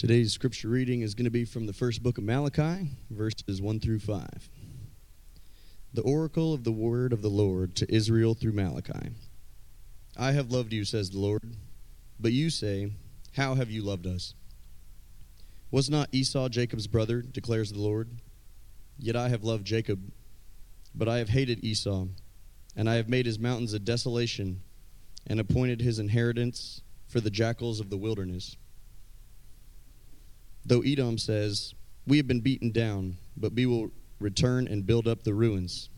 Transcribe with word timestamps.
Today's 0.00 0.32
scripture 0.32 0.68
reading 0.68 1.02
is 1.02 1.14
going 1.14 1.26
to 1.26 1.30
be 1.30 1.44
from 1.44 1.66
the 1.66 1.74
first 1.74 2.02
book 2.02 2.16
of 2.16 2.24
Malachi, 2.24 2.88
verses 3.10 3.60
1 3.60 3.80
through 3.80 3.98
5. 3.98 4.48
The 5.92 6.00
oracle 6.00 6.54
of 6.54 6.64
the 6.64 6.72
word 6.72 7.12
of 7.12 7.20
the 7.20 7.28
Lord 7.28 7.76
to 7.76 7.94
Israel 7.94 8.32
through 8.32 8.54
Malachi. 8.54 9.10
I 10.16 10.32
have 10.32 10.50
loved 10.50 10.72
you, 10.72 10.86
says 10.86 11.10
the 11.10 11.18
Lord. 11.18 11.42
But 12.18 12.32
you 12.32 12.48
say, 12.48 12.92
How 13.36 13.56
have 13.56 13.70
you 13.70 13.82
loved 13.82 14.06
us? 14.06 14.32
Was 15.70 15.90
not 15.90 16.08
Esau 16.12 16.48
Jacob's 16.48 16.86
brother, 16.86 17.20
declares 17.20 17.70
the 17.70 17.80
Lord? 17.80 18.08
Yet 18.98 19.16
I 19.16 19.28
have 19.28 19.44
loved 19.44 19.66
Jacob, 19.66 20.00
but 20.94 21.10
I 21.10 21.18
have 21.18 21.28
hated 21.28 21.62
Esau, 21.62 22.06
and 22.74 22.88
I 22.88 22.94
have 22.94 23.10
made 23.10 23.26
his 23.26 23.38
mountains 23.38 23.74
a 23.74 23.78
desolation, 23.78 24.62
and 25.26 25.38
appointed 25.38 25.82
his 25.82 25.98
inheritance 25.98 26.80
for 27.06 27.20
the 27.20 27.28
jackals 27.28 27.80
of 27.80 27.90
the 27.90 27.98
wilderness. 27.98 28.56
Though 30.64 30.82
Edom 30.82 31.18
says, 31.18 31.74
We 32.06 32.16
have 32.18 32.26
been 32.26 32.40
beaten 32.40 32.70
down, 32.70 33.16
but 33.36 33.54
we 33.54 33.66
will 33.66 33.90
return 34.18 34.68
and 34.68 34.86
build 34.86 35.08
up 35.08 35.22
the 35.22 35.34
ruins. 35.34 35.88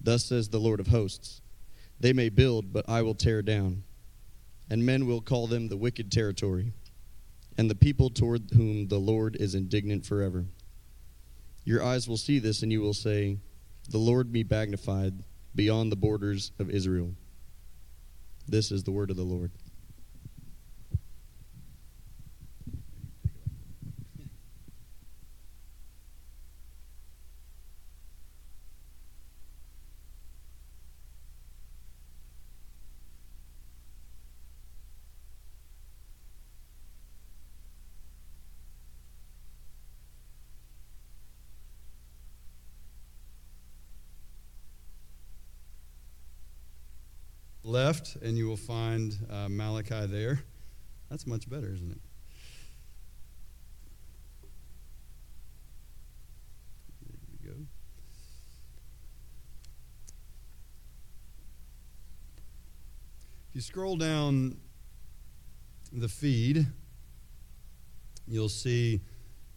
Thus 0.00 0.24
says 0.24 0.48
the 0.48 0.60
Lord 0.60 0.80
of 0.80 0.88
hosts 0.88 1.40
They 2.00 2.12
may 2.12 2.28
build, 2.28 2.72
but 2.72 2.88
I 2.88 3.02
will 3.02 3.14
tear 3.14 3.42
down, 3.42 3.84
and 4.68 4.84
men 4.84 5.06
will 5.06 5.20
call 5.20 5.46
them 5.46 5.68
the 5.68 5.76
wicked 5.76 6.10
territory, 6.10 6.72
and 7.56 7.70
the 7.70 7.74
people 7.74 8.10
toward 8.10 8.50
whom 8.52 8.88
the 8.88 8.98
Lord 8.98 9.36
is 9.36 9.54
indignant 9.54 10.04
forever. 10.04 10.46
Your 11.64 11.82
eyes 11.82 12.08
will 12.08 12.16
see 12.16 12.38
this, 12.38 12.62
and 12.62 12.70
you 12.70 12.80
will 12.80 12.94
say, 12.94 13.38
The 13.88 13.98
Lord 13.98 14.32
be 14.32 14.44
magnified 14.44 15.22
beyond 15.54 15.90
the 15.90 15.96
borders 15.96 16.52
of 16.58 16.68
Israel. 16.68 17.14
This 18.46 18.70
is 18.70 18.82
the 18.82 18.90
word 18.90 19.10
of 19.10 19.16
the 19.16 19.22
Lord. 19.22 19.52
Left, 47.74 48.14
and 48.22 48.38
you 48.38 48.46
will 48.46 48.56
find 48.56 49.18
uh, 49.28 49.48
Malachi 49.48 50.06
there. 50.06 50.44
That's 51.10 51.26
much 51.26 51.50
better, 51.50 51.72
isn't 51.72 51.90
it? 51.90 51.98
There 57.02 57.18
we 57.32 57.48
go. 57.48 57.56
If 63.48 63.56
you 63.56 63.60
scroll 63.60 63.96
down 63.96 64.56
the 65.92 66.08
feed, 66.08 66.68
you'll 68.28 68.48
see 68.48 69.00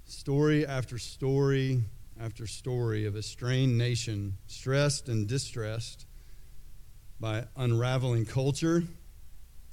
story 0.06 0.66
after 0.66 0.98
story 0.98 1.84
after 2.20 2.48
story 2.48 3.06
of 3.06 3.16
a 3.16 3.22
strained 3.22 3.78
nation, 3.78 4.40
stressed 4.48 5.08
and 5.08 5.28
distressed 5.28 6.08
by 7.20 7.46
unraveling 7.56 8.26
culture, 8.26 8.84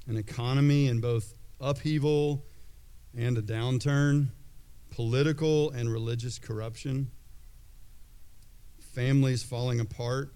an 0.07 0.17
economy 0.17 0.87
in 0.87 0.99
both 0.99 1.33
upheaval 1.59 2.43
and 3.15 3.37
a 3.37 3.41
downturn, 3.41 4.27
political 4.91 5.71
and 5.71 5.91
religious 5.91 6.39
corruption, 6.39 7.11
families 8.79 9.43
falling 9.43 9.79
apart, 9.79 10.33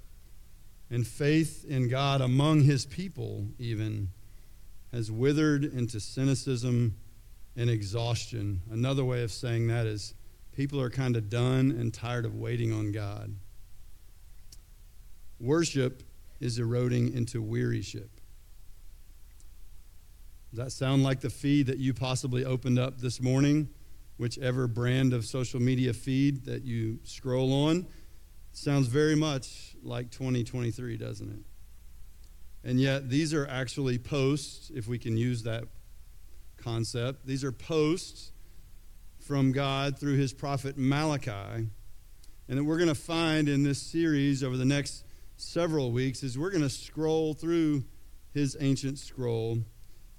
and 0.91 1.05
faith 1.05 1.65
in 1.67 1.87
God 1.87 2.21
among 2.21 2.61
his 2.61 2.85
people, 2.85 3.47
even, 3.57 4.09
has 4.91 5.11
withered 5.11 5.63
into 5.63 5.99
cynicism 5.99 6.95
and 7.55 7.69
exhaustion. 7.69 8.61
Another 8.71 9.03
way 9.03 9.23
of 9.23 9.31
saying 9.31 9.67
that 9.67 9.85
is 9.85 10.13
people 10.55 10.81
are 10.81 10.89
kind 10.89 11.15
of 11.15 11.29
done 11.29 11.71
and 11.71 11.93
tired 11.93 12.25
of 12.25 12.35
waiting 12.35 12.73
on 12.73 12.91
God. 12.91 13.35
Worship 15.39 16.03
is 16.39 16.59
eroding 16.59 17.13
into 17.13 17.41
wearyship. 17.41 18.09
Does 20.49 20.57
that 20.57 20.71
sound 20.71 21.03
like 21.03 21.19
the 21.21 21.29
feed 21.29 21.67
that 21.67 21.77
you 21.77 21.93
possibly 21.93 22.43
opened 22.43 22.79
up 22.79 22.99
this 22.99 23.21
morning? 23.21 23.69
Whichever 24.17 24.67
brand 24.67 25.13
of 25.13 25.25
social 25.25 25.59
media 25.59 25.93
feed 25.93 26.45
that 26.45 26.63
you 26.63 26.99
scroll 27.03 27.53
on 27.67 27.87
sounds 28.51 28.87
very 28.87 29.15
much 29.15 29.75
like 29.83 30.11
2023, 30.11 30.97
doesn't 30.97 31.29
it? 31.31 32.67
And 32.67 32.79
yet, 32.79 33.09
these 33.09 33.33
are 33.33 33.47
actually 33.47 33.97
posts, 33.97 34.69
if 34.73 34.87
we 34.87 34.97
can 34.97 35.15
use 35.15 35.43
that 35.43 35.65
concept. 36.57 37.25
These 37.25 37.43
are 37.43 37.53
posts 37.53 38.31
from 39.19 39.51
God 39.51 39.97
through 39.97 40.17
his 40.17 40.33
prophet 40.33 40.77
Malachi. 40.77 41.67
And 42.49 42.57
that 42.57 42.63
we're 42.63 42.77
going 42.77 42.89
to 42.89 42.95
find 42.95 43.47
in 43.47 43.63
this 43.63 43.81
series 43.81 44.43
over 44.43 44.57
the 44.57 44.65
next 44.65 45.05
several 45.39 45.91
weeks 45.91 46.21
is 46.23 46.37
we're 46.37 46.51
going 46.51 46.63
to 46.63 46.69
scroll 46.69 47.33
through 47.33 47.83
his 48.33 48.57
ancient 48.59 48.99
scroll 48.99 49.59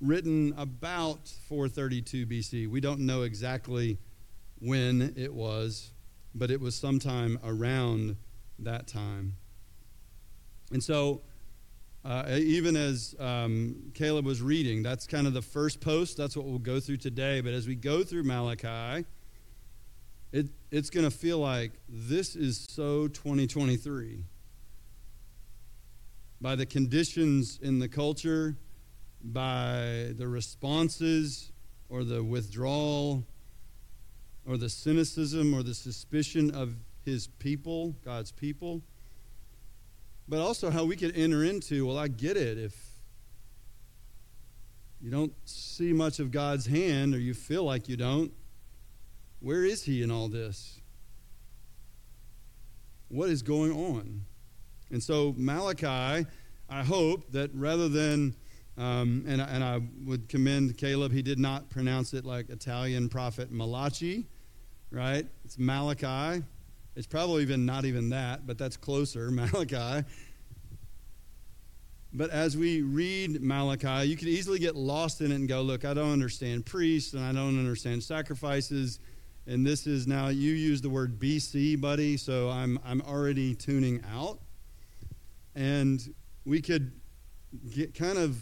written 0.01 0.55
about 0.57 1.29
432 1.49 2.27
BC. 2.27 2.69
We 2.69 2.81
don't 2.81 3.01
know 3.01 3.23
exactly 3.23 3.99
when 4.61 5.13
it 5.17 5.33
was, 5.33 5.93
but 6.35 6.51
it 6.51 6.61
was 6.61 6.75
sometime 6.75 7.39
around 7.45 8.17
that 8.59 8.87
time. 8.87 9.37
And 10.73 10.83
so, 10.83 11.23
uh, 12.03 12.25
even 12.31 12.77
as 12.77 13.15
um, 13.19 13.91
Caleb 13.93 14.25
was 14.25 14.41
reading, 14.41 14.83
that's 14.83 15.07
kind 15.07 15.27
of 15.27 15.35
the 15.35 15.43
first 15.43 15.81
post. 15.81 16.17
That's 16.17 16.35
what 16.35 16.47
we'll 16.47 16.59
go 16.59 16.81
through 16.81 16.97
today. 16.97 17.43
But 17.43 17.53
as 17.53 17.67
we 17.67 17.75
go 17.75 18.03
through 18.03 18.23
Malachi, 18.23 19.05
it, 20.33 20.49
it's 20.71 20.89
going 20.89 21.05
to 21.05 21.15
feel 21.15 21.39
like 21.39 21.73
this 21.89 22.37
is 22.37 22.67
so 22.71 23.07
2023 23.09 24.25
by 26.41 26.57
the 26.57 26.67
conditions 26.67 27.59
in 27.63 27.79
the 27.79 27.89
culture, 27.89 28.57
by 29.23 30.13
the 30.17 30.27
responses 30.27 31.53
or 31.89 32.05
the 32.05 32.23
withdrawal 32.23 33.25
or 34.47 34.57
the 34.57 34.69
cynicism 34.69 35.55
or 35.55 35.63
the 35.63 35.75
suspicion 35.75 36.51
of 36.55 36.75
his 37.05 37.27
people, 37.27 37.95
God's 38.05 38.33
people, 38.33 38.83
but 40.29 40.41
also 40.41 40.71
how 40.71 40.85
we 40.85 40.97
could 40.97 41.17
enter 41.17 41.45
into 41.45 41.87
well, 41.87 41.99
I 41.99 42.09
get 42.09 42.37
it. 42.37 42.57
If 42.57 42.75
you 45.01 45.11
don't 45.11 45.33
see 45.45 45.93
much 45.93 46.21
of 46.21 46.31
God's 46.31 46.67
hand 46.67 47.15
or 47.15 47.19
you 47.19 47.35
feel 47.35 47.65
like 47.65 47.89
you 47.89 47.97
don't, 47.97 48.33
where 49.41 49.65
is 49.65 49.85
he 49.85 50.03
in 50.03 50.11
all 50.11 50.29
this? 50.29 50.81
What 53.09 53.29
is 53.29 53.43
going 53.43 53.73
on? 53.73 54.25
And 54.91 55.03
so, 55.03 55.35
Malachi, 55.37 56.27
I 56.69 56.83
hope 56.83 57.31
that 57.33 57.51
rather 57.55 57.89
than, 57.89 58.35
um, 58.77 59.25
and, 59.27 59.41
and 59.41 59.63
I 59.63 59.81
would 60.05 60.29
commend 60.29 60.77
Caleb, 60.79 61.13
he 61.13 61.23
did 61.23 61.39
not 61.39 61.69
pronounce 61.71 62.13
it 62.13 62.25
like 62.25 62.49
Italian 62.49 63.09
prophet 63.09 63.51
Malachi, 63.53 64.27
right? 64.91 65.27
It's 65.45 65.59
Malachi. 65.59 66.45
It's 66.97 67.07
probably 67.07 67.43
even 67.43 67.65
not 67.65 67.85
even 67.85 68.11
that, 68.11 68.47
but 68.47 68.59
that's 68.59 68.77
closer, 68.77 69.31
Malachi. 69.31 70.05
But 72.13 72.31
as 72.31 72.57
we 72.57 72.83
read 72.83 73.41
Malachi, 73.41 74.09
you 74.09 74.17
could 74.17 74.27
easily 74.27 74.59
get 74.59 74.75
lost 74.75 75.21
in 75.21 75.31
it 75.31 75.37
and 75.37 75.49
go, 75.49 75.63
look, 75.63 75.85
I 75.85 75.95
don't 75.95 76.13
understand 76.13 76.67
priests 76.67 77.13
and 77.15 77.25
I 77.25 77.33
don't 77.33 77.59
understand 77.59 78.03
sacrifices. 78.03 78.99
And 79.47 79.65
this 79.65 79.87
is 79.87 80.09
now, 80.09 80.29
you 80.29 80.53
use 80.53 80.81
the 80.81 80.91
word 80.91 81.21
BC, 81.21 81.81
buddy, 81.81 82.17
so 82.17 82.51
I'm, 82.51 82.81
I'm 82.85 83.01
already 83.03 83.55
tuning 83.55 84.03
out 84.13 84.41
and 85.55 86.15
we 86.45 86.61
could 86.61 86.93
get 87.71 87.95
kind 87.95 88.19
of 88.19 88.41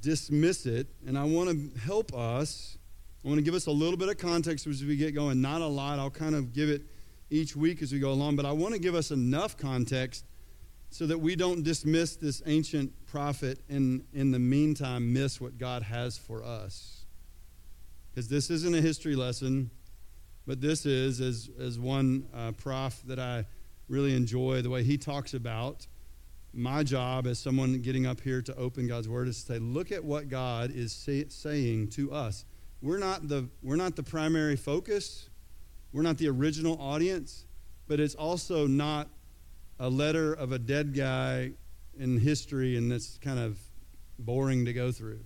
dismiss 0.00 0.66
it. 0.66 0.88
And 1.06 1.18
I 1.18 1.24
want 1.24 1.50
to 1.50 1.80
help 1.80 2.14
us. 2.14 2.78
I 3.24 3.28
want 3.28 3.38
to 3.38 3.44
give 3.44 3.54
us 3.54 3.66
a 3.66 3.70
little 3.70 3.96
bit 3.96 4.08
of 4.08 4.18
context 4.18 4.66
as 4.66 4.84
we 4.84 4.96
get 4.96 5.14
going. 5.14 5.40
Not 5.40 5.60
a 5.60 5.66
lot. 5.66 5.98
I'll 5.98 6.10
kind 6.10 6.34
of 6.34 6.52
give 6.52 6.68
it 6.68 6.82
each 7.30 7.54
week 7.54 7.82
as 7.82 7.92
we 7.92 7.98
go 7.98 8.10
along. 8.10 8.36
But 8.36 8.46
I 8.46 8.52
want 8.52 8.74
to 8.74 8.80
give 8.80 8.94
us 8.94 9.10
enough 9.10 9.56
context 9.56 10.24
so 10.90 11.06
that 11.06 11.18
we 11.18 11.34
don't 11.36 11.62
dismiss 11.62 12.16
this 12.16 12.42
ancient 12.44 12.92
prophet 13.06 13.60
and 13.68 14.04
in 14.12 14.30
the 14.30 14.38
meantime 14.38 15.12
miss 15.12 15.40
what 15.40 15.56
God 15.56 15.82
has 15.82 16.18
for 16.18 16.44
us. 16.44 17.06
Because 18.10 18.28
this 18.28 18.50
isn't 18.50 18.74
a 18.74 18.80
history 18.80 19.16
lesson, 19.16 19.70
but 20.46 20.60
this 20.60 20.84
is, 20.84 21.20
as, 21.20 21.48
as 21.58 21.78
one 21.78 22.28
uh, 22.34 22.52
prof 22.52 23.00
that 23.06 23.18
I 23.18 23.46
really 23.88 24.14
enjoy, 24.14 24.60
the 24.60 24.68
way 24.68 24.82
he 24.82 24.98
talks 24.98 25.32
about 25.32 25.86
my 26.54 26.82
job 26.82 27.26
as 27.26 27.38
someone 27.38 27.80
getting 27.80 28.06
up 28.06 28.20
here 28.20 28.42
to 28.42 28.54
open 28.56 28.86
God's 28.86 29.08
Word 29.08 29.28
is 29.28 29.42
to 29.42 29.52
say, 29.54 29.58
look 29.58 29.90
at 29.90 30.04
what 30.04 30.28
God 30.28 30.70
is 30.70 30.92
say, 30.92 31.26
saying 31.28 31.88
to 31.90 32.12
us. 32.12 32.44
we're 32.82 32.98
not 32.98 33.28
the 33.28 33.48
we're 33.62 33.76
not 33.76 33.96
the 33.96 34.02
primary 34.02 34.56
focus. 34.56 35.28
We're 35.92 36.02
not 36.02 36.18
the 36.18 36.28
original 36.28 36.80
audience, 36.80 37.44
but 37.86 38.00
it's 38.00 38.14
also 38.14 38.66
not 38.66 39.08
a 39.78 39.88
letter 39.88 40.32
of 40.32 40.52
a 40.52 40.58
dead 40.58 40.94
guy 40.94 41.52
in 41.98 42.18
history 42.18 42.76
and 42.76 42.90
that's 42.90 43.18
kind 43.18 43.38
of 43.38 43.58
boring 44.18 44.64
to 44.64 44.72
go 44.72 44.90
through. 44.90 45.20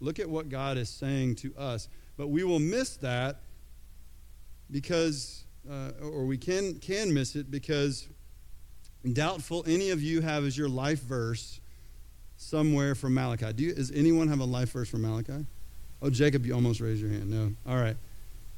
Look 0.00 0.18
at 0.18 0.28
what 0.28 0.48
God 0.48 0.78
is 0.78 0.88
saying 0.88 1.36
to 1.36 1.54
us. 1.56 1.88
But 2.16 2.28
we 2.28 2.44
will 2.44 2.58
miss 2.58 2.96
that 2.98 3.42
because, 4.70 5.44
uh, 5.70 5.90
or 6.02 6.24
we 6.24 6.38
can, 6.38 6.78
can 6.78 7.12
miss 7.12 7.36
it 7.36 7.50
because 7.50 8.08
doubtful 9.12 9.64
any 9.66 9.90
of 9.90 10.02
you 10.02 10.20
have 10.20 10.44
as 10.44 10.56
your 10.56 10.68
life 10.68 11.02
verse 11.02 11.60
somewhere 12.36 12.94
from 12.94 13.14
Malachi. 13.14 13.52
Do 13.52 13.64
you, 13.64 13.74
does 13.74 13.90
anyone 13.92 14.28
have 14.28 14.40
a 14.40 14.44
life 14.44 14.72
verse 14.72 14.88
from 14.88 15.02
Malachi? 15.02 15.46
Oh, 16.02 16.10
Jacob, 16.10 16.46
you 16.46 16.54
almost 16.54 16.80
raised 16.80 17.00
your 17.00 17.10
hand. 17.10 17.30
No. 17.30 17.52
All 17.70 17.80
right. 17.80 17.96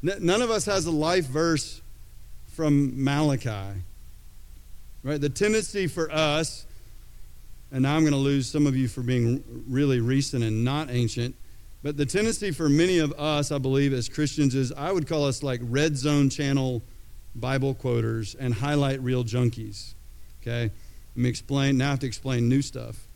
None 0.03 0.43
of 0.43 0.51
us 0.51 0.65
has 0.67 0.87
a 0.87 0.91
life 0.91 1.27
verse 1.27 1.81
from 2.47 3.03
Malachi. 3.03 3.83
Right? 5.03 5.21
The 5.21 5.29
tendency 5.29 5.87
for 5.87 6.11
us, 6.11 6.67
and 7.73 7.83
now 7.83 7.97
I'm 7.97 8.03
going 8.03 8.13
to 8.13 8.19
lose 8.19 8.49
some 8.49 8.67
of 8.67 8.77
you 8.77 8.89
for 8.89 9.03
being 9.03 9.43
really 9.69 10.01
recent 10.01 10.45
and 10.45 10.65
not 10.65 10.91
ancient, 10.91 11.35
but 11.83 11.97
the 11.97 12.07
tendency 12.07 12.53
for 12.53 12.69
many 12.69 12.99
of 12.99 13.13
us, 13.15 13.51
I 13.51 13.59
believe, 13.59 13.93
as 13.93 14.09
Christians 14.09 14.55
is 14.55 14.73
I 14.73 14.93
would 14.93 15.09
call 15.09 15.25
us 15.25 15.43
like 15.43 15.61
red 15.65 15.97
zone 15.97 16.31
channel 16.31 16.83
Bible 17.35 17.75
quoters 17.75 18.37
and 18.37 18.55
highlight 18.55 19.01
reel 19.01 19.25
junkies. 19.25 19.95
Okay? 20.43 20.71
Let 21.15 21.23
me 21.23 21.29
explain. 21.29 21.79
Now 21.79 21.89
I 21.89 21.91
have 21.91 22.01
to 22.01 22.07
explain 22.07 22.49
new 22.49 22.63
stuff. 22.63 23.07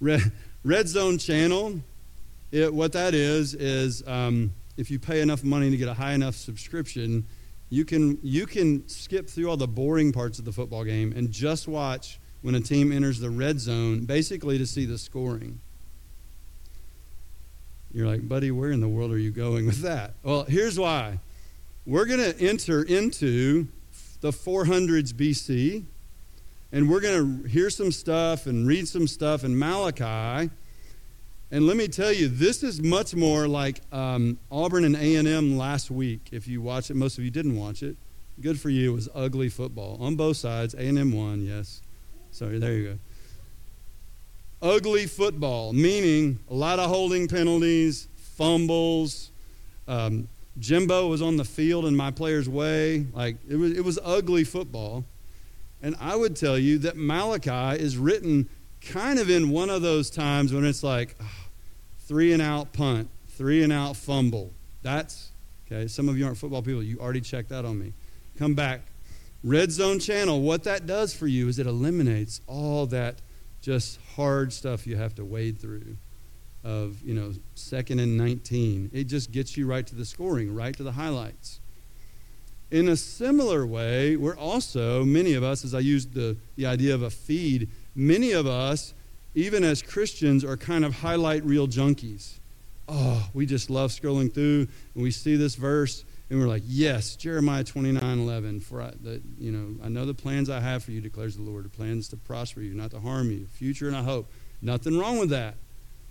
Red, 0.00 0.32
red 0.64 0.88
zone 0.88 1.18
channel, 1.18 1.80
it, 2.52 2.72
what 2.72 2.92
that 2.92 3.14
is, 3.14 3.54
is 3.54 4.06
um, 4.06 4.52
if 4.76 4.90
you 4.90 4.98
pay 4.98 5.20
enough 5.20 5.42
money 5.42 5.70
to 5.70 5.76
get 5.76 5.88
a 5.88 5.94
high 5.94 6.12
enough 6.12 6.34
subscription, 6.34 7.26
you 7.70 7.84
can, 7.84 8.18
you 8.22 8.46
can 8.46 8.86
skip 8.88 9.28
through 9.28 9.48
all 9.48 9.56
the 9.56 9.66
boring 9.66 10.12
parts 10.12 10.38
of 10.38 10.44
the 10.44 10.52
football 10.52 10.84
game 10.84 11.12
and 11.16 11.30
just 11.30 11.66
watch 11.66 12.20
when 12.42 12.54
a 12.54 12.60
team 12.60 12.92
enters 12.92 13.18
the 13.18 13.30
red 13.30 13.58
zone, 13.58 14.04
basically 14.04 14.58
to 14.58 14.66
see 14.66 14.84
the 14.84 14.98
scoring. 14.98 15.60
You're 17.92 18.06
like, 18.06 18.28
buddy, 18.28 18.50
where 18.50 18.70
in 18.70 18.80
the 18.80 18.88
world 18.88 19.10
are 19.10 19.18
you 19.18 19.30
going 19.30 19.66
with 19.66 19.80
that? 19.80 20.14
Well, 20.22 20.44
here's 20.44 20.78
why. 20.78 21.18
We're 21.86 22.04
going 22.04 22.20
to 22.20 22.38
enter 22.40 22.82
into 22.82 23.68
the 24.20 24.32
400s 24.32 25.12
BC, 25.12 25.84
and 26.72 26.90
we're 26.90 27.00
going 27.00 27.42
to 27.42 27.48
hear 27.48 27.70
some 27.70 27.92
stuff 27.92 28.46
and 28.46 28.66
read 28.66 28.88
some 28.88 29.06
stuff 29.06 29.44
in 29.44 29.58
Malachi. 29.58 30.50
And 31.50 31.66
let 31.66 31.76
me 31.76 31.86
tell 31.86 32.12
you, 32.12 32.28
this 32.28 32.62
is 32.62 32.82
much 32.82 33.14
more 33.14 33.46
like 33.46 33.80
um, 33.92 34.38
Auburn 34.50 34.84
and 34.84 34.96
A&M 34.96 35.56
last 35.56 35.90
week. 35.90 36.28
If 36.32 36.48
you 36.48 36.60
watch 36.60 36.90
it, 36.90 36.94
most 36.94 37.18
of 37.18 37.24
you 37.24 37.30
didn't 37.30 37.56
watch 37.56 37.82
it. 37.82 37.96
Good 38.40 38.58
for 38.58 38.68
you. 38.68 38.92
It 38.92 38.94
was 38.94 39.08
ugly 39.14 39.48
football 39.48 39.96
on 40.00 40.16
both 40.16 40.36
sides. 40.36 40.74
A&M 40.74 41.12
won, 41.12 41.42
yes. 41.42 41.82
Sorry, 42.32 42.58
there 42.58 42.72
you 42.72 42.84
go 42.84 42.98
ugly 44.62 45.06
football, 45.06 45.72
meaning 45.72 46.38
a 46.50 46.54
lot 46.54 46.78
of 46.78 46.90
holding 46.90 47.28
penalties, 47.28 48.08
fumbles. 48.16 49.30
Um, 49.86 50.28
Jimbo 50.58 51.08
was 51.08 51.22
on 51.22 51.36
the 51.36 51.44
field 51.44 51.84
in 51.84 51.94
my 51.94 52.10
player's 52.10 52.48
way. 52.48 53.06
Like 53.12 53.36
it 53.48 53.56
was, 53.56 53.72
it 53.72 53.84
was 53.84 53.98
ugly 54.02 54.44
football. 54.44 55.04
And 55.82 55.94
I 56.00 56.16
would 56.16 56.36
tell 56.36 56.58
you 56.58 56.78
that 56.78 56.96
Malachi 56.96 57.80
is 57.80 57.96
written 57.98 58.48
kind 58.80 59.18
of 59.18 59.30
in 59.30 59.50
one 59.50 59.70
of 59.70 59.82
those 59.82 60.10
times 60.10 60.52
when 60.52 60.64
it's 60.64 60.82
like 60.82 61.16
oh, 61.20 61.26
three 62.00 62.32
and 62.32 62.42
out 62.42 62.72
punt, 62.72 63.10
three 63.28 63.62
and 63.62 63.72
out 63.72 63.96
fumble. 63.96 64.52
That's 64.82 65.32
okay. 65.66 65.86
Some 65.86 66.08
of 66.08 66.18
you 66.18 66.24
aren't 66.24 66.38
football 66.38 66.62
people. 66.62 66.82
You 66.82 66.98
already 66.98 67.20
checked 67.20 67.50
that 67.50 67.64
on 67.64 67.78
me. 67.78 67.92
Come 68.38 68.54
back. 68.54 68.82
Red 69.42 69.70
Zone 69.70 69.98
Channel, 69.98 70.40
what 70.40 70.64
that 70.64 70.86
does 70.86 71.14
for 71.14 71.26
you 71.26 71.48
is 71.48 71.58
it 71.58 71.66
eliminates 71.66 72.40
all 72.46 72.86
that 72.86 73.20
just 73.60 73.98
hard 74.14 74.52
stuff 74.52 74.86
you 74.86 74.96
have 74.96 75.14
to 75.16 75.24
wade 75.24 75.60
through 75.60 75.96
of, 76.64 77.00
you 77.02 77.14
know, 77.14 77.32
second 77.54 78.00
and 78.00 78.16
19. 78.16 78.90
It 78.92 79.04
just 79.04 79.30
gets 79.30 79.56
you 79.56 79.66
right 79.66 79.86
to 79.86 79.94
the 79.94 80.04
scoring, 80.04 80.52
right 80.54 80.76
to 80.76 80.82
the 80.82 80.92
highlights. 80.92 81.60
In 82.70 82.88
a 82.88 82.96
similar 82.96 83.66
way, 83.66 84.16
we're 84.16 84.36
also, 84.36 85.04
many 85.04 85.34
of 85.34 85.42
us, 85.42 85.64
as 85.64 85.74
I 85.74 85.80
used 85.80 86.14
the, 86.14 86.36
the 86.56 86.66
idea 86.66 86.94
of 86.94 87.02
a 87.02 87.10
feed, 87.10 87.68
many 87.94 88.32
of 88.32 88.46
us, 88.46 88.92
even 89.34 89.62
as 89.62 89.82
Christians, 89.82 90.44
are 90.44 90.56
kind 90.56 90.84
of 90.84 90.96
highlight 90.96 91.44
reel 91.44 91.68
junkies. 91.68 92.38
Oh, 92.88 93.28
we 93.34 93.46
just 93.46 93.70
love 93.70 93.90
scrolling 93.90 94.32
through 94.32 94.68
and 94.94 95.02
we 95.02 95.10
see 95.10 95.36
this 95.36 95.54
verse 95.54 96.04
and 96.28 96.40
we're 96.40 96.48
like, 96.48 96.64
yes, 96.66 97.14
Jeremiah 97.14 97.62
29 97.62 98.18
11. 98.18 98.60
For 98.60 98.82
I, 98.82 98.90
the, 99.00 99.22
you 99.38 99.52
know, 99.52 99.84
I 99.84 99.88
know 99.88 100.04
the 100.04 100.14
plans 100.14 100.50
I 100.50 100.58
have 100.58 100.82
for 100.82 100.90
you, 100.90 101.00
declares 101.00 101.36
the 101.36 101.42
Lord, 101.42 101.64
the 101.64 101.68
plans 101.68 102.08
to 102.08 102.16
prosper 102.16 102.62
you, 102.62 102.74
not 102.74 102.90
to 102.92 103.00
harm 103.00 103.30
you, 103.30 103.46
future 103.46 103.86
and 103.86 103.96
a 103.96 104.02
hope. 104.02 104.28
Nothing 104.60 104.98
wrong 104.98 105.18
with 105.18 105.30
that. 105.30 105.54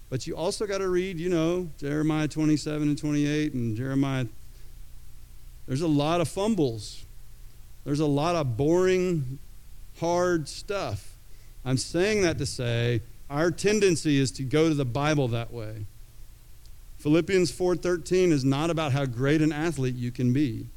But 0.10 0.26
you 0.26 0.38
also 0.38 0.66
got 0.68 0.78
to 0.78 0.88
read, 0.88 1.20
you 1.20 1.30
know, 1.30 1.70
Jeremiah 1.78 2.28
27 2.28 2.88
and 2.88 2.98
28 2.98 3.54
and 3.54 3.76
Jeremiah. 3.76 4.26
There's 5.68 5.82
a 5.82 5.88
lot 5.88 6.22
of 6.22 6.28
fumbles. 6.28 7.06
There's 7.84 8.00
a 8.00 8.06
lot 8.06 8.36
of 8.36 8.58
boring, 8.58 9.40
hard 10.00 10.48
stuff. 10.48 11.16
I'm 11.64 11.78
saying 11.78 12.22
that 12.24 12.38
to 12.38 12.46
say 12.46 13.02
our 13.30 13.52
tendency 13.52 14.20
is 14.20 14.32
to 14.34 14.44
go 14.44 14.70
to 14.70 14.76
the 14.76 14.86
Bible 14.86 15.28
that 15.30 15.52
way. 15.52 15.86
Philippians 17.00 17.52
4:13 17.52 18.32
is 18.32 18.44
not 18.44 18.70
about 18.70 18.92
how 18.92 19.06
great 19.06 19.42
an 19.42 19.52
athlete 19.52 19.96
you 19.96 20.12
can 20.12 20.34
be. 20.34 20.68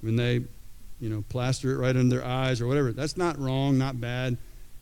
When 0.00 0.16
they, 0.16 0.44
you 1.00 1.08
know, 1.08 1.24
plaster 1.28 1.72
it 1.72 1.78
right 1.78 1.96
under 1.96 2.16
their 2.16 2.24
eyes 2.24 2.60
or 2.60 2.66
whatever. 2.66 2.92
That's 2.92 3.16
not 3.16 3.38
wrong, 3.38 3.78
not 3.78 4.00
bad, 4.00 4.36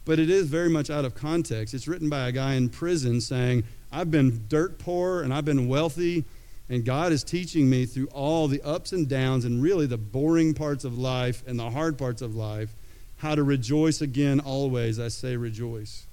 but 0.04 0.18
it 0.18 0.28
is 0.28 0.48
very 0.48 0.68
much 0.68 0.90
out 0.90 1.04
of 1.04 1.14
context. 1.14 1.74
It's 1.74 1.86
written 1.86 2.08
by 2.08 2.28
a 2.28 2.32
guy 2.32 2.54
in 2.54 2.68
prison 2.68 3.20
saying, 3.20 3.62
"I've 3.92 4.10
been 4.10 4.44
dirt 4.48 4.78
poor 4.78 5.22
and 5.22 5.32
I've 5.32 5.44
been 5.44 5.68
wealthy, 5.68 6.24
and 6.72 6.86
God 6.86 7.12
is 7.12 7.22
teaching 7.22 7.68
me 7.68 7.84
through 7.84 8.06
all 8.14 8.48
the 8.48 8.62
ups 8.62 8.92
and 8.92 9.06
downs 9.06 9.44
and 9.44 9.62
really 9.62 9.84
the 9.84 9.98
boring 9.98 10.54
parts 10.54 10.84
of 10.84 10.96
life 10.96 11.44
and 11.46 11.58
the 11.58 11.68
hard 11.68 11.98
parts 11.98 12.22
of 12.22 12.34
life 12.34 12.74
how 13.18 13.34
to 13.34 13.42
rejoice 13.42 14.00
again 14.00 14.40
always. 14.40 14.98
I 14.98 15.08
say 15.08 15.36
rejoice." 15.36 16.06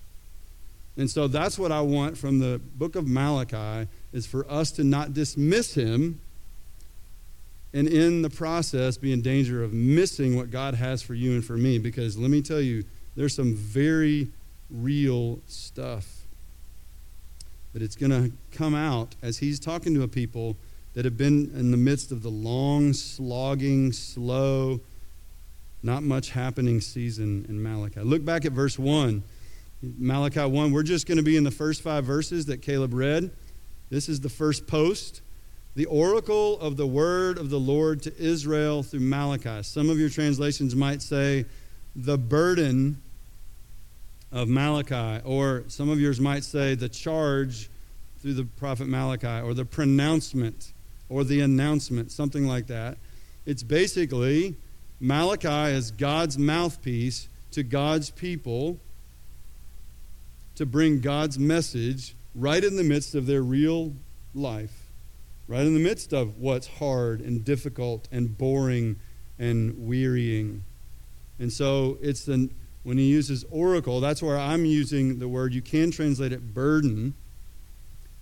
And 0.97 1.09
so 1.09 1.29
that's 1.29 1.57
what 1.57 1.71
I 1.71 1.79
want 1.79 2.17
from 2.17 2.39
the 2.39 2.59
book 2.75 2.97
of 2.97 3.07
Malachi 3.07 3.89
is 4.11 4.25
for 4.25 4.45
us 4.51 4.71
to 4.73 4.83
not 4.83 5.13
dismiss 5.13 5.75
him 5.75 6.19
and 7.73 7.87
in 7.87 8.21
the 8.21 8.29
process 8.29 8.97
be 8.97 9.13
in 9.13 9.21
danger 9.21 9.63
of 9.63 9.71
missing 9.71 10.35
what 10.35 10.51
God 10.51 10.73
has 10.73 11.01
for 11.01 11.13
you 11.13 11.35
and 11.35 11.45
for 11.45 11.55
me 11.55 11.79
because 11.79 12.17
let 12.17 12.29
me 12.29 12.41
tell 12.41 12.59
you 12.59 12.83
there's 13.15 13.33
some 13.33 13.55
very 13.55 14.27
real 14.69 15.39
stuff 15.47 16.18
that 17.73 17.81
it's 17.81 17.95
going 17.95 18.11
to 18.11 18.31
come 18.51 18.75
out 18.75 19.15
as 19.21 19.37
he's 19.37 19.59
talking 19.59 19.93
to 19.93 20.03
a 20.03 20.07
people 20.07 20.57
that 20.93 21.05
have 21.05 21.17
been 21.17 21.51
in 21.55 21.71
the 21.71 21.77
midst 21.77 22.11
of 22.11 22.23
the 22.23 22.29
long 22.29 22.93
slogging 22.93 23.91
slow 23.91 24.79
not 25.81 26.03
much 26.03 26.31
happening 26.31 26.81
season 26.81 27.45
in 27.47 27.61
Malachi. 27.61 28.01
Look 28.01 28.25
back 28.25 28.45
at 28.45 28.51
verse 28.51 28.77
1. 28.77 29.23
Malachi 29.81 30.41
1, 30.41 30.71
we're 30.73 30.83
just 30.83 31.07
going 31.07 31.17
to 31.17 31.23
be 31.23 31.37
in 31.37 31.43
the 31.43 31.51
first 31.51 31.81
five 31.81 32.03
verses 32.03 32.47
that 32.47 32.61
Caleb 32.61 32.93
read. 32.93 33.31
This 33.89 34.09
is 34.09 34.19
the 34.19 34.29
first 34.29 34.67
post. 34.67 35.21
The 35.75 35.85
oracle 35.85 36.59
of 36.59 36.75
the 36.75 36.87
word 36.87 37.37
of 37.37 37.49
the 37.49 37.59
Lord 37.59 38.01
to 38.03 38.17
Israel 38.17 38.83
through 38.83 38.99
Malachi. 38.99 39.63
Some 39.63 39.89
of 39.89 39.97
your 39.97 40.09
translations 40.09 40.75
might 40.75 41.01
say 41.01 41.45
the 41.95 42.17
burden 42.17 43.01
of 44.31 44.47
Malachi, 44.47 45.21
or 45.25 45.63
some 45.67 45.89
of 45.89 45.99
yours 45.99 46.19
might 46.19 46.43
say 46.43 46.75
the 46.75 46.89
charge 46.89 47.69
through 48.21 48.33
the 48.33 48.43
prophet 48.43 48.87
Malachi, 48.87 49.41
or 49.41 49.53
the 49.53 49.65
pronouncement, 49.65 50.73
or 51.07 51.23
the 51.23 51.41
announcement, 51.41 52.11
something 52.11 52.45
like 52.45 52.67
that. 52.67 52.97
It's 53.45 53.63
basically 53.63 54.55
Malachi 54.99 55.73
is 55.73 55.91
God's 55.91 56.37
mouthpiece 56.37 57.27
to 57.51 57.63
God's 57.63 58.09
people 58.09 58.77
to 60.55 60.65
bring 60.65 60.99
God's 60.99 61.39
message 61.39 62.13
right 62.35 62.63
in 62.63 62.75
the 62.75 62.83
midst 62.83 63.15
of 63.15 63.25
their 63.25 63.41
real 63.41 63.93
life, 64.35 64.87
right 65.47 65.61
in 65.61 65.73
the 65.73 65.79
midst 65.79 66.13
of 66.13 66.37
what's 66.37 66.67
hard 66.67 67.21
and 67.21 67.43
difficult 67.43 68.07
and 68.11 68.37
boring 68.37 68.97
and 69.39 69.87
wearying. 69.87 70.63
And 71.39 71.51
so 71.51 71.97
it's 72.01 72.25
the, 72.25 72.49
when 72.83 72.97
he 72.97 73.05
uses 73.05 73.45
oracle, 73.51 73.99
that's 73.99 74.21
where 74.21 74.37
I'm 74.37 74.65
using 74.65 75.19
the 75.19 75.27
word, 75.27 75.53
you 75.53 75.61
can 75.61 75.91
translate 75.91 76.31
it 76.31 76.53
burden, 76.53 77.13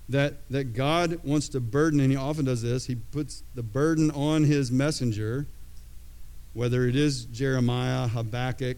that, 0.10 0.50
that 0.50 0.74
God 0.74 1.20
wants 1.24 1.50
to 1.50 1.60
burden, 1.60 2.00
and 2.00 2.12
he 2.12 2.18
often 2.18 2.46
does 2.46 2.62
this, 2.62 2.86
he 2.86 2.96
puts 2.96 3.44
the 3.56 3.64
burden 3.64 4.10
on 4.12 4.44
his 4.44 4.72
messenger, 4.72 5.46
whether 6.54 6.86
it 6.88 6.96
is 6.96 7.26
Jeremiah,……… 7.26 8.08
Habakkuk, 8.08 8.78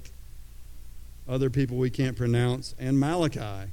other 1.30 1.50
people 1.50 1.78
we 1.78 1.92
can't 1.92 2.18
pronounce, 2.18 2.74
and 2.80 3.00
Malachi. 3.00 3.70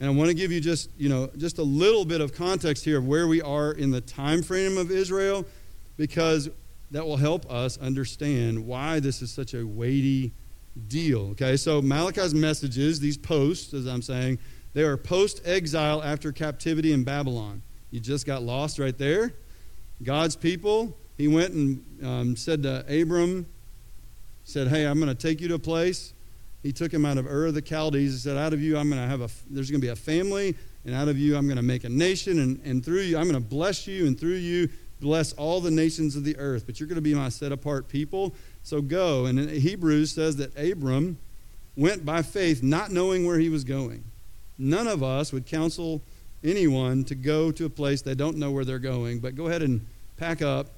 And 0.00 0.08
I 0.08 0.10
want 0.10 0.28
to 0.28 0.34
give 0.34 0.50
you 0.50 0.60
just, 0.60 0.90
you 0.98 1.08
know, 1.08 1.30
just 1.36 1.58
a 1.58 1.62
little 1.62 2.04
bit 2.04 2.20
of 2.20 2.34
context 2.34 2.84
here 2.84 2.98
of 2.98 3.06
where 3.06 3.28
we 3.28 3.40
are 3.42 3.72
in 3.72 3.90
the 3.90 4.00
time 4.00 4.42
frame 4.42 4.76
of 4.76 4.90
Israel 4.90 5.44
because 5.96 6.48
that 6.94 7.04
will 7.04 7.16
help 7.16 7.50
us 7.50 7.76
understand 7.78 8.64
why 8.64 9.00
this 9.00 9.20
is 9.20 9.28
such 9.28 9.52
a 9.52 9.66
weighty 9.66 10.32
deal. 10.86 11.30
Okay, 11.30 11.56
so 11.56 11.82
Malachi's 11.82 12.32
messages, 12.32 13.00
these 13.00 13.18
posts, 13.18 13.74
as 13.74 13.88
I'm 13.88 14.00
saying, 14.00 14.38
they 14.74 14.84
are 14.84 14.96
post 14.96 15.42
exile 15.44 16.00
after 16.04 16.30
captivity 16.30 16.92
in 16.92 17.02
Babylon. 17.02 17.62
You 17.90 17.98
just 17.98 18.26
got 18.26 18.44
lost 18.44 18.78
right 18.78 18.96
there. 18.96 19.34
God's 20.04 20.36
people, 20.36 20.96
he 21.18 21.26
went 21.26 21.52
and 21.54 21.84
um, 22.00 22.36
said 22.36 22.62
to 22.62 22.84
Abram, 22.88 23.46
said, 24.44 24.68
Hey, 24.68 24.86
I'm 24.86 25.00
going 25.00 25.08
to 25.08 25.20
take 25.20 25.40
you 25.40 25.48
to 25.48 25.54
a 25.54 25.58
place. 25.58 26.14
He 26.62 26.70
took 26.70 26.94
him 26.94 27.04
out 27.04 27.18
of 27.18 27.26
Ur 27.26 27.46
of 27.46 27.54
the 27.54 27.66
Chaldees. 27.66 28.12
He 28.12 28.18
said, 28.20 28.36
Out 28.36 28.52
of 28.52 28.62
you, 28.62 28.78
I'm 28.78 28.88
going 28.88 29.02
to 29.02 29.08
have 29.08 29.20
a, 29.20 29.28
there's 29.50 29.68
going 29.68 29.80
to 29.80 29.84
be 29.84 29.90
a 29.90 29.96
family, 29.96 30.54
and 30.84 30.94
out 30.94 31.08
of 31.08 31.18
you, 31.18 31.36
I'm 31.36 31.46
going 31.46 31.56
to 31.56 31.62
make 31.62 31.82
a 31.82 31.88
nation, 31.88 32.38
and, 32.38 32.60
and 32.64 32.84
through 32.84 33.00
you, 33.00 33.18
I'm 33.18 33.28
going 33.28 33.34
to 33.42 33.48
bless 33.48 33.88
you, 33.88 34.06
and 34.06 34.16
through 34.18 34.36
you, 34.36 34.68
bless 35.04 35.34
all 35.34 35.60
the 35.60 35.70
nations 35.70 36.16
of 36.16 36.24
the 36.24 36.34
earth. 36.38 36.64
But 36.64 36.80
you're 36.80 36.88
going 36.88 36.96
to 36.96 37.02
be 37.02 37.14
my 37.14 37.28
set 37.28 37.52
apart 37.52 37.88
people. 37.88 38.34
So 38.62 38.80
go. 38.80 39.26
And 39.26 39.38
Hebrews 39.50 40.12
says 40.12 40.36
that 40.36 40.58
Abram 40.58 41.18
went 41.76 42.06
by 42.06 42.22
faith, 42.22 42.62
not 42.62 42.90
knowing 42.90 43.26
where 43.26 43.38
he 43.38 43.50
was 43.50 43.64
going. 43.64 44.02
None 44.56 44.88
of 44.88 45.02
us 45.02 45.30
would 45.30 45.44
counsel 45.44 46.00
anyone 46.42 47.04
to 47.04 47.14
go 47.14 47.52
to 47.52 47.66
a 47.66 47.70
place 47.70 48.00
they 48.00 48.14
don't 48.14 48.38
know 48.38 48.50
where 48.50 48.64
they're 48.64 48.78
going, 48.78 49.18
but 49.18 49.34
go 49.34 49.46
ahead 49.48 49.60
and 49.60 49.84
pack 50.16 50.40
up, 50.40 50.68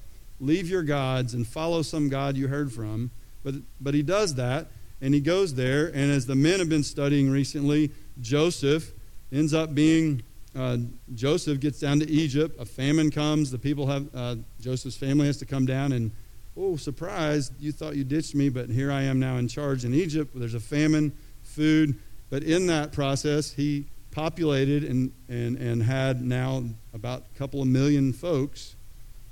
leave 0.41 0.67
your 0.69 0.83
gods, 0.83 1.33
and 1.33 1.47
follow 1.47 1.81
some 1.81 2.09
God 2.09 2.35
you 2.35 2.49
heard 2.49 2.73
from. 2.73 3.11
But, 3.45 3.55
but 3.79 3.93
he 3.93 4.03
does 4.03 4.35
that, 4.35 4.67
and 4.99 5.13
he 5.13 5.21
goes 5.21 5.53
there, 5.53 5.87
and 5.87 6.11
as 6.11 6.25
the 6.25 6.35
men 6.35 6.59
have 6.59 6.69
been 6.69 6.83
studying 6.83 7.29
recently, 7.29 7.91
Joseph 8.19 8.91
ends 9.31 9.53
up 9.53 9.73
being 9.73 10.23
uh, 10.57 10.77
Joseph 11.13 11.59
gets 11.59 11.79
down 11.79 11.99
to 11.99 12.09
Egypt. 12.09 12.59
A 12.59 12.65
famine 12.65 13.11
comes. 13.11 13.51
The 13.51 13.59
people 13.59 13.85
have, 13.87 14.07
uh, 14.13 14.35
Joseph's 14.59 14.97
family 14.97 15.27
has 15.27 15.37
to 15.37 15.45
come 15.45 15.65
down 15.65 15.91
and, 15.91 16.11
oh, 16.57 16.75
surprise, 16.75 17.51
you 17.59 17.71
thought 17.71 17.95
you 17.95 18.03
ditched 18.03 18.33
me, 18.33 18.49
but 18.49 18.69
here 18.69 18.91
I 18.91 19.03
am 19.03 19.19
now 19.19 19.37
in 19.37 19.47
charge 19.47 19.85
in 19.85 19.93
Egypt. 19.93 20.31
There's 20.33 20.55
a 20.55 20.59
famine, 20.59 21.15
food. 21.43 21.99
But 22.29 22.43
in 22.43 22.67
that 22.67 22.91
process, 22.91 23.51
he 23.51 23.85
populated 24.11 24.83
and, 24.83 25.13
and, 25.29 25.57
and 25.57 25.83
had 25.83 26.23
now 26.23 26.63
about 26.93 27.25
a 27.33 27.37
couple 27.37 27.61
of 27.61 27.67
million 27.67 28.11
folks 28.11 28.75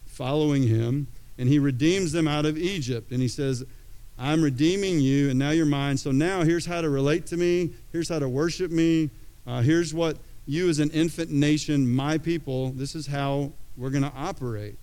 following 0.06 0.64
him. 0.64 1.08
And 1.38 1.50
he 1.50 1.58
redeems 1.58 2.12
them 2.12 2.28
out 2.28 2.46
of 2.46 2.58
Egypt. 2.58 3.12
And 3.12 3.20
he 3.20 3.28
says, 3.28 3.66
I'm 4.18 4.42
redeeming 4.42 5.02
you, 5.02 5.30
and 5.30 5.40
now 5.40 5.50
you're 5.50 5.66
mine. 5.66 5.98
So 5.98 6.12
now 6.12 6.44
here's 6.44 6.66
how 6.66 6.82
to 6.82 6.90
relate 6.90 7.26
to 7.28 7.38
me. 7.38 7.74
Here's 7.92 8.08
how 8.08 8.20
to 8.20 8.30
worship 8.30 8.72
me. 8.72 9.10
Uh, 9.46 9.62
here's 9.62 9.94
what 9.94 10.18
you, 10.46 10.70
as 10.70 10.80
an 10.80 10.92
infant 10.92 11.32
nation, 11.32 11.94
my 11.94 12.18
people, 12.18 12.72
this 12.72 12.96
is 12.96 13.08
how 13.08 13.52
we're 13.78 13.90
going 13.90 14.04
to 14.04 14.14
operate. 14.16 14.78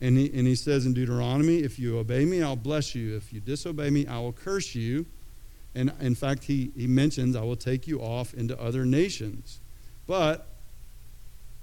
And 0.00 0.16
he, 0.16 0.26
and 0.32 0.46
he 0.46 0.54
says 0.54 0.86
in 0.86 0.94
Deuteronomy, 0.94 1.58
if 1.58 1.78
you 1.78 1.98
obey 1.98 2.24
me, 2.24 2.42
I'll 2.42 2.56
bless 2.56 2.94
you. 2.94 3.16
If 3.16 3.32
you 3.32 3.40
disobey 3.40 3.90
me, 3.90 4.06
I 4.06 4.18
will 4.18 4.32
curse 4.32 4.74
you. 4.74 5.06
And 5.74 5.92
in 6.00 6.14
fact, 6.14 6.44
he, 6.44 6.72
he 6.76 6.86
mentions, 6.86 7.36
I 7.36 7.42
will 7.42 7.56
take 7.56 7.86
you 7.86 8.00
off 8.00 8.34
into 8.34 8.60
other 8.60 8.84
nations. 8.84 9.60
But 10.06 10.48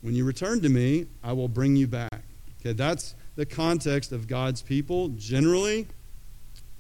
when 0.02 0.16
you 0.16 0.24
return 0.24 0.62
to 0.62 0.70
me, 0.70 1.08
I 1.24 1.34
will 1.34 1.48
bring 1.48 1.76
you 1.76 1.88
back. 1.88 2.24
Okay, 2.62 2.74
that's 2.74 3.16
the 3.36 3.46
context 3.46 4.12
of 4.12 4.28
God's 4.28 4.62
people. 4.62 5.10
Generally, 5.10 5.88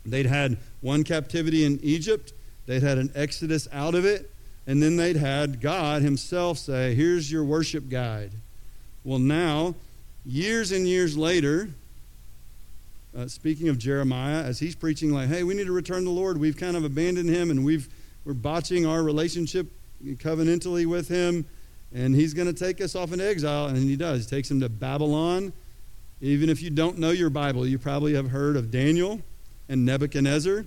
they'd 0.06 0.26
had 0.26 0.58
one 0.82 1.04
captivity 1.04 1.66
in 1.66 1.80
Egypt, 1.82 2.34
they'd 2.66 2.84
had 2.84 2.98
an 2.98 3.12
exodus 3.16 3.68
out 3.72 3.96
of 3.96 4.06
it, 4.06 4.32
and 4.67 4.83
then 4.83 4.97
they'd 4.97 5.15
had 5.15 5.62
God 5.62 6.01
Himself 6.03 6.59
say, 6.59 6.93
Here's 6.93 7.31
your 7.31 7.45
worship 7.45 7.89
guide. 7.89 8.33
Well, 9.03 9.19
now, 9.19 9.74
years 10.25 10.74
and 10.74 10.86
years 10.86 11.17
later, 11.17 11.69
uh, 13.17 13.27
speaking 13.27 13.69
of 13.69 13.79
Jeremiah, 13.79 14.43
as 14.43 14.59
he's 14.59 14.75
preaching, 14.75 15.12
like, 15.12 15.29
hey, 15.29 15.43
we 15.43 15.55
need 15.55 15.65
to 15.65 15.71
return 15.71 16.03
the 16.03 16.12
Lord. 16.12 16.38
We've 16.38 16.57
kind 16.57 16.75
of 16.75 16.83
abandoned 16.83 17.29
him 17.29 17.50
and 17.50 17.65
we've, 17.65 17.89
we're 18.25 18.33
botching 18.33 18.86
our 18.86 19.01
relationship 19.01 19.67
covenantally 20.03 20.86
with 20.86 21.07
him. 21.07 21.45
And 21.93 22.13
he's 22.13 22.33
going 22.33 22.53
to 22.53 22.53
take 22.53 22.81
us 22.81 22.95
off 22.95 23.13
into 23.13 23.25
exile. 23.25 23.67
And 23.67 23.77
he 23.77 23.95
does. 23.95 24.25
He 24.25 24.36
takes 24.36 24.51
him 24.51 24.59
to 24.59 24.69
Babylon. 24.69 25.53
Even 26.19 26.50
if 26.50 26.62
you 26.62 26.69
don't 26.69 26.97
know 26.97 27.12
your 27.12 27.29
Bible, 27.29 27.65
you 27.65 27.79
probably 27.79 28.13
have 28.13 28.29
heard 28.29 28.55
of 28.55 28.69
Daniel 28.69 29.21
and 29.69 29.86
Nebuchadnezzar 29.86 30.65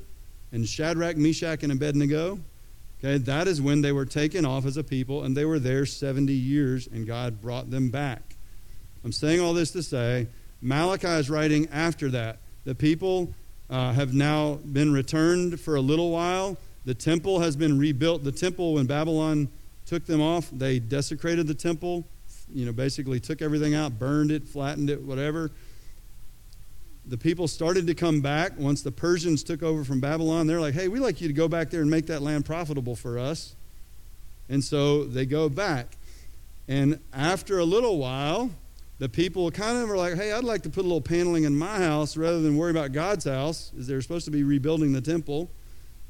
and 0.51 0.67
Shadrach, 0.67 1.17
Meshach, 1.17 1.63
and 1.63 1.71
Abednego. 1.71 2.41
Okay, 3.03 3.17
that 3.17 3.49
is 3.49 3.63
when 3.63 3.81
they 3.81 3.93
were 3.93 4.05
taken 4.05 4.45
off 4.45 4.67
as 4.67 4.77
a 4.77 4.85
people, 4.85 5.25
and 5.25 5.35
they 5.35 5.47
were 5.47 5.59
there 5.59 5.87
70 5.87 6.35
years, 6.35 6.87
and 6.87 7.07
God 7.07 7.41
brought 7.41 7.71
them 7.71 7.89
back. 7.89 8.37
I'm 9.03 9.13
saying 9.13 9.41
all 9.41 9.55
this 9.55 9.71
to 9.71 9.83
say 9.83 10.27
Malachi 10.61 11.09
is 11.09 11.31
writing 11.31 11.67
after 11.73 12.11
that. 12.11 12.41
The 12.65 12.75
people 12.75 13.33
uh, 13.71 13.95
have 13.95 14.13
now 14.13 14.57
been 14.57 14.93
returned 14.93 15.59
for 15.61 15.77
a 15.77 15.81
little 15.81 16.11
while. 16.11 16.59
The 16.85 16.93
temple 16.93 17.41
has 17.41 17.57
been 17.57 17.79
rebuilt. 17.79 18.23
The 18.23 18.33
temple, 18.33 18.75
when 18.75 18.85
Babylon 18.85 19.49
took 19.87 20.05
them 20.05 20.21
off, 20.21 20.51
they 20.53 20.79
desecrated 20.79 21.47
the 21.47 21.55
temple, 21.55 22.05
you 22.53 22.67
know, 22.67 22.73
basically 22.73 23.19
took 23.19 23.41
everything 23.41 23.75
out, 23.75 23.99
burned 23.99 24.31
it, 24.31 24.45
flattened 24.45 24.91
it, 24.91 25.01
whatever. 25.01 25.51
The 27.07 27.19
people 27.19 27.49
started 27.49 27.87
to 27.89 27.95
come 27.95 28.21
back 28.21 28.53
once 28.59 28.83
the 28.83 28.93
Persians 28.93 29.43
took 29.43 29.63
over 29.63 29.85
from 29.85 30.01
Babylon. 30.01 30.47
They're 30.47 30.61
like, 30.61 30.75
hey, 30.75 30.89
we'd 30.89 31.01
like 31.01 31.21
you 31.21 31.29
to 31.29 31.35
go 31.35 31.49
back 31.49 31.71
there 31.71 31.81
and 31.81 31.91
make 31.91 32.07
that 32.07 32.23
land 32.23 32.45
profitable 32.45 32.95
for 32.95 33.19
us. 33.19 33.57
And 34.49 34.63
so 34.63 35.05
they 35.05 35.27
go 35.27 35.49
back. 35.49 35.97
And 36.69 37.01
after 37.13 37.59
a 37.59 37.65
little 37.65 37.99
while, 37.99 38.51
the 38.99 39.09
people 39.09 39.51
kind 39.51 39.79
of 39.79 39.89
were 39.89 39.97
like, 39.97 40.15
hey, 40.15 40.33
I'd 40.33 40.45
like 40.45 40.63
to 40.63 40.71
put 40.71 40.81
a 40.81 40.87
little 40.87 41.01
paneling 41.01 41.45
in 41.45 41.57
my 41.57 41.79
house 41.79 42.17
rather 42.17 42.41
than 42.41 42.57
worry 42.57 42.71
about 42.71 42.93
God's 42.93 43.25
house, 43.25 43.73
as 43.79 43.87
they're 43.87 44.03
supposed 44.03 44.27
to 44.27 44.31
be 44.31 44.43
rebuilding 44.45 44.93
the 44.93 45.01
temple. 45.01 45.51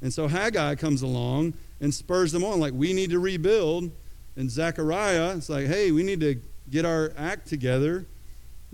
And 0.02 0.12
so 0.12 0.26
Haggai 0.28 0.74
comes 0.74 1.02
along 1.02 1.54
and 1.80 1.94
spurs 1.94 2.32
them 2.32 2.44
on, 2.44 2.58
like, 2.60 2.74
we 2.74 2.92
need 2.92 3.10
to 3.10 3.20
rebuild. 3.20 3.90
And 4.36 4.50
Zechariah, 4.50 5.36
it's 5.36 5.48
like, 5.48 5.66
hey, 5.66 5.92
we 5.92 6.02
need 6.02 6.20
to 6.20 6.40
get 6.68 6.84
our 6.84 7.12
act 7.16 7.46
together, 7.46 8.06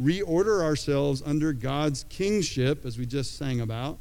reorder 0.00 0.62
ourselves 0.62 1.22
under 1.24 1.52
God's 1.52 2.04
kingship, 2.04 2.84
as 2.84 2.98
we 2.98 3.06
just 3.06 3.36
sang 3.36 3.60
about, 3.60 3.98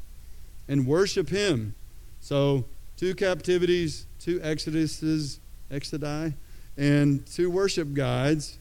and 0.68 0.86
worship 0.86 1.28
Him. 1.28 1.74
So, 2.20 2.64
two 2.96 3.14
captivities, 3.14 4.06
two 4.18 4.40
exoduses, 4.40 5.38
exodi, 5.70 6.34
and 6.76 7.24
two 7.26 7.50
worship 7.50 7.94
guides 7.94 8.58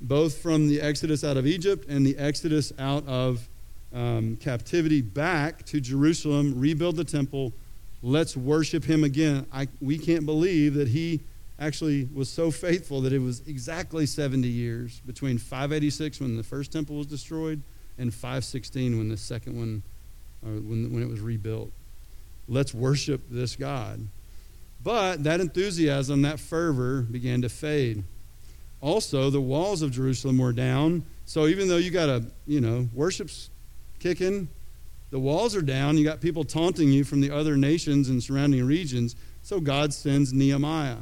both 0.00 0.38
from 0.38 0.68
the 0.68 0.80
exodus 0.80 1.24
out 1.24 1.36
of 1.36 1.46
Egypt 1.46 1.88
and 1.88 2.06
the 2.06 2.16
exodus 2.18 2.72
out 2.78 3.06
of 3.06 3.48
um, 3.92 4.36
captivity 4.36 5.00
back 5.00 5.64
to 5.66 5.80
Jerusalem, 5.80 6.58
rebuild 6.58 6.96
the 6.96 7.04
temple. 7.04 7.52
Let's 8.02 8.36
worship 8.36 8.84
him 8.84 9.02
again. 9.02 9.46
I, 9.52 9.68
we 9.80 9.98
can't 9.98 10.26
believe 10.26 10.74
that 10.74 10.88
he 10.88 11.20
actually 11.58 12.08
was 12.14 12.28
so 12.28 12.50
faithful 12.50 13.00
that 13.02 13.12
it 13.12 13.18
was 13.18 13.40
exactly 13.46 14.06
70 14.06 14.46
years 14.46 15.00
between 15.00 15.38
586 15.38 16.20
when 16.20 16.36
the 16.36 16.42
first 16.42 16.72
temple 16.72 16.96
was 16.96 17.06
destroyed 17.06 17.62
and 17.98 18.14
516 18.14 18.96
when 18.96 19.08
the 19.08 19.16
second 19.16 19.58
one, 19.58 19.82
uh, 20.44 20.60
when, 20.60 20.92
when 20.92 21.02
it 21.02 21.08
was 21.08 21.20
rebuilt. 21.20 21.70
Let's 22.48 22.72
worship 22.72 23.22
this 23.28 23.56
God. 23.56 24.06
But 24.82 25.24
that 25.24 25.40
enthusiasm, 25.40 26.22
that 26.22 26.38
fervor 26.38 27.02
began 27.02 27.42
to 27.42 27.48
fade. 27.48 28.04
Also, 28.80 29.28
the 29.28 29.40
walls 29.40 29.82
of 29.82 29.90
Jerusalem 29.90 30.38
were 30.38 30.52
down. 30.52 31.04
So 31.26 31.46
even 31.48 31.68
though 31.68 31.78
you 31.78 31.90
got 31.90 32.08
a, 32.08 32.24
you 32.46 32.60
know, 32.60 32.88
worship's 32.94 33.50
kicking, 33.98 34.48
the 35.10 35.18
walls 35.18 35.56
are 35.56 35.62
down. 35.62 35.98
You 35.98 36.04
got 36.04 36.20
people 36.20 36.44
taunting 36.44 36.92
you 36.92 37.02
from 37.02 37.20
the 37.20 37.30
other 37.30 37.56
nations 37.56 38.08
and 38.08 38.22
surrounding 38.22 38.64
regions. 38.64 39.16
So 39.42 39.58
God 39.58 39.92
sends 39.92 40.32
Nehemiah. 40.32 40.98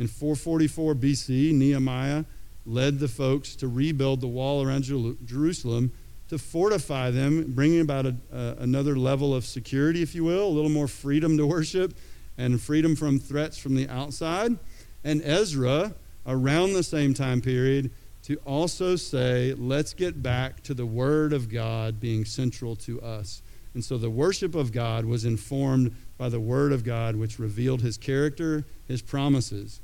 In 0.00 0.08
444 0.08 0.94
BC, 0.94 1.52
Nehemiah 1.52 2.24
led 2.64 3.00
the 3.00 3.06
folks 3.06 3.54
to 3.56 3.68
rebuild 3.68 4.22
the 4.22 4.28
wall 4.28 4.62
around 4.62 4.84
Jerusalem 5.26 5.92
to 6.30 6.38
fortify 6.38 7.10
them, 7.10 7.52
bringing 7.52 7.82
about 7.82 8.06
a, 8.06 8.16
another 8.32 8.96
level 8.96 9.34
of 9.34 9.44
security, 9.44 10.00
if 10.00 10.14
you 10.14 10.24
will, 10.24 10.46
a 10.46 10.48
little 10.48 10.70
more 10.70 10.88
freedom 10.88 11.36
to 11.36 11.46
worship 11.46 11.92
and 12.38 12.58
freedom 12.62 12.96
from 12.96 13.18
threats 13.18 13.58
from 13.58 13.74
the 13.74 13.86
outside. 13.90 14.58
And 15.04 15.20
Ezra 15.20 15.94
around 16.26 16.72
the 16.72 16.82
same 16.82 17.12
time 17.12 17.42
period 17.42 17.90
to 18.22 18.36
also 18.46 18.96
say, 18.96 19.52
let's 19.52 19.92
get 19.92 20.22
back 20.22 20.62
to 20.62 20.72
the 20.72 20.86
Word 20.86 21.34
of 21.34 21.50
God 21.50 22.00
being 22.00 22.24
central 22.24 22.74
to 22.76 23.02
us. 23.02 23.42
And 23.74 23.84
so 23.84 23.98
the 23.98 24.08
worship 24.08 24.54
of 24.54 24.72
God 24.72 25.04
was 25.04 25.26
informed 25.26 25.94
by 26.16 26.30
the 26.30 26.40
Word 26.40 26.72
of 26.72 26.84
God, 26.84 27.16
which 27.16 27.38
revealed 27.38 27.82
His 27.82 27.98
character, 27.98 28.64
His 28.88 29.02
promises. 29.02 29.82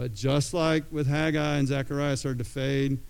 But 0.00 0.14
just 0.14 0.54
like 0.54 0.84
with 0.90 1.06
Haggai 1.06 1.58
and 1.58 1.68
Zechariah 1.68 2.16
started 2.16 2.38
to 2.38 2.44
fade, 2.44 3.00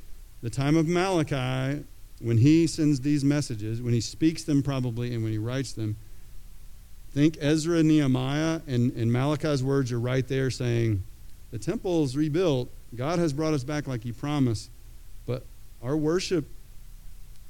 the 0.42 0.50
time 0.50 0.76
of 0.76 0.88
Malachi, 0.88 1.84
when 2.20 2.36
he 2.36 2.66
sends 2.66 3.00
these 3.00 3.22
messages, 3.22 3.80
when 3.80 3.94
he 3.94 4.00
speaks 4.00 4.42
them 4.42 4.60
probably, 4.60 5.14
and 5.14 5.22
when 5.22 5.30
he 5.30 5.38
writes 5.38 5.72
them, 5.72 5.96
think 7.12 7.38
Ezra 7.40 7.84
Nehemiah, 7.84 8.62
and, 8.66 8.90
and 8.94 9.12
Malachi's 9.12 9.62
words 9.62 9.92
are 9.92 10.00
right 10.00 10.26
there 10.26 10.50
saying, 10.50 11.04
The 11.52 11.60
temple 11.60 12.02
is 12.02 12.16
rebuilt. 12.16 12.68
God 12.96 13.20
has 13.20 13.32
brought 13.32 13.54
us 13.54 13.62
back 13.62 13.86
like 13.86 14.02
He 14.02 14.10
promised. 14.10 14.68
But 15.26 15.46
our 15.84 15.96
worship 15.96 16.44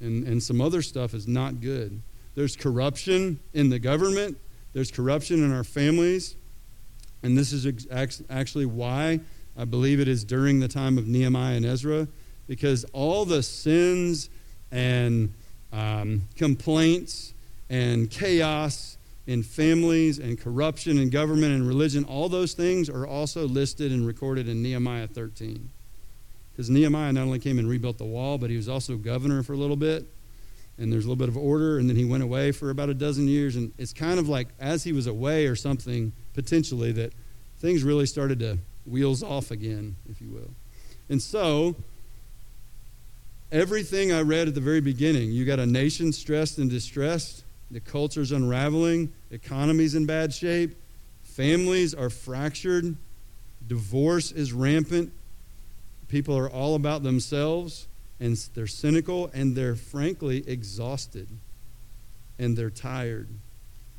and, 0.01 0.27
and 0.27 0.43
some 0.43 0.61
other 0.61 0.83
stuff 0.83 1.15
is 1.15 1.27
not 1.27 1.63
good. 1.63 2.03
There's 2.35 2.57
corruption 2.57 3.41
in 3.55 3.71
the 3.71 3.79
government, 3.79 4.37
there's 4.75 4.91
corruption 4.91 5.43
in 5.43 5.51
our 5.51 5.65
families. 5.65 6.37
And 7.23 7.37
this 7.37 7.53
is 7.53 7.87
actually 8.31 8.67
why 8.67 9.21
I 9.57 9.65
believe 9.65 10.01
it 10.01 10.09
is 10.09 10.25
during 10.25 10.61
the 10.61 10.69
time 10.69 10.97
of 10.97 11.07
Nehemiah 11.07 11.57
and 11.57 11.67
Ezra, 11.67 12.09
because 12.47 12.85
all 12.93 13.25
the 13.25 13.43
sins 13.43 14.31
and 14.73 15.35
um, 15.73 16.23
complaints 16.37 17.35
and 17.69 18.11
chaos 18.11 18.97
in 19.27 19.43
families 19.43 20.19
and 20.19 20.41
corruption 20.41 20.99
in 20.99 21.11
government 21.11 21.53
and 21.53 21.67
religion, 21.67 22.05
all 22.05 22.29
those 22.29 22.55
things 22.55 22.89
are 22.89 23.07
also 23.07 23.47
listed 23.47 23.93
and 23.93 24.07
recorded 24.07 24.49
in 24.49 24.63
Nehemiah 24.63 25.07
13. 25.07 25.71
Because 26.53 26.71
Nehemiah 26.71 27.13
not 27.13 27.23
only 27.23 27.39
came 27.39 27.59
and 27.59 27.69
rebuilt 27.69 27.99
the 27.99 28.05
wall, 28.05 28.39
but 28.39 28.51
he 28.51 28.57
was 28.57 28.69
also 28.69 28.97
governor 28.97 29.43
for 29.43 29.53
a 29.53 29.57
little 29.57 29.77
bit. 29.77 30.07
And 30.81 30.93
there's 30.93 31.05
a 31.05 31.09
little 31.09 31.17
bit 31.17 31.29
of 31.29 31.37
order, 31.37 31.79
and 31.79 31.89
then 31.89 31.97
he 31.97 32.07
went 32.07 32.23
away 32.23 32.53
for 32.53 32.71
about 32.71 32.89
a 32.89 32.95
dozen 32.95 33.29
years. 33.29 33.55
And 33.55 33.73
it's 33.77 33.93
kind 33.93 34.19
of 34.19 34.29
like 34.29 34.49
as 34.59 34.83
he 34.83 34.93
was 34.93 35.07
away 35.07 35.47
or 35.47 35.55
something, 35.55 36.13
potentially, 36.33 36.91
that 36.93 37.13
things 37.59 37.85
really 37.85 38.07
started 38.07 38.39
to 38.41 38.59
wheels 38.87 39.23
off 39.23 39.51
again, 39.51 39.97
if 40.11 40.21
you 40.21 40.31
will. 40.31 40.51
And 41.11 41.21
so, 41.21 41.77
everything 43.53 44.13
I 44.13 44.23
read 44.23 44.49
at 44.49 44.55
the 44.55 44.61
very 44.61 44.81
beginning, 44.81 45.33
you 45.33 45.45
got 45.45 45.59
a 45.59 45.67
nation 45.67 46.13
stressed 46.13 46.59
and 46.59 46.71
distressed, 46.71 47.45
the 47.71 47.81
culture's 47.81 48.33
unraveling, 48.33 49.13
economy's 49.31 49.95
in 49.95 50.07
bad 50.07 50.33
shape, 50.33 50.77
families 51.23 51.95
are 51.95 52.11
fractured, 52.11 52.97
divorce 53.67 54.33
is 54.33 54.53
rampant, 54.53 55.13
people 56.09 56.37
are 56.37 56.49
all 56.49 56.75
about 56.75 57.03
themselves, 57.03 57.87
and 58.21 58.37
they're 58.55 58.67
cynical, 58.67 59.31
and 59.33 59.57
they're 59.57 59.75
frankly 59.75 60.47
exhausted, 60.47 61.29
and 62.39 62.57
they're 62.57 62.71
tired. 62.71 63.29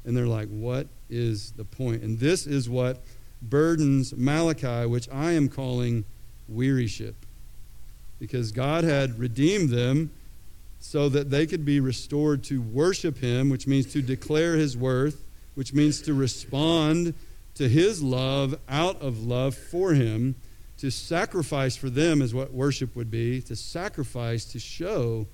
And 0.05 0.15
they're 0.15 0.27
like, 0.27 0.47
what 0.47 0.87
is 1.09 1.51
the 1.51 1.65
point? 1.65 2.03
And 2.03 2.19
this 2.19 2.47
is 2.47 2.69
what 2.69 3.03
burdens 3.41 4.15
Malachi, 4.15 4.87
which 4.87 5.09
I 5.11 5.31
am 5.31 5.49
calling 5.49 6.05
wearyship. 6.47 7.15
Because 8.19 8.51
God 8.51 8.83
had 8.83 9.17
redeemed 9.17 9.69
them 9.69 10.11
so 10.79 11.09
that 11.09 11.29
they 11.29 11.45
could 11.45 11.65
be 11.65 11.79
restored 11.79 12.43
to 12.45 12.61
worship 12.61 13.17
Him, 13.17 13.49
which 13.49 13.67
means 13.67 13.91
to 13.93 14.01
declare 14.01 14.55
His 14.55 14.77
worth, 14.77 15.23
which 15.55 15.73
means 15.73 16.01
to 16.03 16.13
respond 16.13 17.13
to 17.55 17.67
His 17.67 18.01
love 18.01 18.59
out 18.69 19.01
of 19.01 19.23
love 19.23 19.55
for 19.55 19.93
Him. 19.93 20.35
To 20.81 20.89
sacrifice 20.89 21.75
for 21.75 21.91
them 21.91 22.23
is 22.23 22.33
what 22.33 22.51
worship 22.51 22.95
would 22.95 23.11
be, 23.11 23.39
to 23.41 23.55
sacrifice 23.55 24.45
to 24.45 24.59
show 24.59 25.27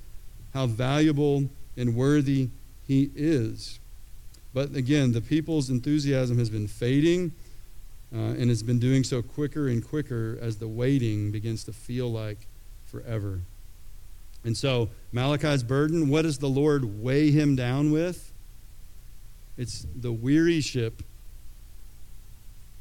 how 0.53 0.67
valuable 0.67 1.49
and 1.77 1.95
worthy 1.95 2.49
He 2.85 3.09
is. 3.15 3.79
But 4.53 4.75
again, 4.75 5.13
the 5.13 5.21
people's 5.21 5.69
enthusiasm 5.69 6.37
has 6.37 6.49
been 6.49 6.67
fading 6.67 7.31
uh, 8.13 8.17
and 8.17 8.49
has 8.49 8.61
been 8.61 8.77
doing 8.77 9.05
so 9.05 9.21
quicker 9.21 9.69
and 9.69 9.87
quicker 9.87 10.37
as 10.41 10.57
the 10.57 10.67
waiting 10.67 11.31
begins 11.31 11.63
to 11.63 11.71
feel 11.71 12.11
like 12.11 12.39
forever. 12.85 13.39
And 14.43 14.57
so, 14.57 14.89
Malachi's 15.13 15.63
burden, 15.63 16.09
what 16.09 16.23
does 16.23 16.39
the 16.39 16.49
Lord 16.49 17.01
weigh 17.01 17.31
him 17.31 17.55
down 17.55 17.91
with? 17.91 18.33
It's 19.57 19.87
the 19.95 20.11
wearyship 20.11 21.03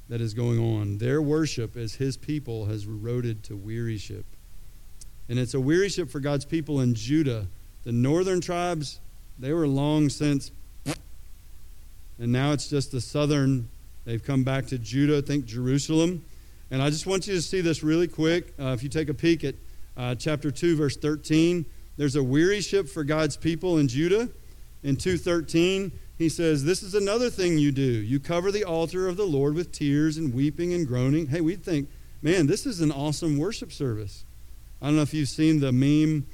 that 0.08 0.20
is 0.20 0.34
going 0.34 0.58
on. 0.58 0.98
Their 0.98 1.20
worship 1.20 1.76
as 1.76 1.94
his 1.94 2.16
people 2.16 2.66
has 2.66 2.84
eroded 2.84 3.42
to 3.44 3.56
wearyship. 3.56 4.24
And 5.28 5.38
it's 5.38 5.54
a 5.54 5.60
wearyship 5.60 6.10
for 6.10 6.20
God's 6.20 6.44
people 6.44 6.80
in 6.80 6.94
Judah. 6.94 7.48
The 7.82 7.92
northern 7.92 8.40
tribes, 8.40 9.00
they 9.38 9.52
were 9.52 9.66
long 9.66 10.08
since, 10.08 10.50
and 12.18 12.32
now 12.32 12.52
it's 12.52 12.68
just 12.68 12.92
the 12.92 13.00
southern 13.00 13.68
They've 14.06 14.22
come 14.22 14.44
back 14.44 14.66
to 14.66 14.78
Judah, 14.78 15.20
think 15.20 15.46
Jerusalem. 15.46 16.24
And 16.70 16.80
I 16.80 16.90
just 16.90 17.08
want 17.08 17.26
you 17.26 17.34
to 17.34 17.42
see 17.42 17.60
this 17.60 17.82
really 17.82 18.06
quick. 18.06 18.54
Uh, 18.58 18.68
if 18.68 18.84
you 18.84 18.88
take 18.88 19.08
a 19.08 19.14
peek 19.14 19.42
at 19.42 19.56
uh, 19.96 20.14
chapter 20.14 20.52
2, 20.52 20.76
verse 20.76 20.96
13, 20.96 21.66
there's 21.96 22.14
a 22.14 22.22
wearyship 22.22 22.88
for 22.88 23.02
God's 23.02 23.36
people 23.36 23.78
in 23.78 23.88
Judah. 23.88 24.28
In 24.84 24.96
2:13, 24.96 25.90
he 26.18 26.28
says, 26.28 26.64
"This 26.64 26.82
is 26.82 26.94
another 26.94 27.30
thing 27.30 27.58
you 27.58 27.72
do. 27.72 27.82
You 27.82 28.20
cover 28.20 28.50
the 28.50 28.64
altar 28.64 29.08
of 29.08 29.16
the 29.16 29.26
Lord 29.26 29.54
with 29.54 29.72
tears 29.72 30.16
and 30.16 30.32
weeping 30.32 30.72
and 30.72 30.86
groaning." 30.86 31.26
Hey, 31.26 31.40
we'd 31.40 31.62
think, 31.62 31.88
man, 32.22 32.46
this 32.46 32.66
is 32.66 32.80
an 32.80 32.92
awesome 32.92 33.38
worship 33.38 33.72
service. 33.72 34.24
I 34.80 34.86
don't 34.86 34.96
know 34.96 35.02
if 35.02 35.14
you've 35.14 35.28
seen 35.28 35.60
the 35.60 35.72
meme 35.72 36.26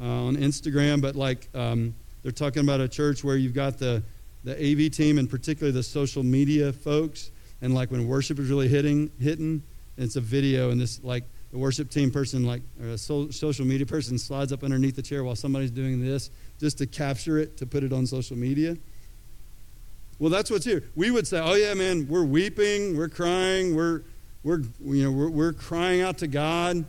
uh, 0.00 0.26
on 0.26 0.36
Instagram, 0.36 1.00
but 1.00 1.16
like 1.16 1.48
um, 1.54 1.94
they're 2.22 2.32
talking 2.32 2.62
about 2.62 2.80
a 2.80 2.88
church 2.88 3.24
where 3.24 3.36
you've 3.36 3.54
got 3.54 3.78
the 3.78 4.02
the 4.44 4.52
AV 4.52 4.90
team 4.90 5.18
and 5.18 5.28
particularly 5.28 5.72
the 5.72 5.82
social 5.82 6.22
media 6.22 6.72
folks. 6.72 7.30
And 7.62 7.74
like 7.74 7.90
when 7.90 8.08
worship 8.08 8.38
is 8.38 8.48
really 8.48 8.68
hitting, 8.68 9.10
hitting, 9.20 9.62
it's 9.98 10.16
a 10.16 10.20
video, 10.20 10.70
and 10.70 10.80
this 10.80 11.02
like 11.04 11.24
the 11.52 11.58
worship 11.58 11.90
team 11.90 12.10
person, 12.10 12.46
like 12.46 12.62
or 12.82 12.90
a 12.90 12.98
so, 12.98 13.28
social 13.30 13.66
media 13.66 13.86
person, 13.86 14.18
slides 14.18 14.52
up 14.52 14.64
underneath 14.64 14.96
the 14.96 15.02
chair 15.02 15.24
while 15.24 15.36
somebody's 15.36 15.70
doing 15.70 16.00
this, 16.00 16.30
just 16.58 16.78
to 16.78 16.86
capture 16.86 17.38
it 17.38 17.56
to 17.58 17.66
put 17.66 17.84
it 17.84 17.92
on 17.92 18.06
social 18.06 18.36
media. 18.36 18.76
Well, 20.20 20.30
that's 20.30 20.50
what's 20.50 20.64
here. 20.66 20.84
We 20.94 21.10
would 21.10 21.26
say, 21.26 21.40
"Oh 21.40 21.54
yeah, 21.54 21.74
man, 21.74 22.06
we're 22.06 22.22
weeping, 22.22 22.96
we're 22.96 23.08
crying, 23.08 23.74
we're 23.74 24.02
we're 24.44 24.60
you 24.84 25.02
know 25.04 25.10
we're, 25.10 25.30
we're 25.30 25.52
crying 25.52 26.02
out 26.02 26.18
to 26.18 26.28
God." 26.28 26.84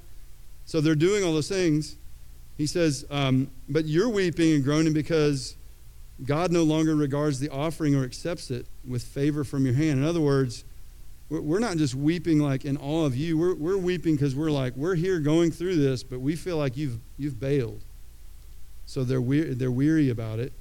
So 0.66 0.82
they're 0.82 0.96
doing 0.96 1.24
all 1.24 1.34
those 1.34 1.48
things. 1.50 1.96
He 2.58 2.68
says, 2.68 3.06
um, 3.10 3.50
"But 3.70 3.86
you're 3.86 4.10
weeping 4.10 4.54
and 4.54 4.64
groaning 4.64 4.94
because." 4.94 5.56
God 6.24 6.52
no 6.52 6.62
longer 6.62 6.96
regards 6.96 7.40
the 7.40 7.50
offering 7.50 7.96
or 7.96 8.04
accepts 8.04 8.52
it 8.52 8.68
with 8.88 9.02
favor 9.02 9.44
from 9.44 9.66
your 9.66 9.74
hand. 9.74 10.00
In 10.00 10.06
other 10.06 10.22
words, 10.22 10.64
we're 11.30 11.58
not 11.58 11.78
just 11.78 11.96
weeping 11.96 12.38
like 12.38 12.64
in 12.64 12.78
awe 12.78 13.06
of 13.08 13.16
you. 13.16 13.40
We're, 13.40 13.56
we're 13.56 13.78
weeping 13.78 14.18
because 14.18 14.36
we're 14.36 14.52
like, 14.52 14.76
we're 14.76 14.94
here 14.94 15.20
going 15.20 15.50
through 15.50 15.78
this, 15.78 16.04
but 16.04 16.20
we 16.20 16.36
feel 16.36 16.58
like 16.58 16.78
you've, 16.78 17.00
you've 17.18 17.40
bailed. 17.40 17.82
So 18.86 19.04
they're, 19.04 19.20
we- 19.20 19.56
they're 19.56 19.72
weary 19.72 20.12
about 20.12 20.38
it. 20.38 20.54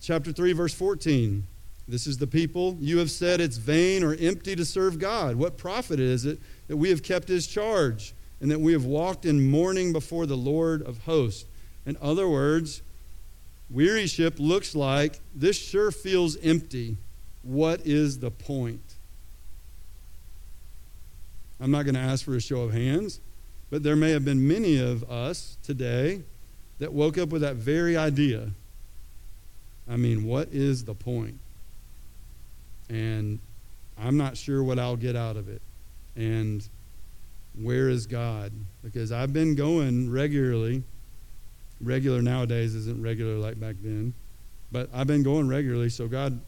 Chapter 0.00 0.30
3, 0.30 0.52
verse 0.52 0.72
14. 0.72 1.42
This 1.88 2.06
is 2.06 2.18
the 2.18 2.26
people. 2.26 2.76
You 2.80 2.98
have 2.98 3.10
said 3.10 3.40
it's 3.40 3.58
vain 3.58 4.02
or 4.02 4.14
empty 4.14 4.56
to 4.56 4.64
serve 4.64 4.98
God. 4.98 5.36
What 5.36 5.56
profit 5.56 6.00
is 6.00 6.24
it 6.24 6.40
that 6.68 6.76
we 6.76 6.90
have 6.90 7.02
kept 7.02 7.28
his 7.28 7.46
charge 7.46 8.12
and 8.40 8.50
that 8.50 8.60
we 8.60 8.72
have 8.72 8.84
walked 8.84 9.24
in 9.24 9.50
mourning 9.50 9.92
before 9.92 10.26
the 10.26 10.36
Lord 10.36 10.82
of 10.82 10.98
hosts? 11.04 11.44
In 11.84 11.96
other 12.02 12.28
words, 12.28 12.82
Wearyship 13.72 14.38
looks 14.38 14.74
like 14.74 15.20
this 15.34 15.56
sure 15.56 15.90
feels 15.90 16.36
empty. 16.38 16.96
What 17.42 17.86
is 17.86 18.18
the 18.18 18.30
point? 18.30 18.94
I'm 21.60 21.70
not 21.70 21.84
going 21.84 21.94
to 21.94 22.00
ask 22.00 22.24
for 22.24 22.34
a 22.34 22.40
show 22.40 22.62
of 22.62 22.72
hands, 22.72 23.20
but 23.70 23.82
there 23.82 23.96
may 23.96 24.10
have 24.10 24.24
been 24.24 24.46
many 24.46 24.78
of 24.78 25.08
us 25.10 25.56
today 25.62 26.22
that 26.78 26.92
woke 26.92 27.16
up 27.16 27.30
with 27.30 27.42
that 27.42 27.56
very 27.56 27.96
idea. 27.96 28.50
I 29.88 29.96
mean, 29.96 30.24
what 30.24 30.48
is 30.52 30.84
the 30.84 30.94
point? 30.94 31.38
And 32.88 33.38
I'm 33.98 34.16
not 34.16 34.36
sure 34.36 34.62
what 34.62 34.78
I'll 34.78 34.96
get 34.96 35.16
out 35.16 35.36
of 35.36 35.48
it. 35.48 35.62
And 36.14 36.66
where 37.60 37.88
is 37.88 38.06
God? 38.06 38.52
Because 38.82 39.12
I've 39.12 39.32
been 39.32 39.54
going 39.54 40.10
regularly 40.10 40.82
regular 41.80 42.22
nowadays 42.22 42.74
isn't 42.74 43.02
regular 43.02 43.36
like 43.36 43.58
back 43.60 43.76
then. 43.82 44.14
But 44.72 44.88
I've 44.92 45.06
been 45.06 45.22
going 45.22 45.48
regularly, 45.48 45.88
so 45.88 46.08
God, 46.08 46.40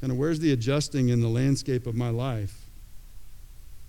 kind 0.00 0.12
of, 0.12 0.18
where's 0.18 0.40
the 0.40 0.52
adjusting 0.52 1.08
in 1.08 1.20
the 1.20 1.28
landscape 1.28 1.86
of 1.86 1.94
my 1.94 2.10
life? 2.10 2.66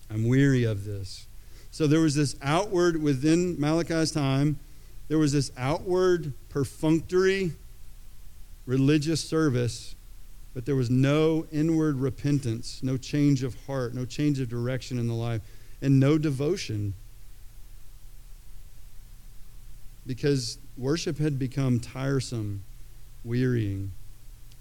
I'm 0.09 0.27
weary 0.27 0.63
of 0.63 0.85
this. 0.85 1.27
So 1.71 1.87
there 1.87 1.99
was 1.99 2.15
this 2.15 2.35
outward, 2.41 3.01
within 3.01 3.59
Malachi's 3.59 4.11
time, 4.11 4.59
there 5.07 5.17
was 5.17 5.33
this 5.33 5.51
outward, 5.57 6.33
perfunctory 6.49 7.53
religious 8.65 9.27
service, 9.27 9.95
but 10.53 10.65
there 10.65 10.75
was 10.75 10.89
no 10.89 11.45
inward 11.51 11.97
repentance, 11.97 12.81
no 12.83 12.97
change 12.97 13.43
of 13.43 13.55
heart, 13.65 13.93
no 13.93 14.05
change 14.05 14.39
of 14.39 14.49
direction 14.49 14.97
in 14.97 15.07
the 15.07 15.13
life, 15.13 15.41
and 15.81 15.99
no 15.99 16.17
devotion 16.17 16.93
because 20.09 20.57
worship 20.75 21.19
had 21.19 21.37
become 21.37 21.79
tiresome, 21.79 22.63
wearying. 23.23 23.91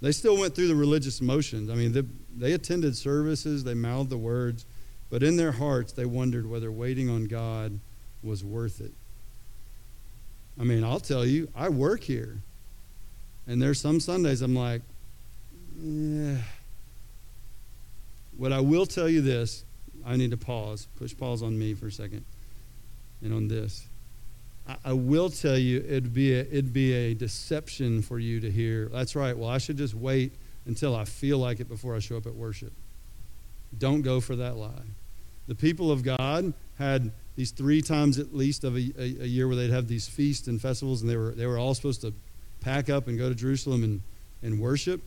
They 0.03 0.13
still 0.13 0.39
went 0.39 0.55
through 0.55 0.69
the 0.69 0.75
religious 0.75 1.23
motions. 1.23 1.71
I 1.71 1.75
mean, 1.75 1.93
they, 1.93 2.03
they 2.37 2.53
attended 2.53 2.95
services, 2.95 3.65
they 3.65 3.73
mouthed 3.73 4.11
the 4.11 4.19
words, 4.19 4.67
but 5.09 5.23
in 5.23 5.39
their 5.39 5.53
hearts, 5.53 5.93
they 5.93 6.05
wondered 6.05 6.49
whether 6.49 6.71
waiting 6.71 7.09
on 7.09 7.25
God 7.25 7.81
was 8.23 8.45
worth 8.45 8.83
it. 8.83 8.93
I 10.61 10.65
mean, 10.65 10.85
I'll 10.85 11.01
tell 11.01 11.25
you, 11.25 11.49
I 11.57 11.71
work 11.71 12.03
here. 12.03 12.37
And 13.47 13.63
there's 13.63 13.81
some 13.81 14.01
Sundays 14.01 14.43
I'm 14.43 14.55
like. 14.55 14.83
Eh. 15.81 16.37
What 18.37 18.53
I 18.53 18.61
will 18.61 18.87
tell 18.87 19.09
you 19.09 19.21
this 19.21 19.65
I 20.07 20.17
need 20.17 20.31
to 20.31 20.37
pause. 20.37 20.89
Push 20.97 21.17
pause 21.17 21.43
on 21.43 21.59
me 21.59 21.75
for 21.75 21.89
a 21.89 21.93
second 21.93 22.25
and 23.23 23.33
on 23.33 23.49
this. 23.49 23.87
I, 24.67 24.77
I 24.87 24.93
will 24.93 25.29
tell 25.29 25.59
you 25.59 25.79
it'd 25.79 26.15
be, 26.15 26.35
a, 26.35 26.41
it'd 26.41 26.73
be 26.73 26.93
a 26.93 27.15
deception 27.15 28.03
for 28.03 28.19
you 28.19 28.41
to 28.41 28.51
hear, 28.51 28.89
that's 28.93 29.17
right, 29.17 29.37
well, 29.37 29.51
I 29.51 29.59
should 29.59 29.77
just 29.77 29.95
wait 29.95 30.33
until 30.67 30.95
I 30.95 31.05
feel 31.05 31.39
like 31.39 31.61
it 31.61 31.69
before 31.69 31.97
I 31.97 31.99
show 31.99 32.17
up 32.17 32.27
at 32.27 32.35
worship. 32.35 32.73
Don't 33.77 34.03
go 34.03 34.21
for 34.21 34.37
that 34.37 34.57
lie. 34.57 34.71
The 35.47 35.55
people 35.55 35.91
of 35.91 36.03
God 36.03 36.53
had 36.79 37.11
these 37.37 37.51
three 37.51 37.83
times 37.83 38.19
at 38.19 38.35
least 38.35 38.65
of 38.65 38.77
a, 38.77 38.93
a, 38.99 39.23
a, 39.23 39.27
year 39.27 39.47
where 39.47 39.57
they'd 39.57 39.71
have 39.71 39.89
these 39.89 40.07
feasts 40.07 40.47
and 40.47 40.61
festivals, 40.61 41.03
and 41.03 41.11
they 41.11 41.17
were, 41.17 41.31
they 41.31 41.47
were 41.47 41.59
all 41.59 41.75
supposed 41.75 42.01
to 42.03 42.13
pack 42.61 42.91
up 42.91 43.09
and 43.09 43.19
go 43.19 43.29
to 43.29 43.35
Jerusalem 43.35 43.83
and, 43.83 44.03
and 44.43 44.61
worship. 44.61 45.01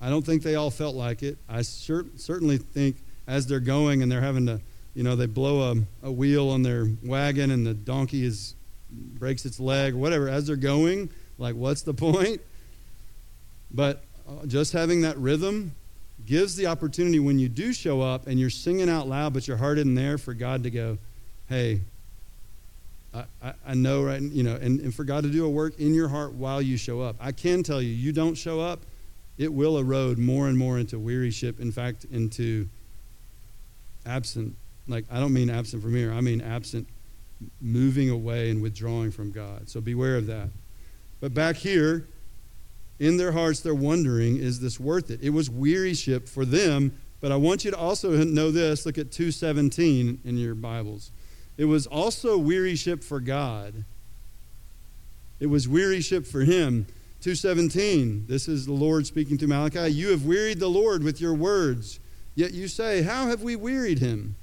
I 0.00 0.10
don't 0.10 0.24
think 0.24 0.42
they 0.42 0.54
all 0.54 0.70
felt 0.70 0.94
like 0.94 1.22
it. 1.22 1.38
I 1.48 1.62
cer- 1.62 2.06
certainly 2.16 2.58
think 2.58 2.96
as 3.26 3.46
they're 3.46 3.60
going 3.60 4.02
and 4.02 4.10
they're 4.10 4.20
having 4.20 4.46
to, 4.46 4.60
you 4.94 5.02
know, 5.02 5.16
they 5.16 5.26
blow 5.26 5.72
a, 5.72 6.06
a 6.06 6.12
wheel 6.12 6.48
on 6.50 6.62
their 6.62 6.86
wagon 7.02 7.50
and 7.50 7.66
the 7.66 7.74
donkey 7.74 8.24
is 8.24 8.54
breaks 8.90 9.44
its 9.44 9.58
leg 9.58 9.94
whatever. 9.94 10.28
As 10.28 10.46
they're 10.46 10.56
going, 10.56 11.10
like, 11.38 11.54
what's 11.54 11.82
the 11.82 11.94
point? 11.94 12.40
But 13.70 14.04
uh, 14.28 14.46
just 14.46 14.72
having 14.72 15.02
that 15.02 15.16
rhythm 15.18 15.74
gives 16.24 16.56
the 16.56 16.66
opportunity 16.66 17.20
when 17.20 17.38
you 17.38 17.48
do 17.48 17.72
show 17.72 18.00
up 18.00 18.26
and 18.26 18.38
you're 18.38 18.50
singing 18.50 18.88
out 18.88 19.08
loud, 19.08 19.32
but 19.32 19.46
your 19.46 19.56
heart 19.56 19.78
isn't 19.78 19.94
there 19.94 20.18
for 20.18 20.34
God 20.34 20.64
to 20.64 20.70
go, 20.70 20.98
hey, 21.48 21.80
I, 23.14 23.24
I, 23.42 23.54
I 23.68 23.74
know, 23.74 24.02
right? 24.02 24.20
You 24.20 24.42
know, 24.42 24.56
and, 24.56 24.80
and 24.80 24.94
for 24.94 25.04
God 25.04 25.22
to 25.24 25.30
do 25.30 25.44
a 25.44 25.48
work 25.48 25.78
in 25.78 25.94
your 25.94 26.08
heart 26.08 26.32
while 26.32 26.60
you 26.60 26.76
show 26.76 27.00
up. 27.00 27.16
I 27.20 27.32
can 27.32 27.62
tell 27.62 27.80
you, 27.80 27.90
you 27.90 28.12
don't 28.12 28.34
show 28.34 28.60
up, 28.60 28.80
it 29.38 29.52
will 29.52 29.78
erode 29.78 30.18
more 30.18 30.48
and 30.48 30.56
more 30.56 30.78
into 30.78 30.98
wearyship. 30.98 31.60
In 31.60 31.72
fact, 31.72 32.04
into 32.10 32.68
absent. 34.06 34.54
Like, 34.88 35.04
I 35.10 35.18
don't 35.18 35.32
mean 35.32 35.50
absent 35.50 35.82
from 35.82 35.94
here, 35.94 36.12
I 36.12 36.20
mean 36.20 36.40
absent, 36.40 36.86
moving 37.60 38.08
away 38.08 38.50
and 38.50 38.62
withdrawing 38.62 39.10
from 39.10 39.32
God. 39.32 39.68
So 39.68 39.80
beware 39.80 40.16
of 40.16 40.26
that. 40.26 40.48
But 41.20 41.34
back 41.34 41.56
here, 41.56 42.06
in 42.98 43.16
their 43.16 43.32
hearts, 43.32 43.60
they're 43.60 43.74
wondering, 43.74 44.36
is 44.36 44.60
this 44.60 44.80
worth 44.80 45.10
it? 45.10 45.20
It 45.22 45.30
was 45.30 45.50
wearyship 45.50 46.28
for 46.28 46.44
them, 46.44 46.96
but 47.20 47.32
I 47.32 47.36
want 47.36 47.64
you 47.64 47.70
to 47.72 47.76
also 47.76 48.10
know 48.24 48.50
this. 48.50 48.86
Look 48.86 48.96
at 48.96 49.10
217 49.10 50.20
in 50.24 50.36
your 50.38 50.54
Bibles. 50.54 51.10
It 51.58 51.64
was 51.64 51.86
also 51.86 52.38
wearyship 52.38 53.02
for 53.02 53.20
God. 53.20 53.84
It 55.40 55.46
was 55.46 55.66
wearyship 55.66 56.26
for 56.26 56.40
him. 56.40 56.86
217, 57.26 58.26
this 58.28 58.46
is 58.46 58.66
the 58.66 58.72
Lord 58.72 59.04
speaking 59.04 59.36
to 59.38 59.48
Malachi. 59.48 59.88
You 59.88 60.10
have 60.10 60.26
wearied 60.26 60.60
the 60.60 60.68
Lord 60.68 61.02
with 61.02 61.20
your 61.20 61.34
words, 61.34 61.98
yet 62.36 62.52
you 62.52 62.68
say, 62.68 63.02
How 63.02 63.26
have 63.26 63.42
we 63.42 63.56
wearied 63.56 63.98
him? 63.98 64.36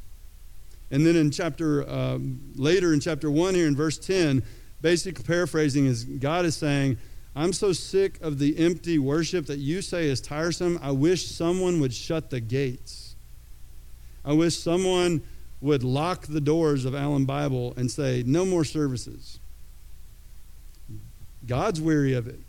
And 0.91 1.07
then 1.07 1.15
in 1.15 1.31
chapter, 1.31 1.87
uh, 1.87 2.19
later 2.55 2.91
in 2.93 2.99
chapter 2.99 3.31
1 3.31 3.55
here 3.55 3.67
in 3.67 3.75
verse 3.77 3.97
10, 3.97 4.43
basic 4.81 5.25
paraphrasing 5.25 5.85
is 5.85 6.03
God 6.03 6.43
is 6.43 6.57
saying, 6.57 6.97
I'm 7.37 7.53
so 7.53 7.71
sick 7.71 8.19
of 8.19 8.37
the 8.37 8.57
empty 8.57 8.99
worship 8.99 9.45
that 9.45 9.59
you 9.59 9.81
say 9.81 10.09
is 10.09 10.19
tiresome. 10.19 10.77
I 10.83 10.91
wish 10.91 11.27
someone 11.27 11.79
would 11.79 11.93
shut 11.93 12.31
the 12.31 12.41
gates. 12.41 13.15
I 14.25 14.33
wish 14.33 14.57
someone 14.57 15.21
would 15.61 15.85
lock 15.85 16.27
the 16.27 16.41
doors 16.41 16.83
of 16.83 16.95
Allen 16.95 17.23
Bible 17.23 17.75
and 17.77 17.89
say, 17.89 18.23
no 18.27 18.43
more 18.43 18.65
services. 18.65 19.39
God's 21.47 21.79
weary 21.79 22.11
of 22.11 22.27
it. 22.27 22.41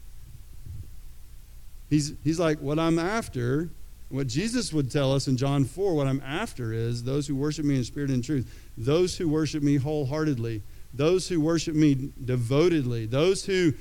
He's, 1.90 2.14
he's 2.24 2.40
like, 2.40 2.58
what 2.60 2.78
I'm 2.78 2.98
after, 2.98 3.70
what 4.08 4.26
Jesus 4.26 4.72
would 4.72 4.90
tell 4.90 5.12
us 5.12 5.28
in 5.28 5.36
John 5.36 5.64
4, 5.64 5.94
what 5.94 6.06
I'm 6.06 6.22
after 6.24 6.72
is 6.72 7.04
those 7.04 7.26
who 7.26 7.34
worship 7.34 7.64
me 7.64 7.76
in 7.76 7.84
spirit 7.84 8.10
and 8.10 8.24
truth, 8.24 8.52
those 8.76 9.16
who 9.16 9.28
worship 9.28 9.62
me 9.62 9.76
wholeheartedly, 9.76 10.62
those 10.92 11.28
who 11.28 11.40
worship 11.40 11.74
me 11.74 12.10
devotedly, 12.24 13.06
those 13.06 13.44
who 13.44 13.74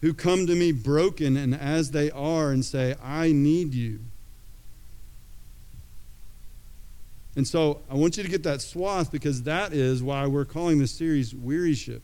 who 0.00 0.14
come 0.14 0.46
to 0.46 0.54
me 0.54 0.72
broken 0.72 1.36
and 1.36 1.54
as 1.54 1.90
they 1.90 2.10
are 2.10 2.50
and 2.50 2.64
say, 2.64 2.94
I 3.02 3.32
need 3.32 3.74
you. 3.74 4.00
And 7.36 7.46
so 7.46 7.82
I 7.90 7.94
want 7.94 8.16
you 8.16 8.22
to 8.22 8.28
get 8.28 8.42
that 8.44 8.60
swath 8.60 9.12
because 9.12 9.42
that 9.44 9.72
is 9.72 10.02
why 10.02 10.26
we're 10.26 10.44
calling 10.44 10.78
this 10.78 10.92
series 10.92 11.34
Wearyship. 11.34 12.00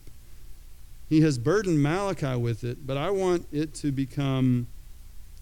He 1.09 1.21
has 1.21 1.37
burdened 1.37 1.81
Malachi 1.81 2.35
with 2.35 2.63
it, 2.63 2.85
but 2.85 2.97
I 2.97 3.09
want 3.09 3.47
it 3.51 3.73
to 3.75 3.91
become, 3.91 4.67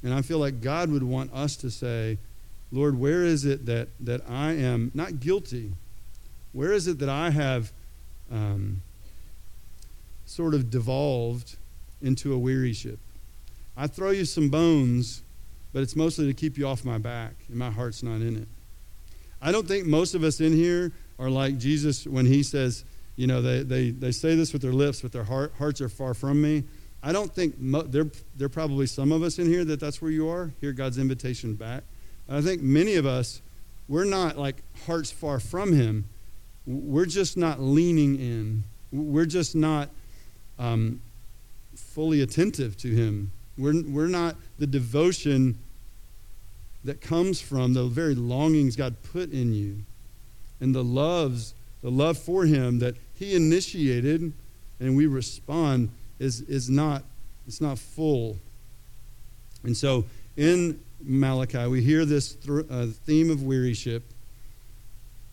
and 0.06 0.14
I 0.14 0.22
feel 0.22 0.40
like 0.40 0.62
God 0.62 0.90
would 0.90 1.04
want 1.04 1.34
us 1.34 1.58
to 1.58 1.70
say, 1.70 2.18
Lord, 2.72 2.98
where 2.98 3.26
is 3.26 3.44
it 3.44 3.66
that, 3.66 3.90
that 4.00 4.22
I 4.30 4.54
am 4.54 4.92
not 4.94 5.20
guilty? 5.20 5.74
Where 6.54 6.72
is 6.72 6.88
it 6.88 7.00
that 7.00 7.10
I 7.10 7.32
have 7.32 7.74
um, 8.32 8.82
sort 10.26 10.54
of 10.54 10.70
devolved 10.70 11.56
into 12.02 12.34
a 12.34 12.38
wearyship. 12.38 13.00
I 13.78 13.88
throw 13.88 14.12
you 14.12 14.26
some 14.26 14.50
bones, 14.50 15.22
but 15.74 15.82
it's 15.82 15.96
mostly 15.96 16.28
to 16.28 16.34
keep 16.34 16.58
you 16.58 16.68
off 16.68 16.86
my 16.86 16.98
back, 16.98 17.34
and 17.48 17.58
my 17.58 17.70
heart's 17.70 18.04
not 18.04 18.16
in 18.16 18.36
it. 18.38 18.48
I 19.42 19.52
don't 19.52 19.68
think 19.68 19.86
most 19.86 20.16
of 20.16 20.24
us 20.24 20.40
in 20.40 20.54
here 20.54 20.92
are 21.20 21.30
like 21.30 21.58
Jesus 21.58 22.06
when 22.08 22.26
he 22.26 22.42
says, 22.42 22.84
you 23.16 23.28
know, 23.28 23.42
they, 23.42 23.64
they, 23.64 23.92
they 23.92 24.12
say 24.12 24.36
this 24.36 24.54
with 24.54 24.62
their 24.62 24.74
lips, 24.74 25.02
but 25.02 25.12
their 25.12 25.24
heart, 25.24 25.54
hearts 25.58 25.82
are 25.82 25.90
far 25.90 26.14
from 26.14 26.42
me. 26.42 26.64
I 27.06 27.12
don't 27.12 27.32
think 27.32 27.60
mo- 27.60 27.84
there, 27.84 28.08
there 28.36 28.48
are 28.48 28.50
probably 28.50 28.88
some 28.88 29.12
of 29.12 29.22
us 29.22 29.38
in 29.38 29.46
here 29.46 29.64
that 29.64 29.80
that's 29.80 30.02
where 30.02 30.10
you 30.10 30.28
are. 30.28 30.52
Hear 30.60 30.74
God's 30.74 30.98
invitation 30.98 31.54
back. 31.54 31.84
I 32.28 32.42
think 32.42 32.64
many 32.64 32.96
of 32.96 33.06
us, 33.06 33.44
we're 33.88 34.06
not 34.06 34.40
like 34.40 34.64
hearts 34.88 35.12
far 35.12 35.40
from 35.40 35.72
Him. 35.72 36.06
We're 36.66 37.06
just 37.06 37.38
not 37.38 37.62
leaning 37.62 38.16
in. 38.16 38.64
We're 38.92 39.28
just 39.28 39.56
not 39.56 39.90
um, 40.58 41.00
fully 41.76 42.22
attentive 42.22 42.76
to 42.78 42.88
Him. 42.88 43.32
We're, 43.56 43.84
we're 43.84 44.08
not 44.08 44.36
the 44.58 44.66
devotion 44.66 45.60
that 46.84 47.02
comes 47.02 47.40
from 47.40 47.76
the 47.76 47.84
very 47.84 48.16
longings 48.16 48.76
God 48.76 48.96
put 49.14 49.32
in 49.32 49.54
you 49.54 49.84
and 50.60 50.74
the 50.74 50.84
loves, 50.84 51.54
the 51.84 51.92
love 51.92 52.18
for 52.18 52.46
Him 52.46 52.80
that 52.80 52.96
He 53.14 53.36
initiated 53.36 54.34
and 54.80 54.98
we 54.98 55.06
respond 55.06 55.92
is, 56.20 56.42
is 56.42 56.70
not, 56.70 57.04
it's 57.48 57.62
not 57.62 57.78
full. 57.78 58.38
And 59.64 59.76
so 59.76 60.06
in 60.38 60.80
Malachi, 61.02 61.66
we 61.68 61.82
hear 61.82 62.06
this 62.06 62.34
th- 62.34 62.66
uh, 62.70 62.88
theme 63.06 63.30
of 63.30 63.44
wearyship. 63.44 64.04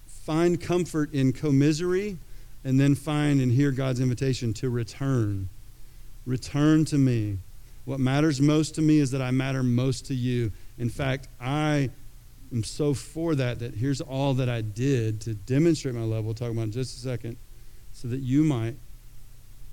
Find 0.06 0.60
comfort 0.60 1.12
in 1.12 1.32
commisery, 1.32 2.18
and 2.64 2.78
then 2.78 2.94
find 2.94 3.40
and 3.40 3.50
hear 3.50 3.72
God's 3.72 4.00
invitation 4.00 4.52
to 4.54 4.70
return. 4.70 5.48
Return 6.26 6.84
to 6.86 6.98
me. 6.98 7.38
What 7.84 7.98
matters 7.98 8.40
most 8.40 8.76
to 8.76 8.82
me 8.82 8.98
is 8.98 9.10
that 9.10 9.20
I 9.20 9.32
matter 9.32 9.64
most 9.64 10.06
to 10.06 10.14
you. 10.14 10.52
In 10.78 10.88
fact, 10.88 11.26
I 11.40 11.90
am 12.52 12.62
so 12.62 12.94
for 12.94 13.34
that 13.34 13.58
that 13.58 13.74
here's 13.74 14.00
all 14.00 14.34
that 14.34 14.48
I 14.48 14.60
did 14.60 15.20
to 15.22 15.34
demonstrate 15.34 15.94
my 15.96 16.02
love. 16.02 16.24
We'll 16.24 16.34
talk 16.34 16.52
about 16.52 16.62
in 16.62 16.72
just 16.72 16.96
a 16.98 17.00
second, 17.00 17.36
so 17.92 18.06
that 18.08 18.20
you 18.20 18.44
might 18.44 18.76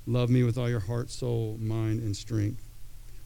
love 0.09 0.29
me 0.29 0.43
with 0.43 0.57
all 0.57 0.69
your 0.69 0.79
heart, 0.79 1.09
soul, 1.09 1.57
mind, 1.59 2.01
and 2.01 2.15
strength. 2.15 2.63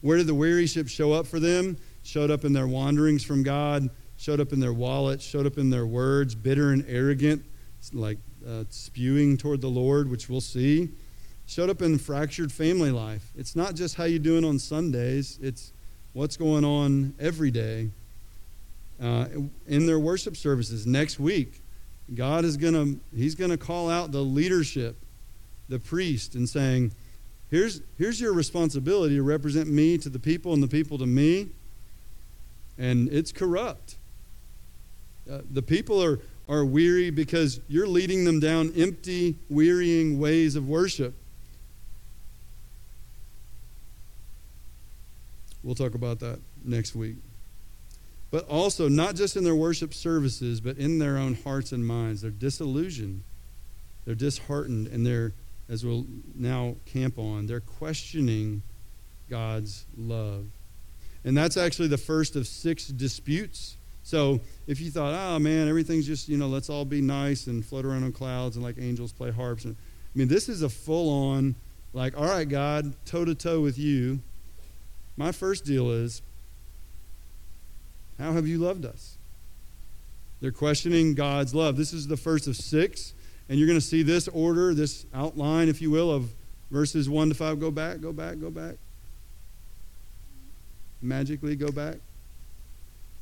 Where 0.00 0.18
did 0.18 0.26
the 0.26 0.34
wearyship 0.34 0.88
show 0.88 1.12
up 1.12 1.26
for 1.26 1.40
them? 1.40 1.78
Showed 2.02 2.30
up 2.30 2.44
in 2.44 2.52
their 2.52 2.66
wanderings 2.66 3.24
from 3.24 3.42
God, 3.42 3.88
showed 4.16 4.40
up 4.40 4.52
in 4.52 4.60
their 4.60 4.72
wallet, 4.72 5.22
showed 5.22 5.46
up 5.46 5.56
in 5.56 5.70
their 5.70 5.86
words, 5.86 6.34
bitter 6.34 6.70
and 6.70 6.84
arrogant, 6.88 7.44
like 7.92 8.18
uh, 8.46 8.64
spewing 8.68 9.36
toward 9.36 9.60
the 9.60 9.68
Lord, 9.68 10.10
which 10.10 10.28
we'll 10.28 10.40
see 10.40 10.90
showed 11.46 11.70
up 11.70 11.82
in 11.82 11.98
fractured 11.98 12.50
family 12.50 12.90
life. 12.90 13.32
It's 13.36 13.54
not 13.54 13.74
just 13.74 13.96
how 13.96 14.04
you 14.04 14.18
doing 14.18 14.44
on 14.44 14.58
Sundays, 14.58 15.38
it's 15.42 15.72
what's 16.12 16.36
going 16.36 16.64
on 16.64 17.14
every 17.18 17.50
day. 17.50 17.90
Uh, 19.02 19.26
in 19.66 19.86
their 19.86 19.98
worship 19.98 20.36
services 20.36 20.86
next 20.86 21.18
week, 21.18 21.60
God 22.14 22.44
is 22.44 22.56
going 22.56 22.74
to 22.74 23.00
he's 23.16 23.34
going 23.34 23.50
to 23.50 23.56
call 23.56 23.90
out 23.90 24.12
the 24.12 24.20
leadership, 24.20 24.96
the 25.68 25.78
priest 25.78 26.34
and 26.34 26.48
saying, 26.48 26.92
"Here's 27.50 27.80
here's 27.98 28.20
your 28.20 28.32
responsibility 28.32 29.16
to 29.16 29.22
represent 29.22 29.68
me 29.68 29.98
to 29.98 30.08
the 30.08 30.18
people 30.18 30.52
and 30.52 30.62
the 30.62 30.68
people 30.68 30.98
to 30.98 31.06
me." 31.06 31.48
And 32.78 33.08
it's 33.12 33.32
corrupt. 33.32 33.96
Uh, 35.30 35.40
the 35.50 35.62
people 35.62 36.02
are 36.02 36.20
are 36.48 36.64
weary 36.64 37.10
because 37.10 37.60
you're 37.68 37.86
leading 37.86 38.24
them 38.24 38.40
down 38.40 38.72
empty, 38.76 39.36
wearying 39.48 40.18
ways 40.18 40.56
of 40.56 40.68
worship. 40.68 41.14
We'll 45.62 45.74
talk 45.74 45.94
about 45.94 46.20
that 46.20 46.40
next 46.62 46.94
week. 46.94 47.16
But 48.30 48.46
also, 48.48 48.88
not 48.88 49.14
just 49.14 49.36
in 49.36 49.44
their 49.44 49.54
worship 49.54 49.94
services, 49.94 50.60
but 50.60 50.76
in 50.76 50.98
their 50.98 51.16
own 51.16 51.36
hearts 51.36 51.72
and 51.72 51.86
minds. 51.86 52.20
They're 52.20 52.30
disillusioned, 52.30 53.22
they're 54.04 54.14
disheartened, 54.14 54.88
and 54.88 55.06
they're, 55.06 55.32
as 55.68 55.84
we'll 55.84 56.06
now 56.34 56.76
camp 56.86 57.18
on, 57.18 57.46
they're 57.46 57.60
questioning 57.60 58.62
God's 59.30 59.86
love. 59.96 60.46
And 61.24 61.36
that's 61.36 61.56
actually 61.56 61.88
the 61.88 61.98
first 61.98 62.36
of 62.36 62.46
six 62.46 62.86
disputes 62.88 63.76
So 64.04 64.40
if 64.66 64.80
you 64.80 64.90
thought, 64.90 65.14
oh 65.14 65.38
man, 65.38 65.66
everything's 65.66 66.06
just, 66.06 66.28
you 66.28 66.36
know, 66.36 66.46
let's 66.46 66.68
all 66.68 66.84
be 66.84 67.00
nice 67.00 67.46
and 67.46 67.64
float 67.64 67.86
around 67.86 68.04
on 68.04 68.12
clouds 68.12 68.54
and 68.54 68.64
like 68.64 68.76
angels 68.78 69.12
play 69.12 69.30
harps. 69.30 69.64
And, 69.64 69.74
I 69.74 70.18
mean, 70.18 70.28
this 70.28 70.48
is 70.48 70.62
a 70.62 70.68
full 70.68 71.32
on, 71.32 71.56
like, 71.94 72.16
all 72.16 72.26
right, 72.26 72.48
God, 72.48 72.92
toe 73.06 73.24
to 73.24 73.34
toe 73.34 73.60
with 73.60 73.78
you. 73.78 74.20
My 75.16 75.32
first 75.32 75.64
deal 75.64 75.90
is, 75.90 76.20
how 78.18 78.32
have 78.32 78.46
you 78.46 78.58
loved 78.58 78.84
us? 78.84 79.16
They're 80.40 80.52
questioning 80.52 81.14
God's 81.14 81.54
love. 81.54 81.78
This 81.78 81.94
is 81.94 82.06
the 82.06 82.18
first 82.18 82.46
of 82.46 82.56
six. 82.56 83.14
And 83.48 83.58
you're 83.58 83.68
going 83.68 83.78
to 83.78 83.84
see 83.84 84.02
this 84.02 84.28
order, 84.28 84.74
this 84.74 85.04
outline, 85.14 85.68
if 85.68 85.82
you 85.82 85.90
will, 85.90 86.10
of 86.10 86.30
verses 86.70 87.08
1 87.08 87.28
to 87.28 87.34
5. 87.34 87.60
Go 87.60 87.70
back, 87.70 88.00
go 88.00 88.12
back, 88.12 88.40
go 88.40 88.50
back. 88.50 88.76
Magically 91.02 91.54
go 91.56 91.70
back. 91.70 91.96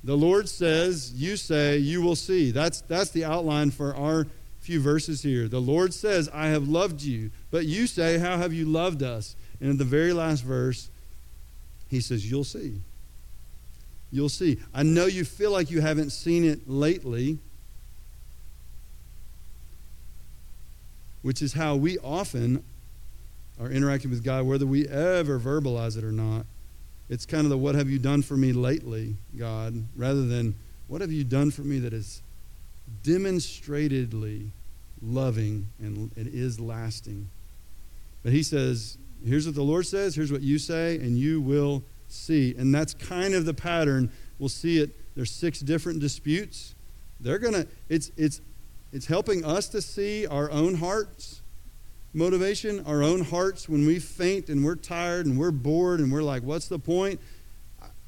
The 0.05 0.17
Lord 0.17 0.49
says, 0.49 1.13
You 1.15 1.37
say, 1.37 1.79
you 1.79 2.03
will 2.03 2.17
see. 2.17 2.51
That's, 2.51 2.81
that's 2.83 3.11
the 3.11 3.25
outline 3.25 3.71
for 3.71 3.95
our 3.95 4.27
few 4.61 4.81
verses 4.81 5.23
here. 5.23 5.49
The 5.49 5.61
Lord 5.61 5.93
says, 5.93 6.29
I 6.33 6.49
have 6.49 6.69
loved 6.69 7.03
you. 7.03 7.31
But 7.51 7.67
you 7.67 7.87
say, 7.87 8.19
How 8.19 8.37
have 8.37 8.53
you 8.53 8.65
loved 8.65 9.03
us? 9.03 9.37
And 9.61 9.71
in 9.71 9.77
the 9.77 9.85
very 9.85 10.13
last 10.13 10.43
verse, 10.43 10.89
he 11.89 12.01
says, 12.01 12.29
You'll 12.29 12.45
see. 12.45 12.81
You'll 14.11 14.29
see. 14.29 14.59
I 14.75 14.83
know 14.83 15.07
you 15.07 15.25
feel 15.25 15.51
like 15.51 15.71
you 15.71 15.81
haven't 15.81 16.11
seen 16.11 16.45
it 16.45 16.69
lately, 16.69 17.39
which 21.23 21.41
is 21.41 21.55
how 21.55 21.77
we 21.77 21.99
often 21.99 22.63
are 23.61 23.71
interacting 23.71 24.11
with 24.11 24.25
God, 24.25 24.45
whether 24.45 24.67
we 24.67 24.87
ever 24.89 25.39
verbalize 25.39 25.97
it 25.97 26.05
or 26.05 26.13
not. 26.13 26.47
It's 27.09 27.27
kind 27.27 27.45
of 27.45 27.51
the 27.51 27.59
what 27.59 27.75
have 27.75 27.89
you 27.89 27.99
done 27.99 28.23
for 28.23 28.37
me 28.37 28.53
lately, 28.53 29.17
God, 29.37 29.85
rather 29.97 30.27
than 30.27 30.55
what 30.89 31.01
have 31.01 31.13
you 31.13 31.25
done 31.25 31.51
for 31.51 31.63
me 31.63 31.79
that 31.81 31.93
is 31.93 32.23
demonstratedly 33.03 34.51
loving 35.03 35.69
and 35.79 36.11
it 36.17 36.29
is 36.29 36.59
lasting. 36.59 37.29
But 38.23 38.33
he 38.33 38.43
says, 38.43 38.99
here's 39.25 39.47
what 39.47 39.55
the 39.55 39.63
Lord 39.63 39.87
says, 39.87 40.15
here's 40.15 40.33
what 40.33 40.43
you 40.43 40.59
say, 40.59 40.97
and 40.97 41.19
you 41.19 41.41
will 41.41 41.83
see. 42.09 42.55
And 42.57 42.75
that's 42.75 42.95
kind 42.95 43.35
of 43.35 43.45
the 43.45 43.55
pattern. 43.55 44.11
We'll 44.39 44.49
see 44.49 44.79
it. 44.79 44.91
There's 45.15 45.31
six 45.31 45.61
different 45.61 46.01
disputes. 46.01 46.75
They're 47.21 47.39
going 47.39 47.55
to, 47.55 47.67
it's, 47.89 48.11
it's, 48.17 48.41
it's 48.93 49.07
helping 49.07 49.45
us 49.45 49.69
to 49.69 49.81
see 49.81 50.27
our 50.27 50.51
own 50.51 50.75
hearts 50.75 51.43
motivation, 52.15 52.85
our 52.87 53.03
own 53.03 53.25
hearts 53.25 53.69
when 53.69 53.87
we 53.87 53.99
faint 53.99 54.49
and 54.49 54.65
we're 54.65 54.77
tired 54.77 55.27
and 55.27 55.39
we're 55.39 55.51
bored 55.51 56.01
and 56.01 56.13
we're 56.13 56.23
like, 56.23 56.43
what's 56.43 56.69
the 56.69 56.79
point? 56.79 57.21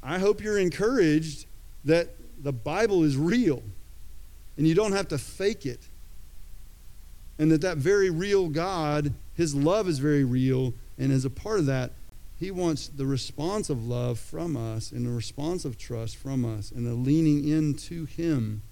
I 0.02 0.18
hope 0.18 0.42
you're 0.42 0.58
encouraged 0.58 1.46
that 1.84 2.08
the 2.42 2.52
Bible 2.52 3.02
is 3.04 3.16
real 3.16 3.62
and 4.56 4.66
you 4.68 4.74
don't 4.74 4.92
have 4.92 5.08
to 5.08 5.18
fake 5.18 5.64
it. 5.66 5.80
And 7.38 7.50
that 7.50 7.62
that 7.62 7.78
very 7.78 8.10
real 8.10 8.48
God, 8.48 9.12
his 9.34 9.54
love 9.54 9.88
is 9.88 9.98
very 9.98 10.22
real. 10.22 10.74
And 10.98 11.10
as 11.10 11.24
a 11.24 11.30
part 11.30 11.58
of 11.58 11.66
that, 11.66 11.92
he 12.38 12.50
wants 12.50 12.88
the 12.88 13.06
response 13.06 13.70
of 13.70 13.86
love 13.86 14.18
from 14.18 14.56
us 14.56 14.92
and 14.92 15.06
the 15.06 15.10
response 15.10 15.64
of 15.64 15.78
trust 15.78 16.16
from 16.16 16.44
us 16.44 16.70
and 16.70 16.86
the 16.86 16.94
leaning 16.94 17.48
into 17.48 18.04
Him 18.04 18.62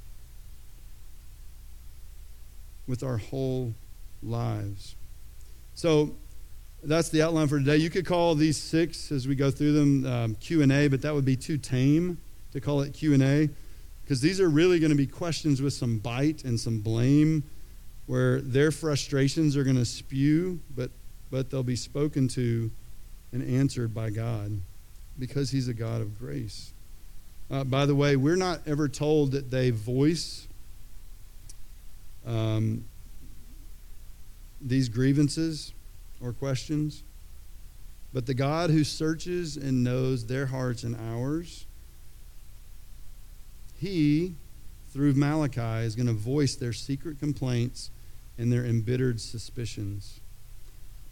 with 2.87 3.03
our 3.03 3.17
whole 3.17 3.75
lives. 4.23 4.97
So 5.75 6.15
that's 6.83 7.09
the 7.09 7.23
outline 7.23 7.49
for 7.49 7.59
today. 7.59 7.77
You 7.77 7.91
could 7.91 8.07
call 8.07 8.35
these 8.35 8.57
six 8.57 9.13
as 9.13 9.29
we 9.29 9.35
go 9.35 9.51
through 9.51 9.73
them 9.73 10.07
um, 10.07 10.35
Q 10.37 10.63
and 10.63 10.73
A, 10.73 10.89
but 10.89 11.03
that 11.03 11.15
would 11.15 11.25
be 11.25 11.37
too 11.37 11.59
tame 11.59 12.19
to 12.53 12.61
call 12.61 12.81
it 12.83 12.93
Q 12.93 13.15
and 13.15 13.23
A 13.23 13.51
because 14.03 14.21
these 14.21 14.41
are 14.41 14.49
really 14.49 14.79
going 14.79 14.91
to 14.91 14.97
be 14.97 15.07
questions 15.07 15.63
with 15.63 15.73
some 15.73 15.99
bite 15.99 16.45
and 16.45 16.59
some 16.59 16.81
blame, 16.81 17.45
where 18.07 18.41
their 18.41 18.71
frustrations 18.71 19.57
are 19.57 19.65
going 19.65 19.77
to 19.77 19.85
spew, 19.85 20.61
but 20.75 20.91
but 21.31 21.51
they'll 21.51 21.63
be 21.63 21.77
spoken 21.77 22.29
to 22.29 22.71
and 23.33 23.43
answered 23.43 23.95
by 23.95 24.11
God 24.11 24.61
because 25.19 25.51
He's 25.51 25.69
a 25.69 25.75
God 25.75 26.03
of 26.03 26.19
grace. 26.19 26.73
Uh, 27.51 27.65
by 27.65 27.87
the 27.87 27.95
way, 27.95 28.17
we're 28.17 28.37
not 28.37 28.61
ever 28.67 28.89
told 28.89 29.33
that 29.33 29.51
they 29.51 29.71
voice 29.71 30.47
um, 32.27 32.85
these 34.61 34.89
grievances 34.89 35.73
or 36.21 36.33
questions, 36.33 37.03
but 38.13 38.27
the 38.27 38.35
God 38.35 38.71
who 38.71 38.85
searches 38.85 39.57
and 39.57 39.83
knows 39.83 40.27
their 40.27 40.47
hearts 40.47 40.83
and 40.83 40.97
ours, 40.97 41.67
He, 43.79 44.35
through 44.93 45.15
Malachi, 45.15 45.85
is 45.85 45.97
going 45.97 46.07
to 46.07 46.13
voice 46.13 46.55
their 46.55 46.73
secret 46.73 47.19
complaints 47.19 47.91
and 48.39 48.53
their 48.53 48.65
embittered 48.65 49.21
suspicions. 49.21 50.21